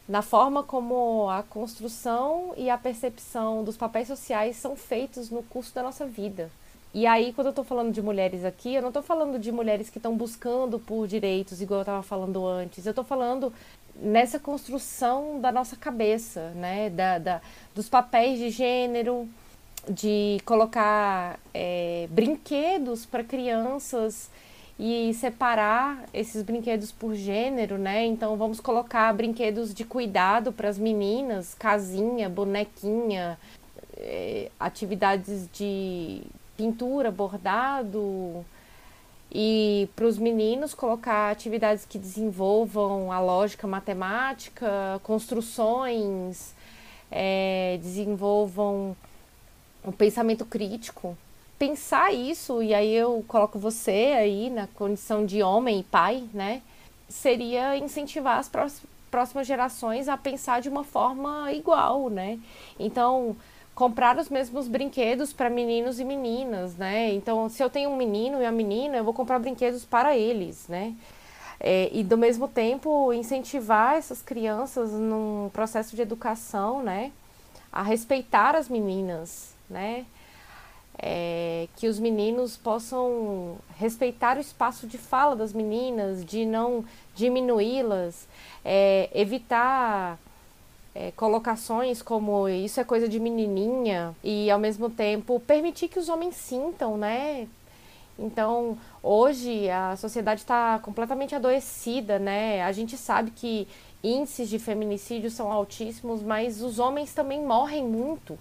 na 0.06 0.20
forma 0.20 0.62
como 0.62 1.30
a 1.30 1.42
construção 1.42 2.52
e 2.56 2.68
a 2.68 2.76
percepção 2.76 3.64
dos 3.64 3.76
papéis 3.76 4.08
sociais 4.08 4.56
são 4.56 4.76
feitos 4.76 5.30
no 5.30 5.42
curso 5.44 5.74
da 5.74 5.82
nossa 5.82 6.04
vida. 6.04 6.50
E 6.94 7.06
aí, 7.06 7.32
quando 7.32 7.46
eu 7.46 7.52
estou 7.52 7.64
falando 7.64 7.90
de 7.90 8.02
mulheres 8.02 8.44
aqui, 8.44 8.74
eu 8.74 8.82
não 8.82 8.90
estou 8.90 9.02
falando 9.02 9.38
de 9.38 9.50
mulheres 9.50 9.88
que 9.88 9.98
estão 9.98 10.14
buscando 10.14 10.78
por 10.78 11.06
direitos, 11.06 11.62
igual 11.62 11.78
eu 11.78 11.82
estava 11.82 12.02
falando 12.02 12.46
antes. 12.46 12.84
Eu 12.84 12.90
estou 12.90 13.04
falando 13.04 13.50
nessa 13.96 14.38
construção 14.38 15.40
da 15.40 15.50
nossa 15.50 15.74
cabeça, 15.74 16.50
né? 16.50 16.90
Da, 16.90 17.18
da, 17.18 17.40
dos 17.74 17.88
papéis 17.88 18.38
de 18.38 18.50
gênero, 18.50 19.26
de 19.88 20.40
colocar 20.44 21.38
é, 21.52 22.06
brinquedos 22.10 23.04
para 23.04 23.24
crianças 23.24 24.30
e 24.78 25.12
separar 25.14 26.04
esses 26.12 26.42
brinquedos 26.42 26.90
por 26.90 27.14
gênero, 27.14 27.78
né? 27.78 28.04
Então 28.06 28.36
vamos 28.36 28.60
colocar 28.60 29.12
brinquedos 29.12 29.74
de 29.74 29.84
cuidado 29.84 30.52
para 30.52 30.68
as 30.68 30.78
meninas, 30.78 31.54
casinha, 31.54 32.28
bonequinha, 32.28 33.38
é, 33.96 34.50
atividades 34.58 35.48
de 35.52 36.22
pintura, 36.56 37.10
bordado. 37.10 38.44
E 39.34 39.88
para 39.96 40.04
os 40.04 40.18
meninos 40.18 40.74
colocar 40.74 41.30
atividades 41.30 41.86
que 41.86 41.98
desenvolvam 41.98 43.10
a 43.10 43.18
lógica 43.18 43.66
matemática, 43.66 45.00
construções, 45.02 46.54
é, 47.10 47.78
desenvolvam 47.80 48.94
o 49.84 49.92
pensamento 49.92 50.44
crítico. 50.44 51.16
Pensar 51.58 52.12
isso, 52.12 52.62
e 52.62 52.74
aí 52.74 52.92
eu 52.92 53.24
coloco 53.28 53.58
você 53.58 54.14
aí 54.16 54.50
na 54.50 54.66
condição 54.68 55.24
de 55.24 55.42
homem 55.42 55.80
e 55.80 55.84
pai, 55.84 56.24
né? 56.34 56.60
Seria 57.08 57.76
incentivar 57.76 58.38
as 58.38 58.50
próximas 59.10 59.46
gerações 59.46 60.08
a 60.08 60.16
pensar 60.16 60.60
de 60.60 60.68
uma 60.68 60.82
forma 60.82 61.52
igual, 61.52 62.08
né? 62.08 62.38
Então, 62.80 63.36
comprar 63.74 64.18
os 64.18 64.28
mesmos 64.28 64.68
brinquedos 64.68 65.32
para 65.32 65.48
meninos 65.48 66.00
e 66.00 66.04
meninas, 66.04 66.74
né? 66.76 67.12
Então, 67.12 67.48
se 67.48 67.62
eu 67.62 67.70
tenho 67.70 67.90
um 67.90 67.96
menino 67.96 68.42
e 68.42 68.44
uma 68.44 68.52
menina, 68.52 68.96
eu 68.96 69.04
vou 69.04 69.14
comprar 69.14 69.38
brinquedos 69.38 69.84
para 69.84 70.16
eles, 70.16 70.66
né? 70.68 70.94
É, 71.60 71.88
e 71.92 72.02
do 72.02 72.18
mesmo 72.18 72.48
tempo 72.48 73.12
incentivar 73.12 73.94
essas 73.94 74.20
crianças 74.20 74.90
num 74.90 75.48
processo 75.52 75.94
de 75.94 76.02
educação, 76.02 76.82
né? 76.82 77.12
A 77.72 77.82
respeitar 77.82 78.56
as 78.56 78.68
meninas, 78.68 79.51
né? 79.72 80.06
É, 80.98 81.68
que 81.76 81.88
os 81.88 81.98
meninos 81.98 82.56
possam 82.56 83.56
respeitar 83.78 84.36
o 84.36 84.40
espaço 84.40 84.86
de 84.86 84.98
fala 84.98 85.34
das 85.34 85.52
meninas, 85.52 86.24
de 86.24 86.44
não 86.44 86.84
diminuí-las, 87.14 88.28
é, 88.64 89.10
evitar 89.14 90.18
é, 90.94 91.10
colocações 91.12 92.02
como 92.02 92.48
isso 92.48 92.78
é 92.78 92.84
coisa 92.84 93.08
de 93.08 93.18
menininha 93.18 94.14
e 94.22 94.50
ao 94.50 94.58
mesmo 94.58 94.90
tempo 94.90 95.40
permitir 95.40 95.88
que 95.88 95.98
os 95.98 96.08
homens 96.08 96.36
sintam, 96.36 96.96
né? 96.96 97.48
Então 98.18 98.78
hoje 99.02 99.70
a 99.70 99.96
sociedade 99.96 100.42
está 100.42 100.78
completamente 100.80 101.34
adoecida, 101.34 102.18
né? 102.18 102.62
A 102.62 102.72
gente 102.72 102.96
sabe 102.96 103.30
que 103.30 103.66
índices 104.04 104.48
de 104.48 104.58
feminicídio 104.58 105.30
são 105.30 105.50
altíssimos, 105.50 106.22
mas 106.22 106.60
os 106.60 106.78
homens 106.78 107.14
também 107.14 107.40
morrem 107.40 107.84
muito. 107.84 108.38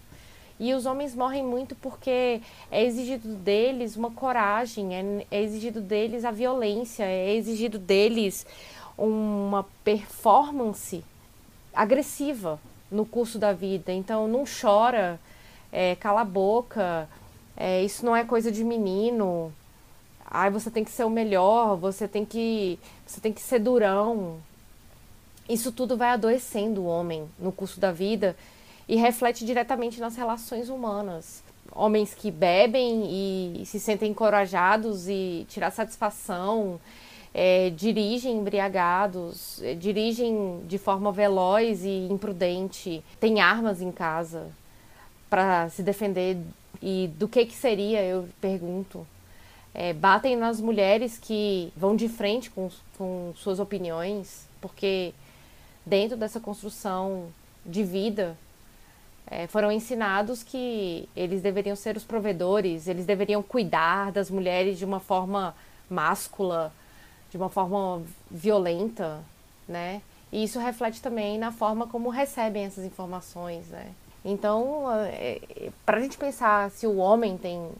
E 0.61 0.75
os 0.75 0.85
homens 0.85 1.15
morrem 1.15 1.43
muito 1.43 1.73
porque 1.73 2.39
é 2.69 2.83
exigido 2.83 3.29
deles 3.29 3.97
uma 3.97 4.11
coragem, 4.11 4.95
é, 4.95 5.25
é 5.31 5.41
exigido 5.41 5.81
deles 5.81 6.23
a 6.23 6.29
violência, 6.29 7.03
é 7.03 7.33
exigido 7.33 7.79
deles 7.79 8.45
uma 8.95 9.65
performance 9.83 11.03
agressiva 11.73 12.59
no 12.91 13.07
curso 13.07 13.39
da 13.39 13.51
vida. 13.51 13.91
Então, 13.91 14.27
não 14.27 14.43
chora, 14.45 15.19
é, 15.71 15.95
cala 15.95 16.21
a 16.21 16.25
boca, 16.25 17.09
é, 17.57 17.83
isso 17.83 18.05
não 18.05 18.15
é 18.15 18.23
coisa 18.23 18.51
de 18.51 18.63
menino. 18.63 19.51
ai, 20.29 20.51
você 20.51 20.69
tem 20.69 20.83
que 20.83 20.91
ser 20.91 21.05
o 21.05 21.09
melhor, 21.09 21.75
você 21.75 22.07
tem 22.07 22.23
que, 22.23 22.77
você 23.03 23.19
tem 23.19 23.33
que 23.33 23.41
ser 23.41 23.57
durão. 23.57 24.37
Isso 25.49 25.71
tudo 25.71 25.97
vai 25.97 26.09
adoecendo 26.09 26.81
o 26.81 26.85
homem 26.85 27.27
no 27.39 27.51
curso 27.51 27.79
da 27.79 27.91
vida 27.91 28.35
e 28.91 28.97
reflete 28.97 29.45
diretamente 29.45 30.01
nas 30.01 30.17
relações 30.17 30.67
humanas. 30.67 31.41
Homens 31.71 32.13
que 32.13 32.29
bebem 32.29 33.05
e 33.61 33.65
se 33.65 33.79
sentem 33.79 34.11
encorajados 34.11 35.07
e 35.07 35.45
tirar 35.47 35.71
satisfação, 35.71 36.77
é, 37.33 37.69
dirigem 37.69 38.39
embriagados, 38.39 39.63
é, 39.63 39.75
dirigem 39.75 40.59
de 40.67 40.77
forma 40.77 41.09
veloz 41.09 41.85
e 41.85 42.09
imprudente, 42.11 43.01
têm 43.17 43.39
armas 43.39 43.81
em 43.81 43.93
casa 43.93 44.51
para 45.29 45.69
se 45.69 45.81
defender. 45.81 46.37
E 46.81 47.09
do 47.17 47.29
que, 47.29 47.45
que 47.45 47.55
seria, 47.55 48.03
eu 48.03 48.27
pergunto, 48.41 49.07
é, 49.73 49.93
batem 49.93 50.35
nas 50.35 50.59
mulheres 50.59 51.17
que 51.17 51.71
vão 51.77 51.95
de 51.95 52.09
frente 52.09 52.49
com, 52.49 52.69
com 52.97 53.31
suas 53.37 53.57
opiniões, 53.57 54.49
porque 54.59 55.13
dentro 55.85 56.17
dessa 56.17 56.41
construção 56.41 57.27
de 57.65 57.85
vida 57.85 58.35
é, 59.31 59.47
foram 59.47 59.71
ensinados 59.71 60.43
que 60.43 61.07
eles 61.15 61.41
deveriam 61.41 61.73
ser 61.73 61.95
os 61.95 62.03
provedores, 62.03 62.85
eles 62.85 63.05
deveriam 63.05 63.41
cuidar 63.41 64.11
das 64.11 64.29
mulheres 64.29 64.77
de 64.77 64.83
uma 64.83 64.99
forma 64.99 65.55
máscula, 65.89 66.73
de 67.29 67.37
uma 67.37 67.47
forma 67.47 68.03
violenta, 68.29 69.23
né? 69.65 70.01
E 70.33 70.43
isso 70.43 70.59
reflete 70.59 71.01
também 71.01 71.37
na 71.37 71.49
forma 71.49 71.87
como 71.87 72.09
recebem 72.09 72.65
essas 72.65 72.83
informações, 72.83 73.67
né? 73.67 73.93
Então, 74.23 74.83
é, 75.05 75.39
para 75.85 75.97
a 75.97 76.01
gente 76.01 76.17
pensar 76.17 76.69
se 76.69 76.85
o 76.85 76.97
homem 76.97 77.37
tem 77.37 77.71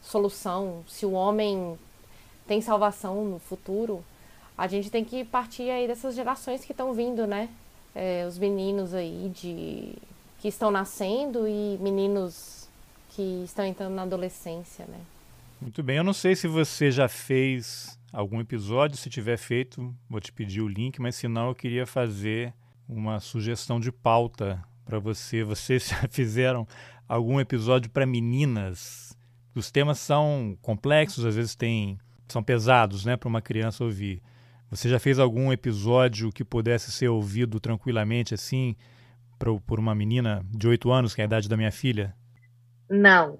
solução, 0.00 0.84
se 0.86 1.04
o 1.04 1.12
homem 1.12 1.76
tem 2.46 2.60
salvação 2.60 3.24
no 3.24 3.40
futuro, 3.40 4.04
a 4.56 4.68
gente 4.68 4.88
tem 4.88 5.04
que 5.04 5.24
partir 5.24 5.68
aí 5.68 5.88
dessas 5.88 6.14
gerações 6.14 6.64
que 6.64 6.70
estão 6.70 6.92
vindo, 6.92 7.26
né? 7.26 7.48
É, 7.92 8.24
os 8.28 8.38
meninos 8.38 8.94
aí 8.94 9.32
de 9.34 9.98
que 10.46 10.50
estão 10.50 10.70
nascendo 10.70 11.48
e 11.48 11.76
meninos 11.80 12.68
que 13.10 13.42
estão 13.44 13.64
entrando 13.64 13.94
na 13.96 14.02
adolescência, 14.02 14.86
né? 14.86 15.00
Muito 15.60 15.82
bem, 15.82 15.96
eu 15.96 16.04
não 16.04 16.12
sei 16.12 16.36
se 16.36 16.46
você 16.46 16.88
já 16.88 17.08
fez 17.08 17.98
algum 18.12 18.40
episódio, 18.40 18.96
se 18.96 19.10
tiver 19.10 19.38
feito, 19.38 19.92
vou 20.08 20.20
te 20.20 20.32
pedir 20.32 20.60
o 20.60 20.68
link, 20.68 21.00
mas 21.00 21.16
se 21.16 21.26
não, 21.26 21.48
eu 21.48 21.54
queria 21.56 21.84
fazer 21.84 22.54
uma 22.88 23.18
sugestão 23.18 23.80
de 23.80 23.90
pauta 23.90 24.62
para 24.84 25.00
você. 25.00 25.42
Vocês 25.42 25.88
já 25.90 26.06
fizeram 26.08 26.64
algum 27.08 27.40
episódio 27.40 27.90
para 27.90 28.06
meninas? 28.06 29.18
Os 29.52 29.72
temas 29.72 29.98
são 29.98 30.56
complexos, 30.62 31.24
às 31.24 31.34
vezes 31.34 31.56
tem, 31.56 31.98
são 32.28 32.40
pesados 32.40 33.04
né, 33.04 33.16
para 33.16 33.28
uma 33.28 33.42
criança 33.42 33.82
ouvir. 33.82 34.22
Você 34.70 34.88
já 34.88 35.00
fez 35.00 35.18
algum 35.18 35.52
episódio 35.52 36.30
que 36.30 36.44
pudesse 36.44 36.92
ser 36.92 37.08
ouvido 37.08 37.58
tranquilamente 37.58 38.32
assim 38.32 38.76
por, 39.38 39.60
por 39.60 39.78
uma 39.78 39.94
menina 39.94 40.44
de 40.50 40.68
8 40.68 40.90
anos, 40.90 41.14
que 41.14 41.20
é 41.20 41.24
a 41.24 41.26
idade 41.26 41.48
da 41.48 41.56
minha 41.56 41.72
filha? 41.72 42.14
Não. 42.88 43.38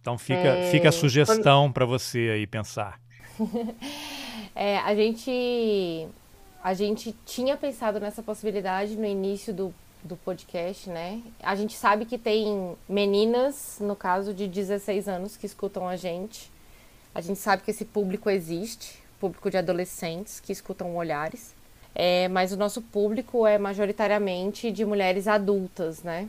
Então 0.00 0.16
fica, 0.16 0.38
é... 0.40 0.70
fica 0.70 0.88
a 0.88 0.92
sugestão 0.92 1.66
Quando... 1.66 1.74
para 1.74 1.84
você 1.84 2.30
aí 2.34 2.46
pensar. 2.46 3.00
é, 4.54 4.78
a 4.78 4.94
gente 4.94 6.08
a 6.62 6.74
gente 6.74 7.14
tinha 7.24 7.56
pensado 7.56 8.00
nessa 8.00 8.22
possibilidade 8.22 8.96
no 8.96 9.04
início 9.04 9.54
do 9.54 9.74
do 10.06 10.16
podcast, 10.16 10.88
né? 10.88 11.20
A 11.42 11.54
gente 11.54 11.74
sabe 11.74 12.04
que 12.06 12.16
tem 12.16 12.76
meninas, 12.88 13.78
no 13.80 13.96
caso 13.96 14.32
de 14.32 14.46
16 14.46 15.08
anos, 15.08 15.36
que 15.36 15.44
escutam 15.44 15.88
a 15.88 15.96
gente. 15.96 16.50
A 17.14 17.20
gente 17.20 17.38
sabe 17.38 17.62
que 17.62 17.70
esse 17.70 17.84
público 17.84 18.30
existe, 18.30 19.02
público 19.18 19.50
de 19.50 19.56
adolescentes 19.56 20.40
que 20.40 20.52
escutam 20.52 20.96
olhares. 20.96 21.54
É, 21.98 22.28
mas 22.28 22.52
o 22.52 22.58
nosso 22.58 22.82
público 22.82 23.46
é 23.46 23.56
majoritariamente 23.56 24.70
de 24.70 24.84
mulheres 24.84 25.26
adultas, 25.26 26.02
né? 26.02 26.28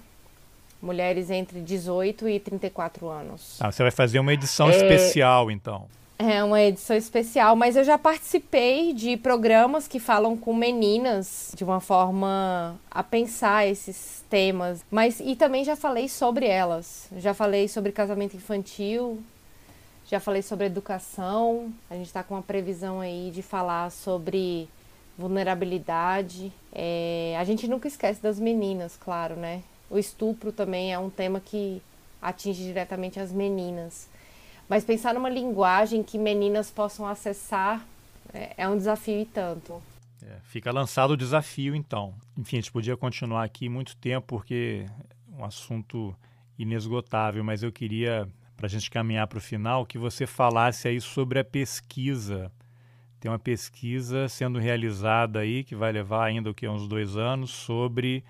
Mulheres 0.82 1.30
entre 1.30 1.59
18 1.59 2.30
e 2.30 2.39
34 2.39 3.09
anos. 3.09 3.57
Ah, 3.59 3.70
você 3.70 3.84
vai 3.84 3.91
fazer 3.91 4.20
uma 4.20 4.34
edição 4.34 4.70
é... 4.70 4.78
especial, 4.78 5.51
então. 5.51 5.86
É 6.18 6.41
uma 6.41 6.61
edição 6.61 6.95
especial, 6.95 7.55
mas 7.55 7.76
eu 7.76 7.84
já 7.84 7.97
participei 7.97 8.93
de 8.93 9.18
programas 9.18 9.88
que 9.88 9.99
falam 9.99 10.38
com 10.38 10.53
meninas 10.53 11.51
de 11.55 11.65
uma 11.65 11.82
forma 11.82 12.80
a 12.89 13.03
pensar 13.03 13.68
esses 13.68 14.24
temas, 14.30 14.84
mas 14.89 15.20
e 15.20 15.36
também 15.36 15.63
já 15.65 15.76
falei 15.76 16.07
sobre 16.07 16.47
elas. 16.47 17.07
Já 17.18 17.34
falei 17.34 17.68
sobre 17.68 17.91
casamento 17.91 18.36
infantil, 18.36 19.22
já 20.09 20.20
falei 20.20 20.41
sobre 20.41 20.65
educação. 20.65 21.72
A 21.89 21.93
gente 21.93 22.07
está 22.07 22.24
com 22.24 22.36
uma 22.36 22.41
previsão 22.41 22.99
aí 22.99 23.30
de 23.32 23.43
falar 23.43 23.91
sobre 23.91 24.68
vulnerabilidade. 25.18 26.51
É, 26.72 27.36
a 27.39 27.43
gente 27.43 27.68
nunca 27.68 27.88
esquece 27.88 28.22
das 28.22 28.39
meninas, 28.39 28.95
claro, 28.95 29.36
né? 29.36 29.63
O 29.89 29.97
estupro 29.97 30.51
também 30.51 30.93
é 30.93 30.99
um 30.99 31.09
tema 31.09 31.39
que 31.39 31.82
atinge 32.22 32.63
diretamente 32.63 33.20
as 33.20 33.32
meninas. 33.32 34.07
Mas 34.68 34.84
pensar 34.84 35.13
numa 35.13 35.30
linguagem 35.30 36.03
que 36.03 36.18
meninas 36.18 36.70
possam 36.70 37.07
acessar 37.07 37.86
é, 38.34 38.53
é 38.57 38.70
um 38.70 38.78
desafio 38.78 39.20
e 39.22 39.26
tanto. 39.26 39.82
É, 40.22 40.39
fica 40.43 40.72
lançado 40.72 41.11
o 41.11 41.18
desafio, 41.18 41.76
então. 41.76 42.13
Enfim, 42.38 42.57
a 42.57 42.61
gente 42.61 42.72
podia 42.72 42.97
continuar 42.97 43.43
aqui 43.43 43.70
muito 43.70 43.95
tempo, 43.97 44.28
porque 44.28 44.86
é 45.32 45.41
um 45.41 45.45
assunto 45.45 46.15
inesgotável, 46.57 47.43
mas 47.43 47.63
eu 47.63 47.72
queria, 47.72 48.28
para 48.55 48.65
a 48.65 48.70
gente 48.70 48.89
caminhar 48.89 49.28
para 49.28 49.38
o 49.38 49.41
final, 49.41 49.86
que 49.86 49.97
você 49.97 50.26
falasse 50.26 50.88
aí 50.88 50.99
sobre 50.99 51.39
a 51.39 51.45
pesquisa. 51.45 52.51
Tem 53.20 53.32
uma 53.32 53.39
pesquisa 53.39 54.30
sendo 54.30 54.59
realizada 54.59 55.39
aí, 55.39 55.63
que 55.63 55.76
vai 55.76 55.91
levar 55.91 56.26
ainda 56.26 56.51
o 56.51 56.53
que, 56.53 56.68
uns 56.68 56.88
dois 56.88 57.18
anos, 57.18 57.49
sobre 57.49 58.24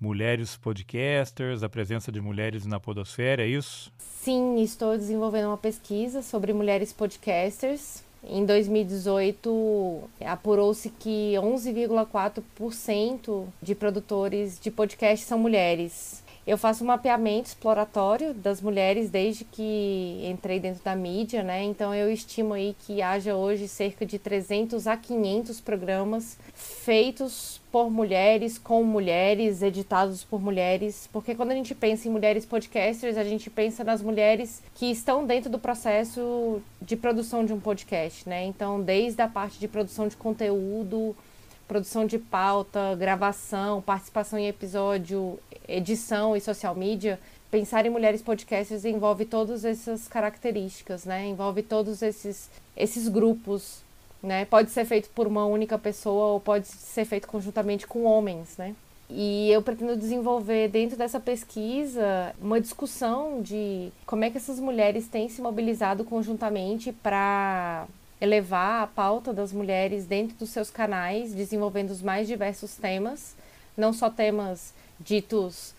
mulheres 0.00 0.56
podcasters, 0.56 1.64
a 1.64 1.68
presença 1.68 2.12
de 2.12 2.20
mulheres 2.20 2.64
na 2.64 2.78
podosfera, 2.78 3.42
é 3.42 3.48
isso? 3.48 3.92
Sim, 3.98 4.62
estou 4.62 4.96
desenvolvendo 4.96 5.48
uma 5.48 5.58
pesquisa 5.58 6.22
sobre 6.22 6.52
mulheres 6.52 6.92
podcasters. 6.92 8.04
Em 8.22 8.44
2018, 8.44 10.02
apurou-se 10.24 10.88
que 10.90 11.34
11,4% 11.34 13.46
de 13.62 13.74
produtores 13.74 14.60
de 14.60 14.70
podcast 14.70 15.24
são 15.24 15.38
mulheres. 15.38 16.22
Eu 16.48 16.56
faço 16.56 16.82
um 16.82 16.86
mapeamento 16.86 17.48
exploratório 17.48 18.32
das 18.32 18.62
mulheres 18.62 19.10
desde 19.10 19.44
que 19.44 20.18
entrei 20.24 20.58
dentro 20.58 20.82
da 20.82 20.96
mídia, 20.96 21.42
né? 21.42 21.62
Então 21.62 21.94
eu 21.94 22.10
estimo 22.10 22.54
aí 22.54 22.74
que 22.86 23.02
haja 23.02 23.36
hoje 23.36 23.68
cerca 23.68 24.06
de 24.06 24.18
300 24.18 24.86
a 24.86 24.96
500 24.96 25.60
programas 25.60 26.38
feitos 26.54 27.60
por 27.70 27.90
mulheres, 27.90 28.56
com 28.56 28.82
mulheres, 28.82 29.60
editados 29.60 30.24
por 30.24 30.40
mulheres, 30.40 31.06
porque 31.12 31.34
quando 31.34 31.50
a 31.50 31.54
gente 31.54 31.74
pensa 31.74 32.08
em 32.08 32.10
mulheres 32.10 32.46
podcasters, 32.46 33.18
a 33.18 33.24
gente 33.24 33.50
pensa 33.50 33.84
nas 33.84 34.00
mulheres 34.00 34.62
que 34.74 34.90
estão 34.90 35.26
dentro 35.26 35.50
do 35.50 35.58
processo 35.58 36.62
de 36.80 36.96
produção 36.96 37.44
de 37.44 37.52
um 37.52 37.60
podcast, 37.60 38.26
né? 38.26 38.46
Então, 38.46 38.80
desde 38.80 39.20
a 39.20 39.28
parte 39.28 39.60
de 39.60 39.68
produção 39.68 40.08
de 40.08 40.16
conteúdo, 40.16 41.14
produção 41.68 42.06
de 42.06 42.18
pauta, 42.18 42.96
gravação, 42.96 43.82
participação 43.82 44.38
em 44.38 44.48
episódio, 44.48 45.38
edição 45.68 46.34
e 46.34 46.40
social 46.40 46.74
media, 46.74 47.20
pensar 47.50 47.84
em 47.84 47.90
mulheres 47.90 48.22
podcasters 48.22 48.84
envolve 48.84 49.26
todas 49.26 49.64
essas 49.64 50.08
características, 50.08 51.04
né? 51.04 51.26
Envolve 51.26 51.62
todos 51.62 52.00
esses, 52.02 52.50
esses 52.74 53.06
grupos, 53.06 53.82
né? 54.22 54.46
Pode 54.46 54.70
ser 54.70 54.86
feito 54.86 55.10
por 55.10 55.26
uma 55.26 55.44
única 55.44 55.78
pessoa 55.78 56.32
ou 56.32 56.40
pode 56.40 56.66
ser 56.66 57.04
feito 57.04 57.28
conjuntamente 57.28 57.86
com 57.86 58.04
homens, 58.04 58.56
né? 58.56 58.74
E 59.10 59.50
eu 59.50 59.62
pretendo 59.62 59.96
desenvolver 59.96 60.68
dentro 60.68 60.96
dessa 60.96 61.18
pesquisa 61.18 62.34
uma 62.40 62.60
discussão 62.60 63.40
de 63.40 63.90
como 64.04 64.24
é 64.24 64.30
que 64.30 64.36
essas 64.36 64.60
mulheres 64.60 65.08
têm 65.08 65.28
se 65.30 65.40
mobilizado 65.40 66.04
conjuntamente 66.04 66.92
para 66.92 67.86
elevar 68.20 68.82
a 68.82 68.86
pauta 68.86 69.32
das 69.32 69.52
mulheres 69.52 70.06
dentro 70.06 70.36
dos 70.36 70.50
seus 70.50 70.70
canais, 70.70 71.34
desenvolvendo 71.34 71.90
os 71.90 72.02
mais 72.02 72.26
diversos 72.26 72.76
temas, 72.76 73.34
não 73.76 73.92
só 73.92 74.10
temas 74.10 74.74
ditos 74.98 75.74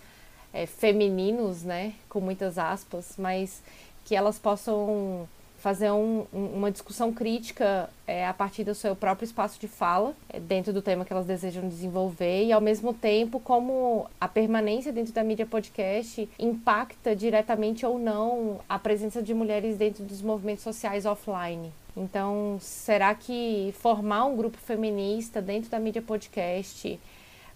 é, 0.54 0.66
femininos, 0.66 1.64
né, 1.64 1.94
com 2.08 2.22
muitas 2.22 2.58
aspas, 2.58 3.16
mas 3.18 3.62
que 4.06 4.16
elas 4.16 4.40
possam 4.40 5.28
fazer 5.60 5.92
um, 5.92 6.26
uma 6.32 6.72
discussão 6.72 7.12
crítica 7.14 7.90
é, 8.08 8.26
a 8.26 8.34
partir 8.34 8.64
do 8.64 8.74
seu 8.74 8.96
próprio 8.96 9.26
espaço 9.26 9.60
de 9.60 9.68
fala, 9.68 10.16
é, 10.30 10.40
dentro 10.40 10.72
do 10.72 10.82
tema 10.82 11.04
que 11.04 11.12
elas 11.12 11.26
desejam 11.26 11.68
desenvolver, 11.68 12.46
e 12.46 12.54
ao 12.54 12.62
mesmo 12.62 12.94
tempo 12.94 13.40
como 13.40 14.10
a 14.20 14.28
permanência 14.28 14.92
dentro 14.94 15.14
da 15.14 15.24
mídia 15.24 15.46
podcast 15.46 16.30
impacta 16.40 17.14
diretamente 17.14 17.86
ou 17.86 18.00
não 18.00 18.62
a 18.70 18.80
presença 18.80 19.22
de 19.22 19.34
mulheres 19.34 19.78
dentro 19.78 20.04
dos 20.04 20.22
movimentos 20.22 20.64
sociais 20.64 21.06
offline. 21.06 21.72
Então, 21.96 22.58
será 22.62 23.14
que 23.14 23.74
formar 23.80 24.26
um 24.26 24.38
grupo 24.38 24.58
feminista 24.58 25.42
dentro 25.42 25.70
da 25.70 25.80
mídia 25.80 26.02
podcast 26.02 27.00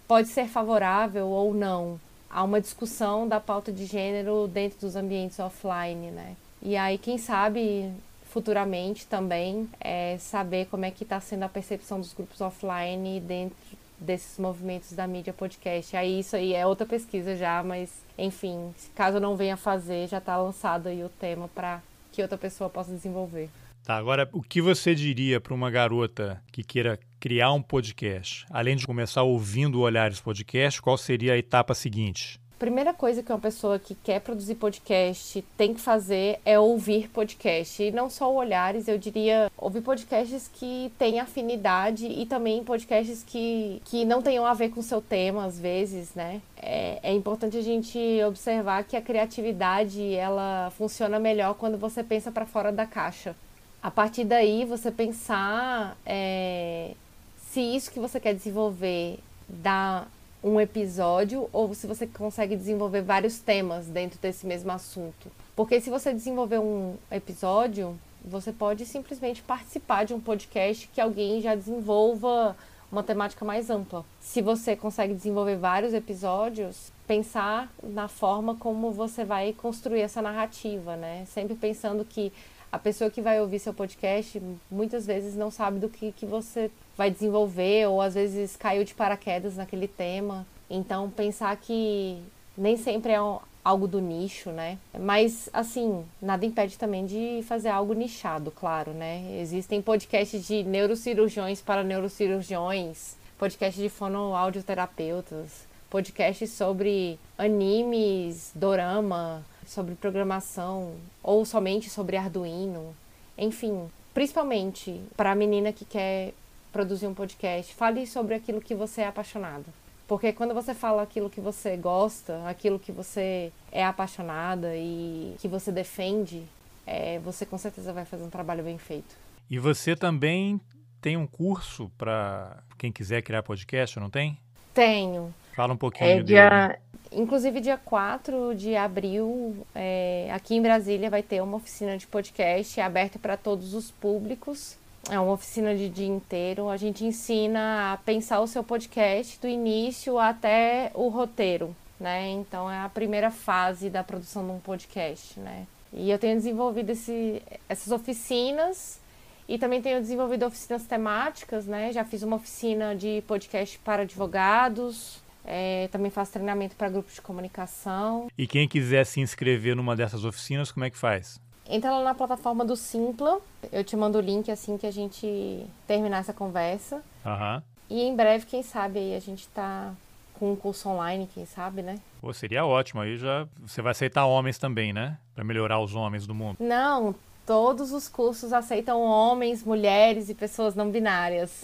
pode 0.07 0.27
ser 0.27 0.47
favorável 0.47 1.27
ou 1.27 1.53
não 1.53 1.99
a 2.29 2.43
uma 2.43 2.59
discussão 2.59 3.27
da 3.27 3.39
pauta 3.39 3.71
de 3.71 3.85
gênero 3.85 4.47
dentro 4.47 4.79
dos 4.79 4.95
ambientes 4.95 5.39
offline, 5.39 6.11
né? 6.11 6.35
E 6.61 6.75
aí, 6.75 6.97
quem 6.97 7.17
sabe, 7.17 7.91
futuramente 8.25 9.05
também 9.05 9.69
é 9.79 10.17
saber 10.17 10.65
como 10.65 10.85
é 10.85 10.91
que 10.91 11.03
está 11.03 11.19
sendo 11.19 11.43
a 11.43 11.49
percepção 11.49 11.99
dos 11.99 12.13
grupos 12.13 12.41
offline 12.41 13.19
dentro 13.19 13.55
desses 13.99 14.37
movimentos 14.37 14.91
da 14.93 15.07
mídia 15.07 15.31
podcast. 15.31 15.95
Aí 15.95 16.19
isso 16.19 16.35
aí 16.35 16.53
é 16.53 16.65
outra 16.65 16.85
pesquisa 16.85 17.35
já, 17.35 17.63
mas 17.63 17.89
enfim, 18.17 18.73
caso 18.95 19.17
eu 19.17 19.21
não 19.21 19.35
venha 19.35 19.55
fazer, 19.55 20.07
já 20.07 20.17
está 20.17 20.35
lançado 20.37 20.87
aí 20.87 21.03
o 21.03 21.09
tema 21.09 21.47
para 21.53 21.81
que 22.11 22.21
outra 22.21 22.37
pessoa 22.37 22.69
possa 22.69 22.91
desenvolver. 22.91 23.49
Tá, 23.83 23.97
agora 23.97 24.29
o 24.31 24.41
que 24.41 24.61
você 24.61 24.95
diria 24.95 25.41
para 25.41 25.53
uma 25.53 25.69
garota 25.69 26.41
que 26.53 26.63
queira 26.63 26.97
criar 27.19 27.51
um 27.51 27.61
podcast? 27.61 28.45
Além 28.49 28.77
de 28.77 28.87
começar 28.87 29.23
ouvindo 29.23 29.81
Olhares 29.81 30.21
Podcast, 30.21 30.81
qual 30.81 30.97
seria 30.97 31.33
a 31.33 31.37
etapa 31.37 31.75
seguinte? 31.75 32.39
primeira 32.63 32.93
coisa 32.93 33.21
que 33.21 33.29
uma 33.29 33.39
pessoa 33.39 33.77
que 33.77 33.93
quer 33.93 34.21
produzir 34.21 34.55
podcast 34.55 35.43
tem 35.57 35.73
que 35.73 35.81
fazer 35.81 36.39
é 36.45 36.57
ouvir 36.57 37.09
podcast. 37.09 37.83
E 37.83 37.91
não 37.91 38.09
só 38.09 38.33
olhares, 38.33 38.87
eu 38.87 38.97
diria 38.97 39.51
ouvir 39.57 39.81
podcasts 39.81 40.49
que 40.53 40.89
têm 40.97 41.19
afinidade 41.19 42.05
e 42.05 42.25
também 42.25 42.63
podcasts 42.63 43.21
que, 43.21 43.81
que 43.83 44.05
não 44.05 44.21
tenham 44.21 44.45
a 44.45 44.53
ver 44.53 44.69
com 44.69 44.79
o 44.79 44.83
seu 44.83 45.01
tema, 45.01 45.43
às 45.43 45.59
vezes, 45.59 46.15
né? 46.15 46.41
É, 46.55 46.99
é 47.03 47.13
importante 47.13 47.57
a 47.57 47.61
gente 47.61 47.99
observar 48.25 48.85
que 48.85 48.95
a 48.95 49.01
criatividade 49.01 50.13
ela 50.13 50.71
funciona 50.77 51.19
melhor 51.19 51.55
quando 51.55 51.77
você 51.77 52.01
pensa 52.01 52.31
para 52.31 52.45
fora 52.45 52.71
da 52.71 52.85
caixa. 52.85 53.35
A 53.83 53.91
partir 53.91 54.23
daí, 54.23 54.63
você 54.63 54.89
pensar 54.89 55.97
é, 56.05 56.93
se 57.35 57.59
isso 57.59 57.91
que 57.91 57.99
você 57.99 58.17
quer 58.17 58.33
desenvolver 58.33 59.19
dá 59.49 60.07
um 60.41 60.57
episódio 60.57 61.49
ou 61.51 61.73
se 61.75 61.85
você 61.85 62.07
consegue 62.07 62.55
desenvolver 62.55 63.01
vários 63.01 63.39
temas 63.39 63.85
dentro 63.87 64.17
desse 64.21 64.47
mesmo 64.47 64.71
assunto. 64.71 65.29
Porque 65.53 65.81
se 65.81 65.89
você 65.89 66.13
desenvolver 66.13 66.59
um 66.59 66.95
episódio, 67.11 67.99
você 68.23 68.53
pode 68.53 68.85
simplesmente 68.85 69.41
participar 69.41 70.05
de 70.05 70.13
um 70.13 70.19
podcast 70.21 70.87
que 70.87 71.01
alguém 71.01 71.41
já 71.41 71.53
desenvolva 71.53 72.55
uma 72.89 73.03
temática 73.03 73.43
mais 73.43 73.69
ampla. 73.69 74.05
Se 74.21 74.41
você 74.41 74.77
consegue 74.77 75.13
desenvolver 75.13 75.57
vários 75.57 75.93
episódios, 75.93 76.89
pensar 77.05 77.69
na 77.83 78.07
forma 78.07 78.55
como 78.55 78.91
você 78.91 79.25
vai 79.25 79.51
construir 79.51 80.01
essa 80.01 80.21
narrativa, 80.21 80.95
né? 80.95 81.25
Sempre 81.27 81.55
pensando 81.55 82.05
que 82.05 82.31
a 82.73 82.79
pessoa 82.79 83.07
que 83.07 83.21
vai 83.21 83.39
ouvir 83.39 83.59
seu 83.59 83.71
podcast 83.71 84.41
muitas 84.69 85.05
vezes 85.05 85.35
não 85.35 85.51
sabe 85.51 85.77
do 85.77 85.87
que, 85.87 86.11
que 86.11 86.25
você 86.25 86.71
vai 86.97 87.11
desenvolver, 87.11 87.87
ou 87.87 88.01
às 88.01 88.15
vezes 88.15 88.55
caiu 88.55 88.83
de 88.83 88.95
paraquedas 88.95 89.57
naquele 89.57 89.87
tema. 89.87 90.43
Então, 90.67 91.07
pensar 91.07 91.55
que 91.55 92.17
nem 92.57 92.75
sempre 92.75 93.11
é 93.11 93.19
algo 93.63 93.87
do 93.87 94.01
nicho, 94.01 94.49
né? 94.49 94.79
Mas, 94.99 95.51
assim, 95.53 96.03
nada 96.19 96.47
impede 96.47 96.75
também 96.75 97.05
de 97.05 97.43
fazer 97.47 97.69
algo 97.69 97.93
nichado, 97.93 98.49
claro, 98.49 98.91
né? 98.91 99.37
Existem 99.39 99.79
podcasts 99.79 100.43
de 100.43 100.63
neurocirurgiões 100.63 101.61
para 101.61 101.83
neurocirurgiões, 101.83 103.15
podcast 103.37 103.79
de 103.79 103.87
fonoaudioterapeutas, 103.87 105.67
podcasts 105.91 106.49
sobre 106.49 107.19
animes, 107.37 108.51
dorama, 108.55 109.45
sobre 109.67 109.95
programação, 109.95 110.95
ou 111.21 111.45
somente 111.45 111.89
sobre 111.89 112.17
Arduino. 112.17 112.95
Enfim, 113.37 113.89
principalmente 114.13 115.01
para 115.15 115.31
a 115.31 115.35
menina 115.35 115.73
que 115.73 115.85
quer 115.85 116.33
produzir 116.71 117.07
um 117.07 117.13
podcast, 117.13 117.73
fale 117.73 118.07
sobre 118.07 118.35
aquilo 118.35 118.61
que 118.61 118.73
você 118.73 119.01
é 119.01 119.07
apaixonado. 119.07 119.65
Porque 120.07 120.33
quando 120.33 120.53
você 120.53 120.73
fala 120.73 121.01
aquilo 121.01 121.29
que 121.29 121.39
você 121.39 121.77
gosta, 121.77 122.47
aquilo 122.47 122.77
que 122.77 122.91
você 122.91 123.51
é 123.71 123.85
apaixonada 123.85 124.75
e 124.75 125.35
que 125.39 125.47
você 125.47 125.71
defende, 125.71 126.43
é, 126.85 127.19
você 127.19 127.45
com 127.45 127.57
certeza 127.57 127.93
vai 127.93 128.05
fazer 128.05 128.23
um 128.23 128.29
trabalho 128.29 128.63
bem 128.63 128.77
feito. 128.77 129.15
E 129.49 129.57
você 129.57 129.95
também 129.95 130.59
tem 131.01 131.15
um 131.15 131.27
curso 131.27 131.91
para 131.97 132.57
quem 132.77 132.91
quiser 132.91 133.21
criar 133.21 133.43
podcast, 133.43 133.99
não 133.99 134.09
tem? 134.09 134.37
Tenho. 134.73 135.33
Fala 135.55 135.73
um 135.73 135.77
pouquinho 135.77 136.19
é, 136.19 136.23
dia, 136.23 136.79
Inclusive, 137.15 137.59
dia 137.59 137.77
4 137.77 138.55
de 138.55 138.75
abril, 138.75 139.65
é, 139.75 140.29
aqui 140.31 140.55
em 140.55 140.61
Brasília, 140.61 141.09
vai 141.09 141.21
ter 141.21 141.41
uma 141.41 141.57
oficina 141.57 141.97
de 141.97 142.07
podcast 142.07 142.79
aberta 142.81 143.19
para 143.19 143.37
todos 143.37 143.73
os 143.73 143.91
públicos. 143.91 144.77
É 145.09 145.19
uma 145.19 145.33
oficina 145.33 145.75
de 145.75 145.89
dia 145.89 146.07
inteiro. 146.07 146.69
A 146.69 146.77
gente 146.77 147.05
ensina 147.05 147.93
a 147.93 147.97
pensar 147.97 148.39
o 148.39 148.47
seu 148.47 148.63
podcast 148.63 149.39
do 149.39 149.47
início 149.47 150.17
até 150.17 150.91
o 150.93 151.09
roteiro, 151.09 151.75
né? 151.99 152.29
Então 152.29 152.71
é 152.71 152.79
a 152.79 152.89
primeira 152.89 153.29
fase 153.29 153.89
da 153.89 154.03
produção 154.03 154.45
de 154.45 154.51
um 154.51 154.59
podcast, 154.59 155.39
né? 155.39 155.67
E 155.91 156.09
eu 156.09 156.17
tenho 156.17 156.35
desenvolvido 156.35 156.89
esse, 156.89 157.41
essas 157.69 157.91
oficinas 157.91 158.99
e 159.47 159.57
também 159.59 159.81
tenho 159.81 159.99
desenvolvido 159.99 160.45
oficinas 160.45 160.83
temáticas, 160.83 161.67
né? 161.67 161.91
Já 161.91 162.03
fiz 162.03 162.23
uma 162.23 162.37
oficina 162.37 162.95
de 162.95 163.21
podcast 163.27 163.77
para 163.79 164.03
advogados, 164.03 165.21
é, 165.45 165.87
também 165.91 166.09
faço 166.09 166.31
treinamento 166.31 166.75
para 166.75 166.89
grupos 166.89 167.15
de 167.15 167.21
comunicação. 167.21 168.27
E 168.37 168.47
quem 168.47 168.67
quiser 168.67 169.05
se 169.05 169.19
inscrever 169.19 169.75
numa 169.75 169.95
dessas 169.95 170.23
oficinas, 170.25 170.71
como 170.71 170.85
é 170.85 170.89
que 170.89 170.97
faz? 170.97 171.41
Entra 171.67 171.91
lá 171.91 172.03
na 172.03 172.13
plataforma 172.13 172.65
do 172.65 172.75
Simpla. 172.75 173.39
Eu 173.71 173.83
te 173.83 173.95
mando 173.95 174.17
o 174.17 174.21
link 174.21 174.51
assim 174.51 174.77
que 174.77 174.85
a 174.85 174.91
gente 174.91 175.65
terminar 175.87 176.19
essa 176.19 176.33
conversa. 176.33 177.01
Uhum. 177.25 177.61
E 177.89 178.01
em 178.01 178.15
breve, 178.15 178.45
quem 178.45 178.63
sabe, 178.63 178.99
aí 178.99 179.15
a 179.15 179.19
gente 179.19 179.47
tá 179.49 179.93
com 180.33 180.51
um 180.51 180.55
curso 180.55 180.89
online, 180.89 181.29
quem 181.33 181.45
sabe, 181.45 181.81
né? 181.81 181.95
Pô, 182.19 182.33
seria 182.33 182.65
ótimo. 182.65 183.01
Aí 183.01 183.17
já 183.17 183.47
você 183.61 183.81
vai 183.81 183.91
aceitar 183.91 184.25
homens 184.25 184.57
também, 184.57 184.91
né? 184.91 185.17
Para 185.33 185.43
melhorar 185.43 185.79
os 185.79 185.95
homens 185.95 186.27
do 186.27 186.33
mundo. 186.33 186.57
Não, 186.59 187.15
todos 187.45 187.91
os 187.91 188.07
cursos 188.07 188.53
aceitam 188.53 189.01
homens, 189.01 189.63
mulheres 189.63 190.29
e 190.29 190.33
pessoas 190.33 190.75
não 190.75 190.89
binárias. 190.89 191.63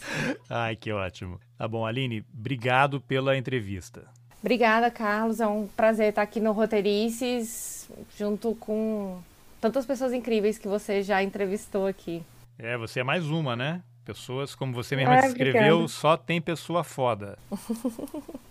Ai, 0.50 0.76
que 0.76 0.92
ótimo. 0.92 1.40
Tá 1.58 1.68
bom, 1.68 1.86
Aline, 1.86 2.26
obrigado 2.34 3.02
pela 3.02 3.38
entrevista. 3.38 4.08
Obrigada, 4.42 4.90
Carlos. 4.90 5.40
É 5.40 5.48
um 5.48 5.68
prazer 5.68 6.10
estar 6.10 6.22
aqui 6.22 6.40
no 6.40 6.52
Roteirices, 6.52 7.90
junto 8.18 8.56
com 8.56 9.20
tantas 9.60 9.86
pessoas 9.86 10.14
incríveis 10.14 10.58
que 10.58 10.68
você 10.68 11.04
já 11.04 11.22
entrevistou 11.22 11.86
aqui. 11.86 12.24
É, 12.58 12.78
você 12.78 13.02
é 13.02 13.04
mais 13.04 13.26
uma, 13.26 13.56
né? 13.56 13.82
Pessoas, 14.06 14.56
como 14.56 14.74
você 14.74 14.96
mesma 14.96 15.16
ah, 15.16 15.22
descreveu, 15.22 15.76
obrigada. 15.76 15.88
só 15.88 16.18
tem 16.18 16.42
pessoa 16.42 16.84
foda. 16.84 17.38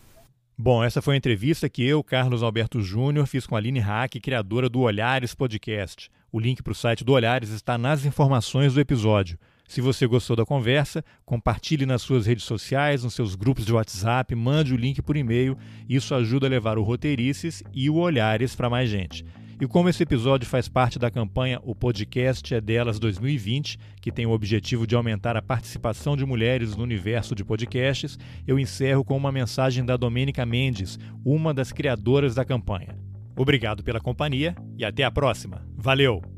Bom, 0.56 0.82
essa 0.82 1.00
foi 1.00 1.14
a 1.14 1.16
entrevista 1.16 1.68
que 1.68 1.84
eu, 1.86 2.02
Carlos 2.02 2.42
Alberto 2.42 2.80
Júnior, 2.80 3.26
fiz 3.26 3.46
com 3.46 3.54
a 3.54 3.58
Aline 3.58 3.78
Hack, 3.78 4.20
criadora 4.20 4.68
do 4.68 4.80
Olhares 4.80 5.34
Podcast. 5.34 6.10
O 6.30 6.38
link 6.38 6.62
para 6.62 6.72
o 6.72 6.74
site 6.74 7.02
do 7.02 7.12
Olhares 7.12 7.48
está 7.48 7.78
nas 7.78 8.04
informações 8.04 8.74
do 8.74 8.80
episódio. 8.80 9.38
Se 9.66 9.80
você 9.80 10.06
gostou 10.06 10.36
da 10.36 10.44
conversa, 10.44 11.02
compartilhe 11.24 11.86
nas 11.86 12.02
suas 12.02 12.26
redes 12.26 12.44
sociais, 12.44 13.02
nos 13.02 13.14
seus 13.14 13.34
grupos 13.34 13.64
de 13.64 13.72
WhatsApp, 13.72 14.34
mande 14.34 14.74
o 14.74 14.76
link 14.76 15.00
por 15.00 15.16
e-mail. 15.16 15.56
Isso 15.88 16.14
ajuda 16.14 16.46
a 16.46 16.50
levar 16.50 16.76
o 16.76 16.82
Roteirices 16.82 17.62
e 17.72 17.88
o 17.88 17.96
Olhares 17.96 18.54
para 18.54 18.68
mais 18.68 18.90
gente. 18.90 19.24
E 19.58 19.66
como 19.66 19.88
esse 19.88 20.02
episódio 20.02 20.46
faz 20.46 20.68
parte 20.68 20.98
da 20.98 21.10
campanha 21.10 21.60
O 21.64 21.74
Podcast 21.74 22.54
é 22.54 22.60
Delas 22.60 22.98
2020, 22.98 23.78
que 24.00 24.12
tem 24.12 24.26
o 24.26 24.30
objetivo 24.30 24.86
de 24.86 24.94
aumentar 24.94 25.34
a 25.34 25.42
participação 25.42 26.14
de 26.14 26.26
mulheres 26.26 26.76
no 26.76 26.82
universo 26.82 27.34
de 27.34 27.42
podcasts, 27.42 28.18
eu 28.46 28.58
encerro 28.58 29.02
com 29.02 29.16
uma 29.16 29.32
mensagem 29.32 29.84
da 29.84 29.96
Domênica 29.96 30.44
Mendes, 30.44 30.98
uma 31.24 31.54
das 31.54 31.72
criadoras 31.72 32.34
da 32.34 32.44
campanha. 32.44 33.07
Obrigado 33.38 33.84
pela 33.84 34.00
companhia 34.00 34.56
e 34.76 34.84
até 34.84 35.04
a 35.04 35.10
próxima. 35.10 35.64
Valeu! 35.76 36.37